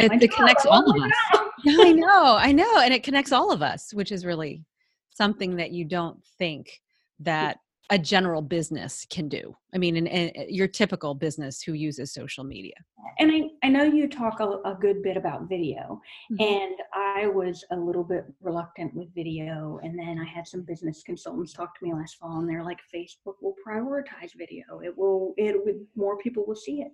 it, 0.00 0.22
it 0.22 0.32
connects 0.32 0.66
all 0.66 0.90
of 0.90 1.02
us. 1.02 1.12
Yeah 1.64 1.76
i 1.80 1.92
know 1.92 2.36
i 2.36 2.52
know 2.52 2.80
and 2.80 2.92
it 2.92 3.02
connects 3.02 3.32
all 3.32 3.50
of 3.50 3.62
us 3.62 3.94
which 3.94 4.12
is 4.12 4.26
really 4.26 4.64
something 5.10 5.56
that 5.56 5.70
you 5.70 5.84
don't 5.84 6.22
think 6.38 6.82
that 7.20 7.58
a 7.90 7.98
general 7.98 8.40
business 8.40 9.06
can 9.10 9.28
do. 9.28 9.54
I 9.74 9.78
mean 9.78 9.96
in, 9.96 10.06
in, 10.06 10.46
your 10.48 10.68
typical 10.68 11.14
business 11.14 11.62
who 11.62 11.74
uses 11.74 12.12
social 12.12 12.44
media. 12.44 12.74
And 13.18 13.30
i, 13.30 13.66
I 13.66 13.68
know 13.68 13.84
you 13.84 14.08
talk 14.08 14.40
a, 14.40 14.60
a 14.64 14.76
good 14.80 15.02
bit 15.02 15.16
about 15.16 15.48
video 15.48 16.00
mm-hmm. 16.32 16.40
and 16.40 16.74
i 16.94 17.26
was 17.26 17.64
a 17.70 17.76
little 17.76 18.02
bit 18.02 18.24
reluctant 18.40 18.94
with 18.94 19.14
video 19.14 19.78
and 19.82 19.98
then 19.98 20.18
i 20.18 20.24
had 20.24 20.48
some 20.48 20.62
business 20.62 21.02
consultants 21.04 21.52
talk 21.52 21.78
to 21.78 21.84
me 21.84 21.92
last 21.92 22.16
fall 22.16 22.38
and 22.40 22.48
they're 22.48 22.64
like 22.64 22.80
facebook 22.94 23.34
will 23.40 23.54
prioritize 23.66 24.32
video. 24.36 24.80
It 24.82 24.96
will 24.96 25.34
it 25.36 25.54
would 25.64 25.86
more 25.96 26.16
people 26.18 26.44
will 26.46 26.56
see 26.56 26.80
it. 26.80 26.92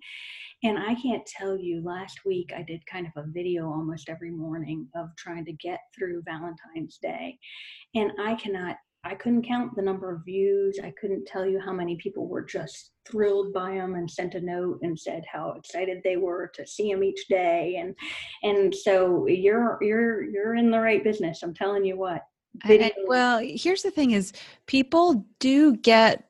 And 0.63 0.79
i 0.79 0.95
can't 0.97 1.25
tell 1.27 1.57
you 1.57 1.83
last 1.83 2.21
week 2.27 2.53
i 2.57 2.63
did 2.63 2.85
kind 2.87 3.07
of 3.07 3.13
a 3.23 3.27
video 3.29 3.67
almost 3.67 4.09
every 4.09 4.31
morning 4.31 4.89
of 4.97 5.09
trying 5.17 5.45
to 5.45 5.53
get 5.53 5.81
through 5.97 6.23
valentine's 6.25 6.99
day 6.99 7.39
and 7.95 8.13
i 8.21 8.35
cannot 8.35 8.77
I 9.03 9.15
couldn't 9.15 9.47
count 9.47 9.75
the 9.75 9.83
number 9.83 10.15
of 10.15 10.25
views. 10.25 10.79
I 10.83 10.93
couldn't 11.01 11.27
tell 11.27 11.47
you 11.47 11.59
how 11.59 11.73
many 11.73 11.97
people 11.97 12.29
were 12.29 12.45
just 12.45 12.93
thrilled 13.09 13.53
by 13.53 13.75
them 13.75 13.95
and 13.95 14.11
sent 14.11 14.35
a 14.35 14.41
note 14.41 14.81
and 14.83 14.99
said 14.99 15.25
how 15.31 15.53
excited 15.53 16.03
they 16.05 16.17
were 16.17 16.51
to 16.55 16.67
see 16.67 16.93
them 16.93 17.03
each 17.03 17.27
day. 17.29 17.77
And 17.81 17.95
and 18.43 18.75
so 18.75 19.27
you're 19.27 19.79
you're 19.81 20.23
you're 20.25 20.55
in 20.55 20.71
the 20.71 20.81
right 20.81 21.03
business. 21.03 21.43
I'm 21.43 21.55
telling 21.55 21.85
you 21.85 21.97
what. 21.97 22.23
I, 22.65 22.93
well, 23.07 23.41
here's 23.43 23.83
the 23.83 23.91
thing: 23.91 24.11
is 24.11 24.33
people 24.67 25.25
do 25.39 25.77
get 25.77 26.29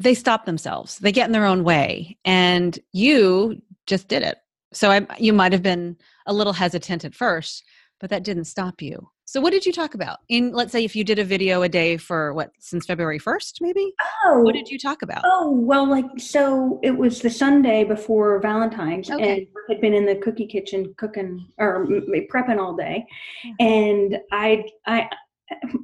they 0.00 0.14
stop 0.14 0.46
themselves. 0.46 0.98
They 0.98 1.12
get 1.12 1.26
in 1.26 1.32
their 1.32 1.46
own 1.46 1.62
way, 1.62 2.18
and 2.24 2.76
you 2.92 3.62
just 3.86 4.08
did 4.08 4.22
it. 4.22 4.38
So 4.72 4.90
I, 4.90 5.06
you 5.18 5.32
might 5.32 5.52
have 5.52 5.62
been 5.62 5.96
a 6.26 6.34
little 6.34 6.52
hesitant 6.52 7.04
at 7.04 7.14
first, 7.14 7.64
but 8.04 8.10
that 8.10 8.22
didn't 8.22 8.44
stop 8.44 8.82
you. 8.82 9.08
So 9.24 9.40
what 9.40 9.50
did 9.50 9.64
you 9.64 9.72
talk 9.72 9.94
about? 9.94 10.18
In 10.28 10.52
let's 10.52 10.72
say 10.72 10.84
if 10.84 10.94
you 10.94 11.04
did 11.04 11.18
a 11.18 11.24
video 11.24 11.62
a 11.62 11.70
day 11.70 11.96
for 11.96 12.34
what 12.34 12.50
since 12.58 12.84
February 12.84 13.18
1st 13.18 13.62
maybe? 13.62 13.94
Oh. 14.26 14.40
What 14.40 14.52
did 14.52 14.68
you 14.68 14.78
talk 14.78 15.00
about? 15.00 15.22
Oh, 15.24 15.50
well 15.50 15.88
like 15.88 16.04
so 16.18 16.80
it 16.82 16.90
was 16.90 17.22
the 17.22 17.30
Sunday 17.30 17.82
before 17.82 18.40
Valentine's 18.40 19.10
okay. 19.10 19.38
and 19.38 19.46
had 19.70 19.80
been 19.80 19.94
in 19.94 20.04
the 20.04 20.16
cookie 20.16 20.46
kitchen 20.46 20.92
cooking 20.98 21.48
or 21.56 21.86
prepping 22.30 22.58
all 22.58 22.76
day. 22.76 23.06
Yeah. 23.42 23.66
And 23.66 24.18
I 24.32 24.66
I 24.86 25.08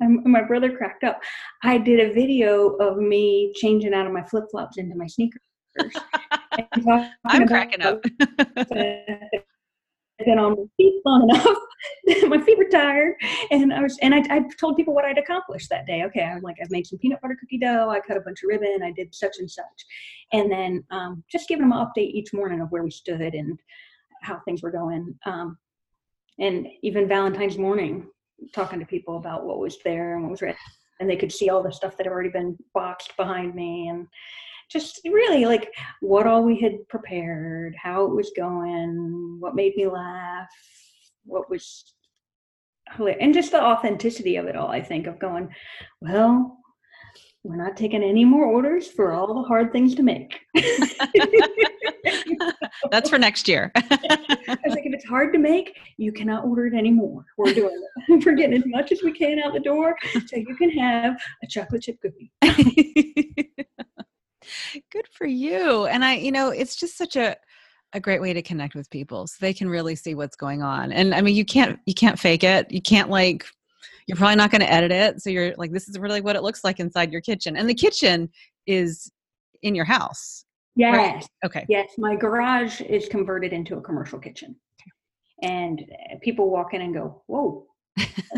my 0.01 0.43
brother 0.43 0.77
cracked 0.77 1.05
up. 1.05 1.23
I 1.63 1.79
did 1.79 2.01
a 2.01 2.13
video 2.13 2.75
of 2.81 2.99
me 2.99 3.55
changing 3.57 3.95
out 3.95 4.07
of 4.07 4.13
my 4.13 4.25
flip-flops 4.25 4.77
into 4.77 4.95
my 4.95 5.07
sneakers. 5.07 5.41
I'm 7.25 7.49
cracking 7.49 7.81
up 7.81 8.05
been 10.25 10.39
on 10.39 10.53
my 10.53 10.65
feet 10.77 11.01
long 11.05 11.23
enough. 11.31 12.29
my 12.29 12.41
feet 12.41 12.59
were 12.59 12.69
tired, 12.71 13.15
and 13.51 13.73
I 13.73 13.81
was, 13.81 13.99
and 14.03 14.15
I, 14.15 14.23
I 14.31 14.43
told 14.59 14.77
people 14.77 14.95
what 14.95 15.05
I'd 15.05 15.19
accomplished 15.19 15.69
that 15.71 15.87
day. 15.87 16.05
Okay, 16.05 16.23
I'm 16.23 16.43
like, 16.43 16.57
I've 16.63 16.71
made 16.71 16.87
some 16.87 16.99
peanut 16.99 17.21
butter 17.21 17.37
cookie 17.39 17.59
dough. 17.59 17.89
I 17.91 18.01
cut 18.01 18.17
a 18.17 18.21
bunch 18.21 18.43
of 18.43 18.49
ribbon. 18.49 18.83
I 18.83 18.93
did 18.93 19.15
such 19.15 19.37
and 19.39 19.51
such, 19.51 19.65
and 20.33 20.51
then 20.51 20.85
um, 20.91 21.25
just 21.31 21.49
giving 21.49 21.69
them 21.69 21.79
an 21.79 21.87
update 21.87 22.13
each 22.13 22.33
morning 22.33 22.61
of 22.61 22.71
where 22.71 22.83
we 22.83 22.91
stood 22.91 23.35
and 23.35 23.59
how 24.23 24.41
things 24.45 24.63
were 24.63 24.71
going. 24.71 25.15
Um, 25.25 25.59
and 26.39 26.67
even 26.83 27.09
Valentine's 27.09 27.59
morning, 27.59 28.07
talking 28.55 28.81
to 28.81 28.87
people 28.87 29.17
about 29.17 29.45
what 29.45 29.59
was 29.59 29.79
there 29.85 30.15
and 30.15 30.25
what 30.25 30.31
was 30.31 30.43
ready, 30.43 30.59
and 31.01 31.09
they 31.09 31.17
could 31.17 31.33
see 31.33 31.49
all 31.49 31.63
the 31.63 31.73
stuff 31.73 31.97
that 31.97 32.07
had 32.07 32.13
already 32.13 32.31
been 32.31 32.57
boxed 32.75 33.17
behind 33.17 33.55
me 33.55 33.89
and 33.89 34.07
just 34.71 35.01
really 35.05 35.45
like 35.45 35.73
what 36.01 36.27
all 36.27 36.43
we 36.43 36.61
had 36.61 36.87
prepared, 36.89 37.75
how 37.77 38.05
it 38.05 38.15
was 38.15 38.31
going, 38.37 39.37
what 39.41 39.55
made 39.55 39.75
me 39.77 39.87
laugh, 39.87 40.49
what 41.25 41.51
was 41.51 41.95
and 42.99 43.33
just 43.33 43.53
the 43.53 43.63
authenticity 43.63 44.37
of 44.37 44.47
it 44.47 44.57
all, 44.57 44.69
I 44.69 44.83
think, 44.83 45.07
of 45.07 45.19
going, 45.19 45.49
well, 46.01 46.59
we're 47.43 47.57
not 47.57 47.77
taking 47.77 48.03
any 48.03 48.25
more 48.25 48.45
orders 48.45 48.89
for 48.89 49.13
all 49.13 49.33
the 49.33 49.43
hard 49.43 49.73
things 49.73 49.95
to 49.95 50.03
make. 50.03 50.41
That's 52.91 53.09
for 53.09 53.19
next 53.19 53.49
year. 53.49 53.73
I 53.77 54.59
was 54.65 54.75
like, 54.75 54.85
if 54.85 54.93
it's 54.93 55.07
hard 55.07 55.33
to 55.33 55.39
make, 55.39 55.79
you 55.97 56.13
cannot 56.13 56.45
order 56.45 56.67
it 56.67 56.75
anymore. 56.75 57.25
We're 57.39 57.55
doing 57.55 57.83
it. 58.09 58.25
We're 58.27 58.35
getting 58.35 58.59
as 58.59 58.67
much 58.67 58.93
as 58.93 59.03
we 59.03 59.13
can 59.13 59.39
out 59.39 59.55
the 59.55 59.61
door 59.61 59.97
so 60.27 60.37
you 60.37 60.55
can 60.57 60.71
have 60.71 61.15
a 61.43 61.47
chocolate 61.47 61.83
chip 61.83 61.99
cookie. 62.03 62.31
Good 64.91 65.07
for 65.13 65.27
you. 65.27 65.87
And 65.87 66.05
I, 66.05 66.17
you 66.17 66.33
know, 66.33 66.49
it's 66.49 66.77
just 66.77 66.97
such 66.97 67.17
a 67.17 67.37
a 67.93 68.01
great 68.01 68.21
way 68.21 68.33
to 68.33 68.43
connect 68.43 68.77
with 68.77 68.89
people 68.91 69.27
so 69.27 69.37
they 69.41 69.53
can 69.53 69.69
really 69.69 69.97
see 69.97 70.15
what's 70.15 70.37
going 70.37 70.63
on. 70.63 70.93
And 70.93 71.15
I 71.15 71.21
mean, 71.21 71.35
you 71.35 71.45
can't 71.45 71.79
you 71.87 71.95
can't 71.95 72.19
fake 72.19 72.45
it. 72.45 72.71
You 72.71 72.81
can't 72.81 73.11
like 73.11 73.45
you're 74.07 74.17
probably 74.17 74.37
not 74.37 74.51
going 74.51 74.61
to 74.61 74.73
edit 74.73 74.93
it. 74.93 75.23
So 75.23 75.31
you're 75.31 75.55
like 75.57 75.73
this 75.73 75.89
is 75.89 75.99
really 75.99 76.21
what 76.21 76.37
it 76.37 76.43
looks 76.43 76.65
like 76.65 76.81
inside 76.81 77.13
your 77.13 77.21
kitchen. 77.21 77.57
And 77.57 77.69
the 77.69 77.75
kitchen 77.75 78.29
is 78.67 79.11
in 79.63 79.75
your 79.75 79.85
house. 79.85 80.45
Yes. 80.77 80.95
Right? 80.97 81.29
Okay. 81.45 81.67
Yes, 81.69 81.91
my 81.99 82.15
garage 82.15 82.81
is 82.81 83.09
converted 83.09 83.53
into 83.53 83.77
a 83.77 83.81
commercial 83.81 84.19
kitchen. 84.19 84.57
And 85.43 85.81
eh, 85.81 86.17
people 86.23 86.51
walk 86.51 86.75
in 86.75 86.83
and 86.83 86.95
go, 86.95 87.23
"Whoa, 87.27 87.67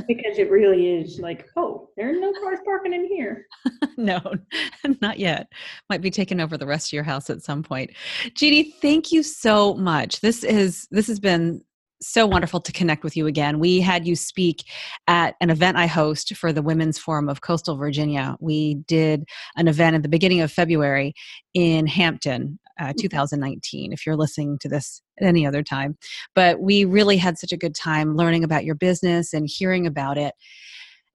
because 0.09 0.39
it 0.39 0.51
really 0.51 1.01
is 1.01 1.19
like, 1.19 1.49
oh, 1.57 1.89
there 1.97 2.09
are 2.09 2.19
no 2.19 2.33
cars 2.43 2.59
parking 2.65 2.93
in 2.93 3.07
here. 3.07 3.47
no, 3.97 4.21
not 5.01 5.19
yet. 5.19 5.49
Might 5.89 6.01
be 6.01 6.11
taking 6.11 6.41
over 6.41 6.57
the 6.57 6.67
rest 6.67 6.89
of 6.89 6.93
your 6.93 7.05
house 7.05 7.31
at 7.31 7.43
some 7.43 7.63
point. 7.63 7.91
Jeannie, 8.35 8.75
thank 8.81 9.13
you 9.13 9.23
so 9.23 9.75
much. 9.75 10.21
This 10.21 10.45
is 10.45 10.87
this 10.91 11.07
has 11.07 11.21
been 11.21 11.63
so 12.03 12.27
wonderful 12.27 12.61
to 12.61 12.73
connect 12.73 13.05
with 13.05 13.17
you 13.17 13.27
again. 13.27 13.59
We 13.59 13.81
had 13.81 14.07
you 14.07 14.17
speak 14.17 14.65
at 15.07 15.35
an 15.41 15.51
event 15.51 15.77
I 15.77 15.87
host 15.87 16.35
for 16.37 16.53
the 16.53 16.63
Women's 16.63 16.99
Forum 16.99 17.29
of 17.29 17.41
Coastal 17.41 17.77
Virginia. 17.77 18.37
We 18.41 18.75
did 18.87 19.25
an 19.57 19.69
event 19.69 19.97
at 19.97 20.03
the 20.03 20.09
beginning 20.09 20.41
of 20.41 20.53
February 20.53 21.15
in 21.55 21.87
Hampton, 21.87 22.59
uh, 22.81 22.87
mm-hmm. 22.87 23.01
2019, 23.01 23.93
if 23.93 24.05
you're 24.05 24.17
listening 24.17 24.59
to 24.61 24.69
this 24.69 25.03
at 25.21 25.27
any 25.27 25.47
other 25.47 25.63
time. 25.63 25.97
But 26.35 26.61
we 26.61 26.85
really 26.85 27.17
had 27.17 27.39
such 27.39 27.53
a 27.53 27.57
good 27.57 27.75
time 27.75 28.17
learning 28.17 28.45
about 28.45 28.65
your 28.65 28.75
business 28.75 29.33
and 29.33 29.49
hearing 29.49 29.87
about 29.87 30.19
it. 30.19 30.35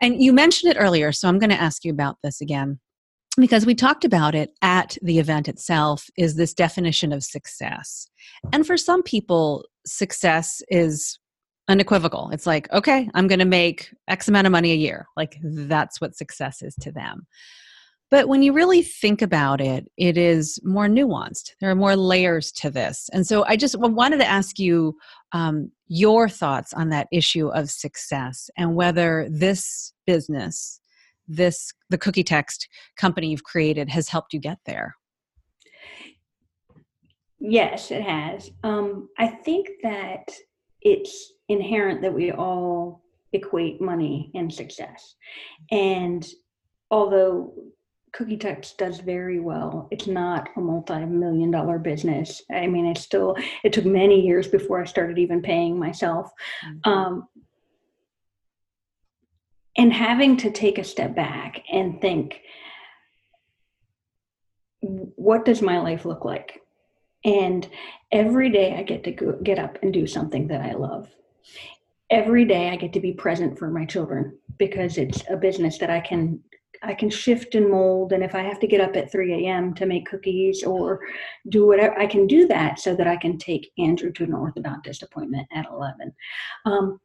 And 0.02 0.22
you 0.22 0.32
mentioned 0.32 0.72
it 0.72 0.80
earlier, 0.80 1.12
so 1.12 1.28
I'm 1.28 1.40
going 1.40 1.50
to 1.50 1.62
ask 1.62 1.84
you 1.84 1.92
about 1.92 2.18
this 2.24 2.42
again 2.42 2.80
because 3.40 3.66
we 3.66 3.76
talked 3.76 4.04
about 4.04 4.36
it 4.36 4.52
at 4.62 4.98
the 5.02 5.20
event 5.20 5.48
itself 5.48 6.10
is 6.18 6.36
this 6.36 6.54
definition 6.54 7.12
of 7.12 7.24
success. 7.24 8.08
And 8.52 8.66
for 8.66 8.78
some 8.78 9.04
people, 9.04 9.66
success 9.86 10.62
is 10.70 11.20
unequivocal. 11.68 12.30
It's 12.32 12.48
like, 12.48 12.72
okay, 12.72 13.10
I'm 13.14 13.28
going 13.28 13.40
to 13.40 13.46
make 13.46 13.94
X 14.08 14.28
amount 14.28 14.48
of 14.48 14.52
money 14.52 14.72
a 14.72 14.76
year. 14.76 15.08
Like 15.16 15.38
that's 15.44 16.00
what 16.00 16.16
success 16.16 16.62
is 16.62 16.76
to 16.82 16.92
them. 16.92 17.28
But 18.10 18.30
when 18.30 18.42
you 18.42 18.54
really 18.54 18.84
think 18.84 19.22
about 19.22 19.60
it, 19.60 19.92
it 19.98 20.18
is 20.18 20.60
more 20.64 20.88
nuanced. 20.88 21.52
There 21.60 21.70
are 21.70 21.76
more 21.76 21.98
layers 21.98 22.54
to 22.54 22.70
this. 22.70 23.10
And 23.12 23.28
so 23.28 23.44
I 23.46 23.58
just 23.58 23.78
wanted 23.78 24.20
to 24.20 24.28
ask 24.28 24.58
you 24.58 24.96
um, 25.34 25.72
your 25.88 26.30
thoughts 26.30 26.74
on 26.74 26.90
that 26.90 27.08
issue 27.12 27.50
of 27.50 27.70
success 27.70 28.50
and 28.58 28.76
whether 28.76 29.28
this 29.30 29.92
business, 30.06 30.80
this 31.28 31.74
the 31.90 31.98
cookie 31.98 32.24
text 32.24 32.68
company 32.96 33.30
you've 33.30 33.44
created 33.44 33.90
has 33.90 34.10
helped 34.10 34.34
you 34.34 34.40
get 34.40 34.58
there. 34.66 34.96
Yes, 37.40 37.92
it 37.92 38.02
has. 38.02 38.52
Um, 38.64 39.10
I 39.18 39.28
think 39.28 39.70
that 39.84 40.32
it's 40.82 41.34
inherent 41.50 42.02
that 42.02 42.14
we 42.14 42.32
all 42.32 43.04
equate 43.34 43.82
money 43.82 44.32
and 44.34 44.52
success. 44.52 45.16
And 45.72 46.26
although 46.90 47.54
Cookie 48.14 48.38
Text 48.38 48.78
does 48.78 49.00
very 49.00 49.40
well. 49.40 49.88
It's 49.92 50.08
not 50.08 50.50
a 50.56 50.60
multi-million 50.60 51.52
dollar 51.52 51.78
business. 51.78 52.42
I 52.52 52.66
mean, 52.66 52.88
it's 52.88 53.02
still. 53.02 53.36
It 53.64 53.74
took 53.74 53.86
many 53.86 54.22
years 54.22 54.48
before 54.48 54.82
I 54.82 54.86
started 54.86 55.20
even 55.20 55.42
paying 55.42 55.78
myself, 55.78 56.32
mm-hmm. 56.66 56.90
um, 56.90 57.28
and 59.78 59.94
having 59.94 60.38
to 60.38 60.52
take 60.52 60.78
a 60.80 60.84
step 60.84 61.16
back 61.16 61.64
and 61.72 62.02
think, 62.02 62.42
what 64.82 65.46
does 65.46 65.62
my 65.62 65.80
life 65.80 66.06
look 66.06 66.26
like? 66.26 66.62
And 67.26 67.68
every 68.12 68.50
day 68.52 68.76
I 68.78 68.84
get 68.84 69.04
to 69.06 69.12
go, 69.12 69.34
get 69.44 69.60
up 69.60 69.80
and 69.84 69.94
do 69.94 70.08
something 70.08 70.48
that 70.50 70.62
I 70.62 70.74
love. 70.74 71.10
every 72.10 72.46
day 72.46 72.70
I 72.70 72.76
get 72.78 72.94
to 72.94 73.00
be 73.02 73.14
present 73.14 73.58
for 73.60 73.70
my 73.70 73.86
children 73.86 74.38
because 74.58 74.98
it's 74.98 75.24
a 75.30 75.38
business 75.38 75.78
that 75.80 75.90
I 75.90 76.00
can 76.00 76.42
I 76.84 76.94
can 76.94 77.10
shift 77.10 77.56
and 77.56 77.70
mold 77.72 78.14
and 78.14 78.24
if 78.24 78.36
I 78.36 78.42
have 78.42 78.60
to 78.60 78.68
get 78.68 78.82
up 78.82 78.96
at 78.96 79.12
3 79.12 79.48
a.m. 79.48 79.74
to 79.76 79.88
make 79.88 80.08
cookies 80.10 80.64
or 80.64 81.02
do 81.50 81.66
whatever 81.68 82.00
I 82.00 82.06
can 82.08 82.28
do 82.28 82.48
that 82.50 82.80
so 82.80 82.96
that 82.96 83.08
I 83.08 83.18
can 83.18 83.38
take 83.40 83.72
Andrew 83.80 84.12
to 84.14 84.24
an 84.26 84.32
orthodontist 84.32 85.04
appointment 85.04 85.48
at 85.54 85.66
11. 85.72 86.14
Um, 86.66 87.00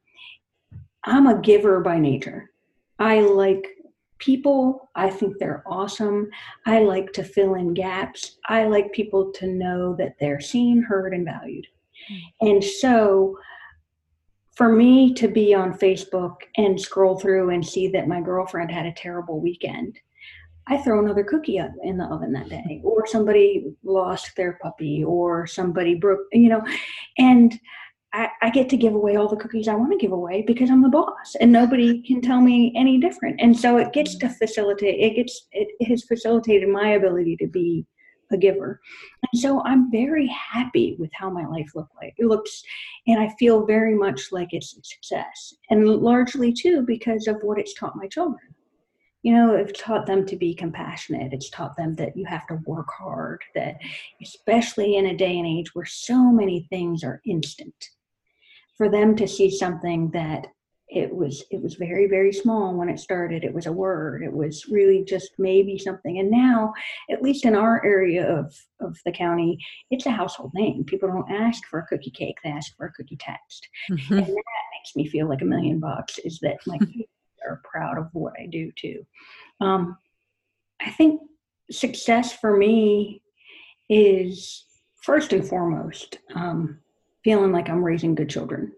I'm 1.05 1.27
a 1.27 1.41
giver 1.41 1.81
by 1.81 1.99
nature. 1.99 2.52
I 3.03 3.19
like 3.21 3.67
people. 4.19 4.89
I 4.95 5.11
think 5.11 5.39
they're 5.39 5.65
awesome. 5.67 6.29
I 6.67 6.83
like 6.83 7.13
to 7.15 7.25
fill 7.25 7.55
in 7.55 7.75
gaps. 7.75 8.39
I 8.49 8.67
like 8.67 8.93
people 8.93 9.33
to 9.33 9.49
know 9.49 9.97
that 9.97 10.15
they're 10.21 10.41
seen, 10.41 10.81
heard, 10.81 11.13
and 11.13 11.25
valued. 11.25 11.67
Mm-hmm. 12.09 12.47
And 12.47 12.63
so 12.63 13.37
for 14.55 14.73
me 14.73 15.15
to 15.15 15.27
be 15.27 15.53
on 15.53 15.77
Facebook 15.77 16.37
and 16.57 16.81
scroll 16.81 17.19
through 17.19 17.51
and 17.51 17.67
see 17.67 17.89
that 17.89 18.07
my 18.07 18.21
girlfriend 18.21 18.71
had 18.71 18.87
a 18.87 18.93
terrible 18.93 19.41
weekend, 19.41 19.99
I 20.69 20.77
throw 20.79 21.01
another 21.01 21.25
cookie 21.25 21.59
up 21.59 21.73
in 21.83 21.99
the 21.99 22.05
oven 22.05 22.33
that 22.35 22.49
day, 22.49 22.81
or 22.85 23.05
somebody 23.05 23.75
lost 23.83 24.37
their 24.37 24.61
puppy, 24.63 25.03
or 25.03 25.45
somebody 25.45 25.97
broke, 25.97 26.21
you 26.33 26.49
know, 26.49 26.63
and 27.19 27.59
I, 28.15 28.29
I, 28.43 28.51
get 28.51 28.69
to 28.71 28.77
give 28.77 28.95
away 28.95 29.17
all 29.17 29.29
the 29.29 29.37
cookies 29.37 29.69
I 29.69 29.75
want 29.75 29.93
to 29.93 29.99
give 29.99 30.13
away 30.13 30.43
because 30.47 30.71
I'm 30.71 30.83
the 30.83 30.89
boss 30.89 31.35
and 31.41 31.51
nobody 31.51 32.03
can 32.03 32.21
tell 32.21 32.41
me 32.43 32.73
any 32.77 32.99
different. 32.99 33.41
And 33.41 33.59
so 33.59 33.79
it 33.79 33.93
gets 33.93 34.17
to 34.17 34.29
facilitate, 34.29 35.01
it 35.01 35.17
gets, 35.17 35.47
it, 35.53 35.69
it 35.81 35.87
has 35.87 36.05
facilitated 36.05 36.69
my 36.69 36.91
ability 36.91 37.37
to 37.39 37.47
be 37.47 37.87
a 38.31 38.37
giver. 38.37 38.81
And 39.33 39.41
so 39.41 39.63
I'm 39.65 39.91
very 39.91 40.27
happy 40.27 40.97
with 40.99 41.11
how 41.15 41.31
my 41.31 41.47
life 41.47 41.71
look 41.75 41.89
like. 42.01 42.15
It 42.19 42.27
looks, 42.27 42.63
and 43.07 43.19
I 43.21 43.35
feel 43.39 43.65
very 43.65 43.95
much 43.95 44.31
like 44.31 44.49
it's 44.53 44.77
a 44.77 44.83
success. 44.83 45.55
And 45.71 45.87
largely 45.89 46.53
too 46.53 46.83
because 46.83 47.27
of 47.27 47.37
what 47.43 47.59
it's 47.59 47.75
taught 47.75 47.97
my 47.97 48.09
children. 48.09 48.55
You 49.23 49.35
know, 49.35 49.55
it's 49.55 49.81
taught 49.81 50.07
them 50.07 50.27
to 50.27 50.37
be 50.37 50.53
compassionate. 50.53 51.33
It's 51.33 51.49
taught 51.49 51.77
them 51.77 51.95
that 51.95 52.17
you 52.17 52.25
have 52.25 52.47
to 52.49 52.59
work 52.67 52.89
hard, 52.91 53.41
that 53.55 53.77
especially 54.21 54.97
in 54.97 55.07
a 55.07 55.17
day 55.17 55.39
and 55.39 55.47
age 55.47 55.75
where 55.75 55.87
so 55.87 56.33
many 56.33 56.67
things 56.71 57.05
are 57.05 57.23
instant 57.25 57.91
for 58.83 58.89
them 58.89 59.15
to 59.15 59.29
see 59.29 59.49
something 59.49 60.11
that 60.11 60.49
it 60.89 61.15
was 61.15 61.45
it 61.53 61.63
was 61.63 61.77
very 61.77 62.09
very 62.09 62.33
small 62.33 62.75
when 62.75 62.89
it 62.89 62.99
started. 62.99 63.45
It 63.45 63.55
was 63.55 63.67
a 63.67 63.73
word. 63.73 64.25
It 64.25 64.33
was 64.33 64.67
really 64.69 65.05
just 65.05 65.31
maybe 65.39 65.79
something. 65.79 66.19
And 66.19 66.33
now 66.33 66.73
at 67.09 67.23
least 67.23 67.45
in 67.45 67.55
our 67.55 67.81
area 67.87 68.27
of 68.29 68.53
of 68.81 68.99
the 69.05 69.13
county 69.13 69.57
it's 69.93 70.07
a 70.07 70.11
household 70.11 70.51
name. 70.53 70.83
People 70.83 71.09
don't 71.09 71.31
ask 71.31 71.65
for 71.67 71.79
a 71.79 71.87
cookie 71.87 72.11
cake. 72.11 72.39
They 72.43 72.51
ask 72.51 72.77
for 72.77 72.87
a 72.87 72.93
cookie 72.93 73.19
text. 73.21 73.69
Mm-hmm. 73.89 74.15
and 74.15 74.27
that 74.27 74.73
makes 74.75 74.97
me 74.97 75.07
feel 75.07 75.29
like 75.29 75.43
a 75.43 75.45
million 75.45 75.79
bucks 75.79 76.19
is 76.19 76.41
that 76.41 76.59
my 76.67 76.79
kids 76.79 77.09
are 77.49 77.63
proud 77.63 77.99
of 77.99 78.09
what 78.15 78.33
i 78.37 78.47
do 78.47 78.73
too. 78.75 79.07
Um, 79.61 79.97
i 80.81 80.91
think 80.91 81.21
success 81.71 82.33
for 82.33 82.57
me 82.57 83.23
is 83.89 84.65
first 85.03 85.33
and 85.33 85.47
foremost 85.47 86.19
um, 86.35 86.81
feeling 87.25 87.53
like 87.53 87.69
I'm 87.69 87.85
raising 87.85 88.15
good 88.15 88.29
children. 88.29 88.73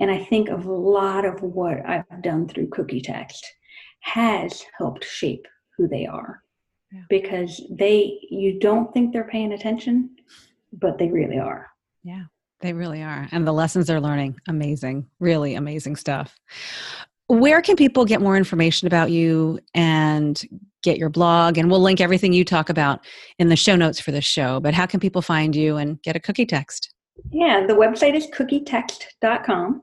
And 0.00 0.10
I 0.10 0.24
think 0.24 0.48
of 0.48 0.66
a 0.66 0.72
lot 0.72 1.24
of 1.24 1.42
what 1.42 1.84
I've 1.86 2.22
done 2.22 2.46
through 2.46 2.68
Cookie 2.68 3.00
Text 3.00 3.46
has 4.00 4.64
helped 4.78 5.04
shape 5.04 5.46
who 5.76 5.88
they 5.88 6.06
are 6.06 6.42
yeah. 6.92 7.02
because 7.08 7.62
they, 7.70 8.18
you 8.30 8.58
don't 8.58 8.92
think 8.92 9.12
they're 9.12 9.24
paying 9.24 9.52
attention, 9.52 10.10
but 10.72 10.98
they 10.98 11.08
really 11.08 11.38
are. 11.38 11.68
Yeah, 12.02 12.24
they 12.60 12.72
really 12.72 13.02
are. 13.02 13.28
And 13.32 13.46
the 13.46 13.52
lessons 13.52 13.86
they're 13.86 14.00
learning, 14.00 14.38
amazing, 14.48 15.06
really 15.18 15.54
amazing 15.54 15.96
stuff. 15.96 16.38
Where 17.28 17.62
can 17.62 17.76
people 17.76 18.04
get 18.04 18.20
more 18.20 18.36
information 18.36 18.86
about 18.86 19.10
you 19.10 19.60
and 19.74 20.40
get 20.82 20.98
your 20.98 21.10
blog? 21.10 21.58
And 21.58 21.70
we'll 21.70 21.80
link 21.80 22.00
everything 22.00 22.32
you 22.32 22.44
talk 22.44 22.70
about 22.70 23.04
in 23.38 23.48
the 23.48 23.56
show 23.56 23.76
notes 23.76 24.00
for 24.00 24.10
this 24.10 24.24
show. 24.24 24.60
But 24.60 24.74
how 24.74 24.86
can 24.86 24.98
people 24.98 25.22
find 25.22 25.54
you 25.54 25.76
and 25.76 26.02
get 26.02 26.16
a 26.16 26.20
cookie 26.20 26.46
text? 26.46 26.92
Yeah, 27.30 27.66
the 27.66 27.74
website 27.74 28.14
is 28.14 28.26
cookietext.com. 28.28 29.82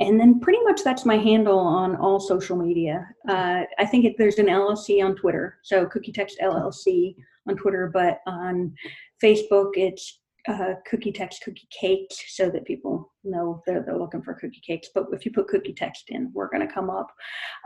And 0.00 0.18
then 0.18 0.40
pretty 0.40 0.60
much 0.62 0.82
that's 0.82 1.04
my 1.04 1.16
handle 1.16 1.58
on 1.58 1.96
all 1.96 2.20
social 2.20 2.56
media. 2.56 3.06
Uh, 3.28 3.62
I 3.78 3.86
think 3.86 4.04
it, 4.04 4.14
there's 4.16 4.38
an 4.38 4.46
LLC 4.46 5.04
on 5.04 5.14
Twitter, 5.14 5.58
so 5.62 5.86
Cookie 5.86 6.12
Text 6.12 6.38
LLC 6.40 7.14
on 7.48 7.56
Twitter, 7.56 7.90
but 7.92 8.20
on 8.26 8.74
Facebook 9.22 9.72
it's 9.74 10.20
uh, 10.46 10.74
Cookie 10.88 11.12
Text 11.12 11.42
Cookie 11.44 11.68
Cakes 11.70 12.36
so 12.36 12.48
that 12.50 12.64
people 12.64 13.12
know 13.24 13.62
they're, 13.66 13.82
they're 13.82 13.98
looking 13.98 14.22
for 14.22 14.34
cookie 14.34 14.62
cakes. 14.66 14.88
But 14.94 15.06
if 15.12 15.26
you 15.26 15.32
put 15.32 15.48
Cookie 15.48 15.74
Text 15.74 16.04
in, 16.08 16.30
we're 16.32 16.48
going 16.48 16.66
to 16.66 16.72
come 16.72 16.88
up. 16.90 17.12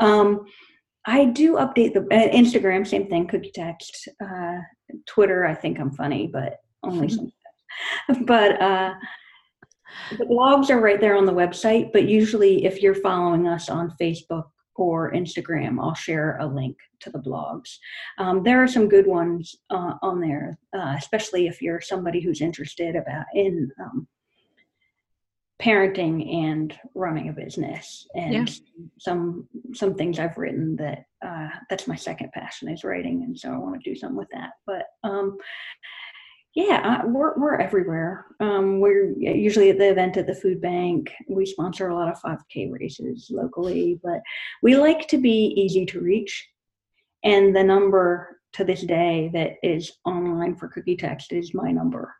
Um, 0.01 0.47
I 1.05 1.27
do 1.27 1.57
update 1.57 1.95
the 1.95 2.01
uh, 2.01 2.33
Instagram, 2.33 2.87
same 2.87 3.09
thing, 3.09 3.27
Cookie 3.27 3.53
Text. 3.55 4.09
Uh, 4.25 4.59
Twitter, 5.07 5.45
I 5.45 5.55
think 5.55 5.79
I'm 5.79 5.93
funny, 5.93 6.27
but 6.27 6.59
only 6.83 7.09
some 7.09 7.33
but 8.27 8.61
uh, 8.61 8.95
the 10.18 10.25
blogs 10.25 10.70
are 10.70 10.81
right 10.81 11.01
there 11.01 11.16
on 11.16 11.27
the 11.27 11.33
website. 11.33 11.93
But 11.93 12.09
usually, 12.09 12.64
if 12.64 12.83
you're 12.83 12.95
following 12.95 13.47
us 13.47 13.68
on 13.68 13.95
Facebook 14.01 14.49
or 14.75 15.12
Instagram, 15.12 15.79
I'll 15.81 15.95
share 15.95 16.39
a 16.39 16.47
link 16.47 16.77
to 17.01 17.11
the 17.11 17.18
blogs. 17.18 17.77
Um, 18.18 18.43
there 18.43 18.62
are 18.62 18.68
some 18.68 18.89
good 18.89 19.07
ones 19.07 19.57
uh, 19.70 19.95
on 20.03 20.20
there, 20.20 20.59
uh, 20.77 20.95
especially 20.99 21.47
if 21.47 21.61
you're 21.61 21.81
somebody 21.81 22.20
who's 22.20 22.41
interested 22.41 22.97
about 22.97 23.27
in 23.35 23.70
um, 23.81 24.07
parenting 25.62 26.45
and 26.45 26.79
running 26.95 27.29
a 27.29 27.33
business. 27.33 28.07
And 28.14 28.33
yeah. 28.33 28.55
some 28.99 29.49
some 29.75 29.95
things 29.95 30.18
I've 30.18 30.39
written 30.39 30.77
that 30.77 31.05
uh, 31.25 31.49
that's 31.70 31.87
my 31.87 31.97
second 31.97 32.33
passion 32.33 32.68
is 32.68 32.85
writing, 32.85 33.23
and 33.23 33.39
so 33.39 33.53
I 33.53 33.59
want 33.59 33.81
to 33.81 33.91
do 33.91 33.97
something 33.97 34.16
with 34.16 34.31
that. 34.33 34.51
But 34.66 34.87
um, 35.05 35.39
yeah, 36.55 37.01
uh, 37.03 37.09
we're 37.09 37.35
we're 37.39 37.57
everywhere. 37.57 38.27
Um, 38.41 38.81
we're 38.81 39.13
usually 39.19 39.71
at 39.71 39.79
the 39.79 39.91
event 39.91 40.19
at 40.19 40.27
the 40.27 40.35
food 40.35 40.61
bank. 40.61 41.11
We 41.27 41.47
sponsor 41.47 41.89
a 41.89 41.95
lot 41.95 42.11
of 42.11 42.21
5K 42.21 42.71
races 42.71 43.29
locally, 43.31 43.99
but 44.03 44.21
we 44.63 44.77
like 44.77 45.09
to 45.09 45.19
be 45.19 45.55
easy 45.57 45.87
to 45.87 46.01
reach. 46.01 46.47
And 47.25 47.57
the 47.57 47.65
number 47.65 48.41
to 48.55 48.65
this 48.65 48.83
day 48.83 49.31
that 49.33 49.53
is 49.63 49.93
online 50.05 50.55
for 50.55 50.69
Cookie 50.69 50.97
Text 50.97 51.33
is 51.33 51.55
my 51.55 51.71
number. 51.71 52.15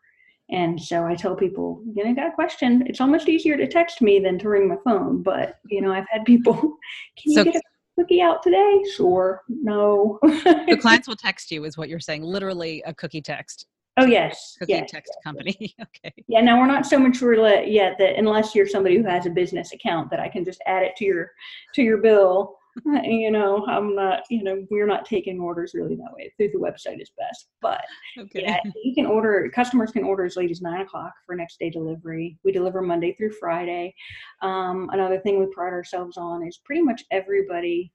And 0.49 0.81
so 0.81 1.05
I 1.05 1.13
tell 1.13 1.35
people, 1.35 1.83
you 1.93 2.03
know, 2.03 2.09
I 2.09 2.13
got 2.13 2.27
a 2.27 2.31
question. 2.31 2.83
It's 2.87 3.01
almost 3.01 3.29
easier 3.29 3.55
to 3.55 3.67
text 3.67 4.01
me 4.01 4.19
than 4.19 4.39
to 4.39 4.49
ring 4.49 4.67
my 4.67 4.77
phone. 4.83 5.21
But 5.21 5.59
you 5.67 5.81
know, 5.81 5.93
I've 5.93 6.09
had 6.09 6.25
people, 6.25 6.55
can 7.21 7.33
so, 7.33 7.43
you 7.43 7.51
get 7.51 7.55
a 7.55 8.01
cookie 8.01 8.21
out 8.21 8.41
today? 8.41 8.83
Sure. 8.95 9.43
No. 9.47 10.17
the 10.23 10.77
clients 10.81 11.07
will 11.07 11.15
text 11.15 11.51
you, 11.51 11.65
is 11.65 11.77
what 11.77 11.87
you're 11.87 11.99
saying. 11.99 12.23
Literally 12.23 12.81
a 12.87 12.95
cookie 12.95 13.21
text. 13.21 13.67
Oh 13.97 14.05
yes, 14.05 14.55
cookie 14.59 14.73
yes. 14.73 14.91
text 14.91 15.15
company. 15.23 15.75
okay. 15.81 16.13
Yeah, 16.27 16.41
now 16.41 16.59
we're 16.59 16.67
not 16.67 16.85
so 16.85 16.97
much 16.97 17.21
roulette 17.21 17.69
yet 17.69 17.95
that 17.99 18.17
unless 18.17 18.55
you're 18.55 18.67
somebody 18.67 18.97
who 18.97 19.03
has 19.03 19.27
a 19.27 19.29
business 19.29 19.71
account 19.71 20.09
that 20.09 20.19
I 20.19 20.29
can 20.29 20.43
just 20.43 20.61
add 20.65 20.83
it 20.83 20.95
to 20.97 21.05
your 21.05 21.31
to 21.75 21.83
your 21.83 21.97
bill. 21.97 22.57
you 23.03 23.29
know, 23.29 23.63
I'm 23.67 23.95
not. 23.95 24.23
You 24.31 24.43
know, 24.43 24.65
we're 24.71 24.87
not 24.87 25.05
taking 25.05 25.39
orders 25.39 25.75
really 25.75 25.95
that 25.95 26.11
way. 26.11 26.33
Through 26.37 26.49
the 26.53 26.57
website 26.57 26.99
is 26.99 27.11
best, 27.19 27.49
but 27.61 27.83
okay. 28.17 28.41
yeah, 28.41 28.57
you 28.83 28.95
can 28.95 29.05
order. 29.05 29.47
Customers 29.53 29.91
can 29.91 30.03
order 30.03 30.25
as 30.25 30.37
late 30.37 30.49
as 30.49 30.61
nine 30.61 30.81
o'clock 30.81 31.13
for 31.23 31.35
next 31.35 31.59
day 31.59 31.69
delivery. 31.69 32.39
We 32.43 32.51
deliver 32.51 32.81
Monday 32.81 33.13
through 33.13 33.33
Friday. 33.33 33.93
Um, 34.41 34.89
another 34.91 35.19
thing 35.19 35.39
we 35.39 35.53
pride 35.53 35.73
ourselves 35.73 36.17
on 36.17 36.47
is 36.47 36.61
pretty 36.65 36.81
much 36.81 37.03
everybody 37.11 37.93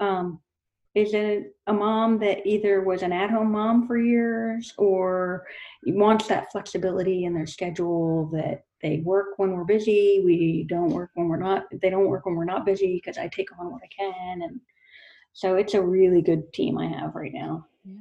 um, 0.00 0.40
is 0.94 1.12
it 1.12 1.56
a 1.66 1.72
mom 1.72 2.18
that 2.20 2.46
either 2.46 2.82
was 2.82 3.02
an 3.02 3.12
at-home 3.12 3.50
mom 3.50 3.86
for 3.86 3.98
years 3.98 4.72
or 4.78 5.44
wants 5.86 6.28
that 6.28 6.50
flexibility 6.52 7.24
in 7.24 7.34
their 7.34 7.46
schedule 7.46 8.30
that 8.32 8.64
they 8.80 9.00
work 9.04 9.38
when 9.38 9.52
we're 9.52 9.64
busy 9.64 10.22
we 10.24 10.64
don't 10.68 10.90
work 10.90 11.10
when 11.14 11.28
we're 11.28 11.36
not 11.36 11.64
they 11.82 11.90
don't 11.90 12.06
work 12.06 12.26
when 12.26 12.36
we're 12.36 12.44
not 12.44 12.66
busy 12.66 12.94
because 12.94 13.18
i 13.18 13.28
take 13.28 13.48
on 13.58 13.72
what 13.72 13.82
i 13.82 13.88
can 13.96 14.42
and 14.42 14.60
so 15.32 15.56
it's 15.56 15.74
a 15.74 15.82
really 15.82 16.22
good 16.22 16.52
team 16.52 16.78
i 16.78 16.86
have 16.86 17.14
right 17.14 17.32
now. 17.32 17.66
Yeah 17.84 17.94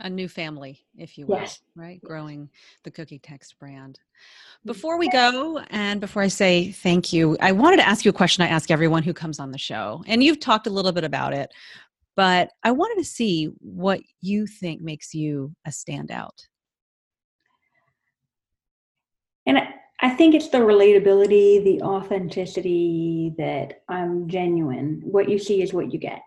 a 0.00 0.10
new 0.10 0.28
family 0.28 0.84
if 0.96 1.18
you 1.18 1.26
will 1.26 1.36
yes. 1.36 1.60
right 1.74 2.02
growing 2.02 2.48
the 2.84 2.90
cookie 2.90 3.18
text 3.18 3.58
brand. 3.58 3.98
Mm. 4.64 4.66
Before 4.66 4.98
we 4.98 5.08
go 5.08 5.58
and 5.70 6.00
before 6.00 6.22
i 6.22 6.28
say 6.28 6.70
thank 6.72 7.12
you 7.12 7.36
i 7.40 7.52
wanted 7.52 7.78
to 7.78 7.88
ask 7.88 8.04
you 8.04 8.10
a 8.10 8.14
question 8.14 8.44
i 8.44 8.48
ask 8.48 8.70
everyone 8.70 9.02
who 9.02 9.12
comes 9.12 9.40
on 9.40 9.50
the 9.50 9.58
show 9.58 10.02
and 10.06 10.22
you've 10.22 10.40
talked 10.40 10.66
a 10.66 10.70
little 10.70 10.92
bit 10.92 11.04
about 11.04 11.32
it 11.32 11.52
but 12.18 12.50
I 12.64 12.72
wanted 12.72 12.98
to 12.98 13.08
see 13.08 13.44
what 13.60 14.00
you 14.20 14.48
think 14.48 14.80
makes 14.80 15.14
you 15.14 15.54
a 15.64 15.70
standout. 15.70 16.48
And 19.46 19.60
I 20.00 20.10
think 20.10 20.34
it's 20.34 20.48
the 20.48 20.58
relatability, 20.58 21.62
the 21.62 21.80
authenticity 21.80 23.34
that 23.38 23.82
I'm 23.88 24.28
genuine. 24.28 25.00
What 25.04 25.28
you 25.28 25.38
see 25.38 25.62
is 25.62 25.72
what 25.72 25.92
you 25.92 26.00
get. 26.00 26.22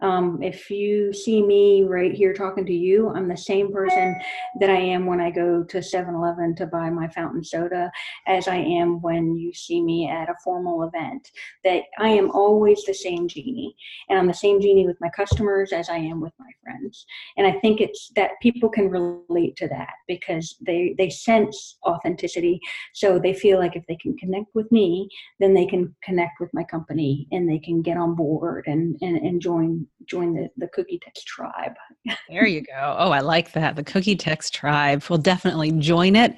Um, 0.00 0.40
if 0.42 0.70
you 0.70 1.12
see 1.12 1.42
me 1.42 1.82
right 1.82 2.12
here 2.12 2.32
talking 2.32 2.64
to 2.66 2.72
you, 2.72 3.08
I'm 3.08 3.26
the 3.26 3.36
same 3.36 3.72
person 3.72 4.14
that 4.60 4.70
I 4.70 4.76
am 4.76 5.06
when 5.06 5.20
I 5.20 5.30
go 5.30 5.64
to 5.64 5.82
7 5.82 6.14
Eleven 6.14 6.54
to 6.56 6.66
buy 6.66 6.88
my 6.88 7.08
fountain 7.08 7.42
soda 7.42 7.90
as 8.26 8.46
I 8.46 8.56
am 8.56 9.00
when 9.02 9.36
you 9.36 9.52
see 9.52 9.82
me 9.82 10.08
at 10.08 10.28
a 10.28 10.36
formal 10.44 10.84
event. 10.84 11.28
That 11.64 11.82
I 11.98 12.10
am 12.10 12.30
always 12.30 12.84
the 12.84 12.94
same 12.94 13.26
Jeannie. 13.26 13.74
And 14.08 14.18
I'm 14.18 14.28
the 14.28 14.34
same 14.34 14.60
Jeannie 14.60 14.86
with 14.86 15.00
my 15.00 15.10
customers 15.10 15.72
as 15.72 15.88
I 15.88 15.96
am 15.96 16.20
with 16.20 16.32
my 16.38 16.50
friends. 16.62 17.04
And 17.36 17.46
I 17.46 17.58
think 17.58 17.80
it's 17.80 18.12
that 18.14 18.32
people 18.40 18.68
can 18.68 18.88
relate 18.88 19.56
to 19.56 19.68
that 19.68 19.94
because 20.06 20.56
they, 20.64 20.94
they 20.96 21.10
sense 21.10 21.78
authenticity. 21.84 22.60
So 22.94 23.18
they 23.18 23.34
feel 23.34 23.58
like 23.58 23.74
if 23.74 23.84
they 23.88 23.96
can 23.96 24.16
connect 24.16 24.54
with 24.54 24.70
me, 24.70 25.08
then 25.40 25.54
they 25.54 25.66
can 25.66 25.94
connect 26.04 26.38
with 26.38 26.50
my 26.54 26.62
company 26.62 27.26
and 27.32 27.48
they 27.48 27.58
can 27.58 27.82
get 27.82 27.96
on 27.96 28.14
board 28.14 28.64
and, 28.68 28.96
and, 29.00 29.16
and 29.16 29.40
join 29.40 29.87
join 30.06 30.34
the, 30.34 30.48
the 30.56 30.68
Cookie 30.68 30.98
Text 31.02 31.26
tribe. 31.26 31.74
there 32.28 32.46
you 32.46 32.62
go. 32.62 32.96
Oh, 32.98 33.10
I 33.10 33.20
like 33.20 33.52
that. 33.52 33.76
The 33.76 33.84
Cookie 33.84 34.16
Text 34.16 34.54
tribe. 34.54 35.04
We'll 35.08 35.18
definitely 35.18 35.72
join 35.72 36.16
it. 36.16 36.36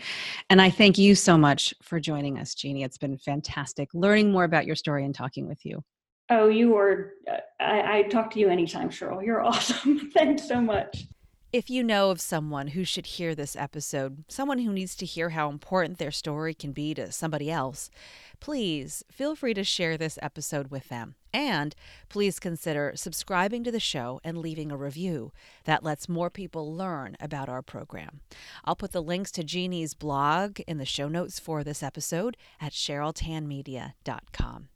And 0.49 0.61
I 0.61 0.71
thank 0.71 0.99
you 0.99 1.15
so 1.15 1.37
much 1.37 1.75
for 1.83 2.01
joining 2.01 2.39
us, 2.39 2.55
Jeannie. 2.55 2.85
It's 2.85 2.99
been 2.99 3.19
fantastic 3.19 3.89
learning 3.95 4.33
more 4.33 4.45
about 4.45 4.67
your 4.67 4.77
story 4.77 5.05
and 5.05 5.15
talking 5.15 5.47
with 5.47 5.65
you. 5.65 5.83
Oh, 6.31 6.49
you 6.49 6.77
are, 6.77 7.15
uh, 7.31 7.39
I, 7.61 7.99
I 7.99 8.03
talk 8.05 8.31
to 8.33 8.39
you 8.41 8.49
anytime, 8.49 8.89
Cheryl. 8.89 9.25
You're 9.25 9.43
awesome. 9.45 10.11
Thanks 10.13 10.47
so 10.47 10.61
much. 10.61 11.07
If 11.53 11.69
you 11.69 11.83
know 11.83 12.11
of 12.11 12.21
someone 12.21 12.69
who 12.69 12.85
should 12.85 13.07
hear 13.07 13.35
this 13.35 13.57
episode, 13.57 14.23
someone 14.29 14.61
who 14.61 14.73
needs 14.73 14.95
to 14.95 15.05
hear 15.05 15.31
how 15.31 15.49
important 15.49 15.99
their 15.99 16.13
story 16.13 16.55
can 16.55 16.71
be 16.71 16.95
to 16.95 17.11
somebody 17.11 17.51
else, 17.51 17.91
please 18.39 19.03
feel 19.11 19.35
free 19.35 19.53
to 19.55 19.65
share 19.65 19.99
this 19.99 20.17
episode 20.23 20.71
with 20.71 20.89
them. 20.89 21.17
And 21.33 21.75
please 22.09 22.39
consider 22.39 22.93
subscribing 22.95 23.65
to 23.65 23.73
the 23.73 23.81
show 23.81 24.21
and 24.23 24.39
leaving 24.39 24.71
a 24.71 24.77
review. 24.77 25.33
That 25.65 25.83
lets 25.83 26.09
more 26.09 26.31
people 26.31 26.73
learn 26.73 27.17
about 27.19 27.49
our 27.49 27.63
program. 27.63 28.21
I'll 28.65 28.77
put 28.77 28.93
the 28.93 29.03
links 29.03 29.33
to 29.33 29.43
Jeannie's 29.43 29.95
blog 29.95 30.61
in 30.69 30.79
the 30.79 30.87
show 30.87 31.09
notes 31.09 31.41
for 31.41 31.65
this 31.65 31.83
episode 31.83 32.37
at 32.61 32.71
CherylTanMedia.com. 32.71 34.69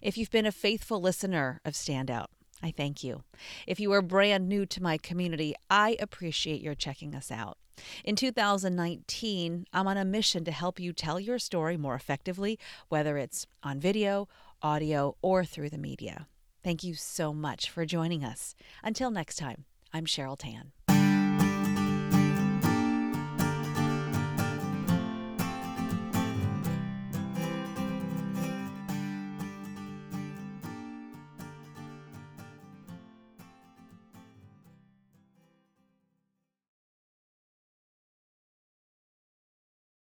If 0.00 0.16
you've 0.16 0.30
been 0.30 0.46
a 0.46 0.52
faithful 0.52 1.00
listener 1.00 1.60
of 1.64 1.72
Standout, 1.72 2.26
I 2.62 2.70
thank 2.70 3.02
you. 3.02 3.22
If 3.66 3.80
you 3.80 3.92
are 3.92 4.02
brand 4.02 4.48
new 4.48 4.66
to 4.66 4.82
my 4.82 4.96
community, 4.98 5.54
I 5.68 5.96
appreciate 5.98 6.60
your 6.60 6.74
checking 6.74 7.14
us 7.14 7.30
out. 7.30 7.58
In 8.04 8.16
2019, 8.16 9.66
I'm 9.72 9.88
on 9.88 9.96
a 9.96 10.04
mission 10.04 10.44
to 10.44 10.52
help 10.52 10.78
you 10.78 10.92
tell 10.92 11.18
your 11.18 11.38
story 11.38 11.76
more 11.76 11.94
effectively, 11.94 12.58
whether 12.88 13.16
it's 13.16 13.46
on 13.62 13.80
video, 13.80 14.28
audio, 14.62 15.16
or 15.22 15.44
through 15.44 15.70
the 15.70 15.78
media. 15.78 16.28
Thank 16.62 16.84
you 16.84 16.94
so 16.94 17.32
much 17.32 17.68
for 17.68 17.84
joining 17.84 18.24
us. 18.24 18.54
Until 18.84 19.10
next 19.10 19.36
time, 19.36 19.64
I'm 19.92 20.06
Cheryl 20.06 20.38
Tan. 20.38 20.72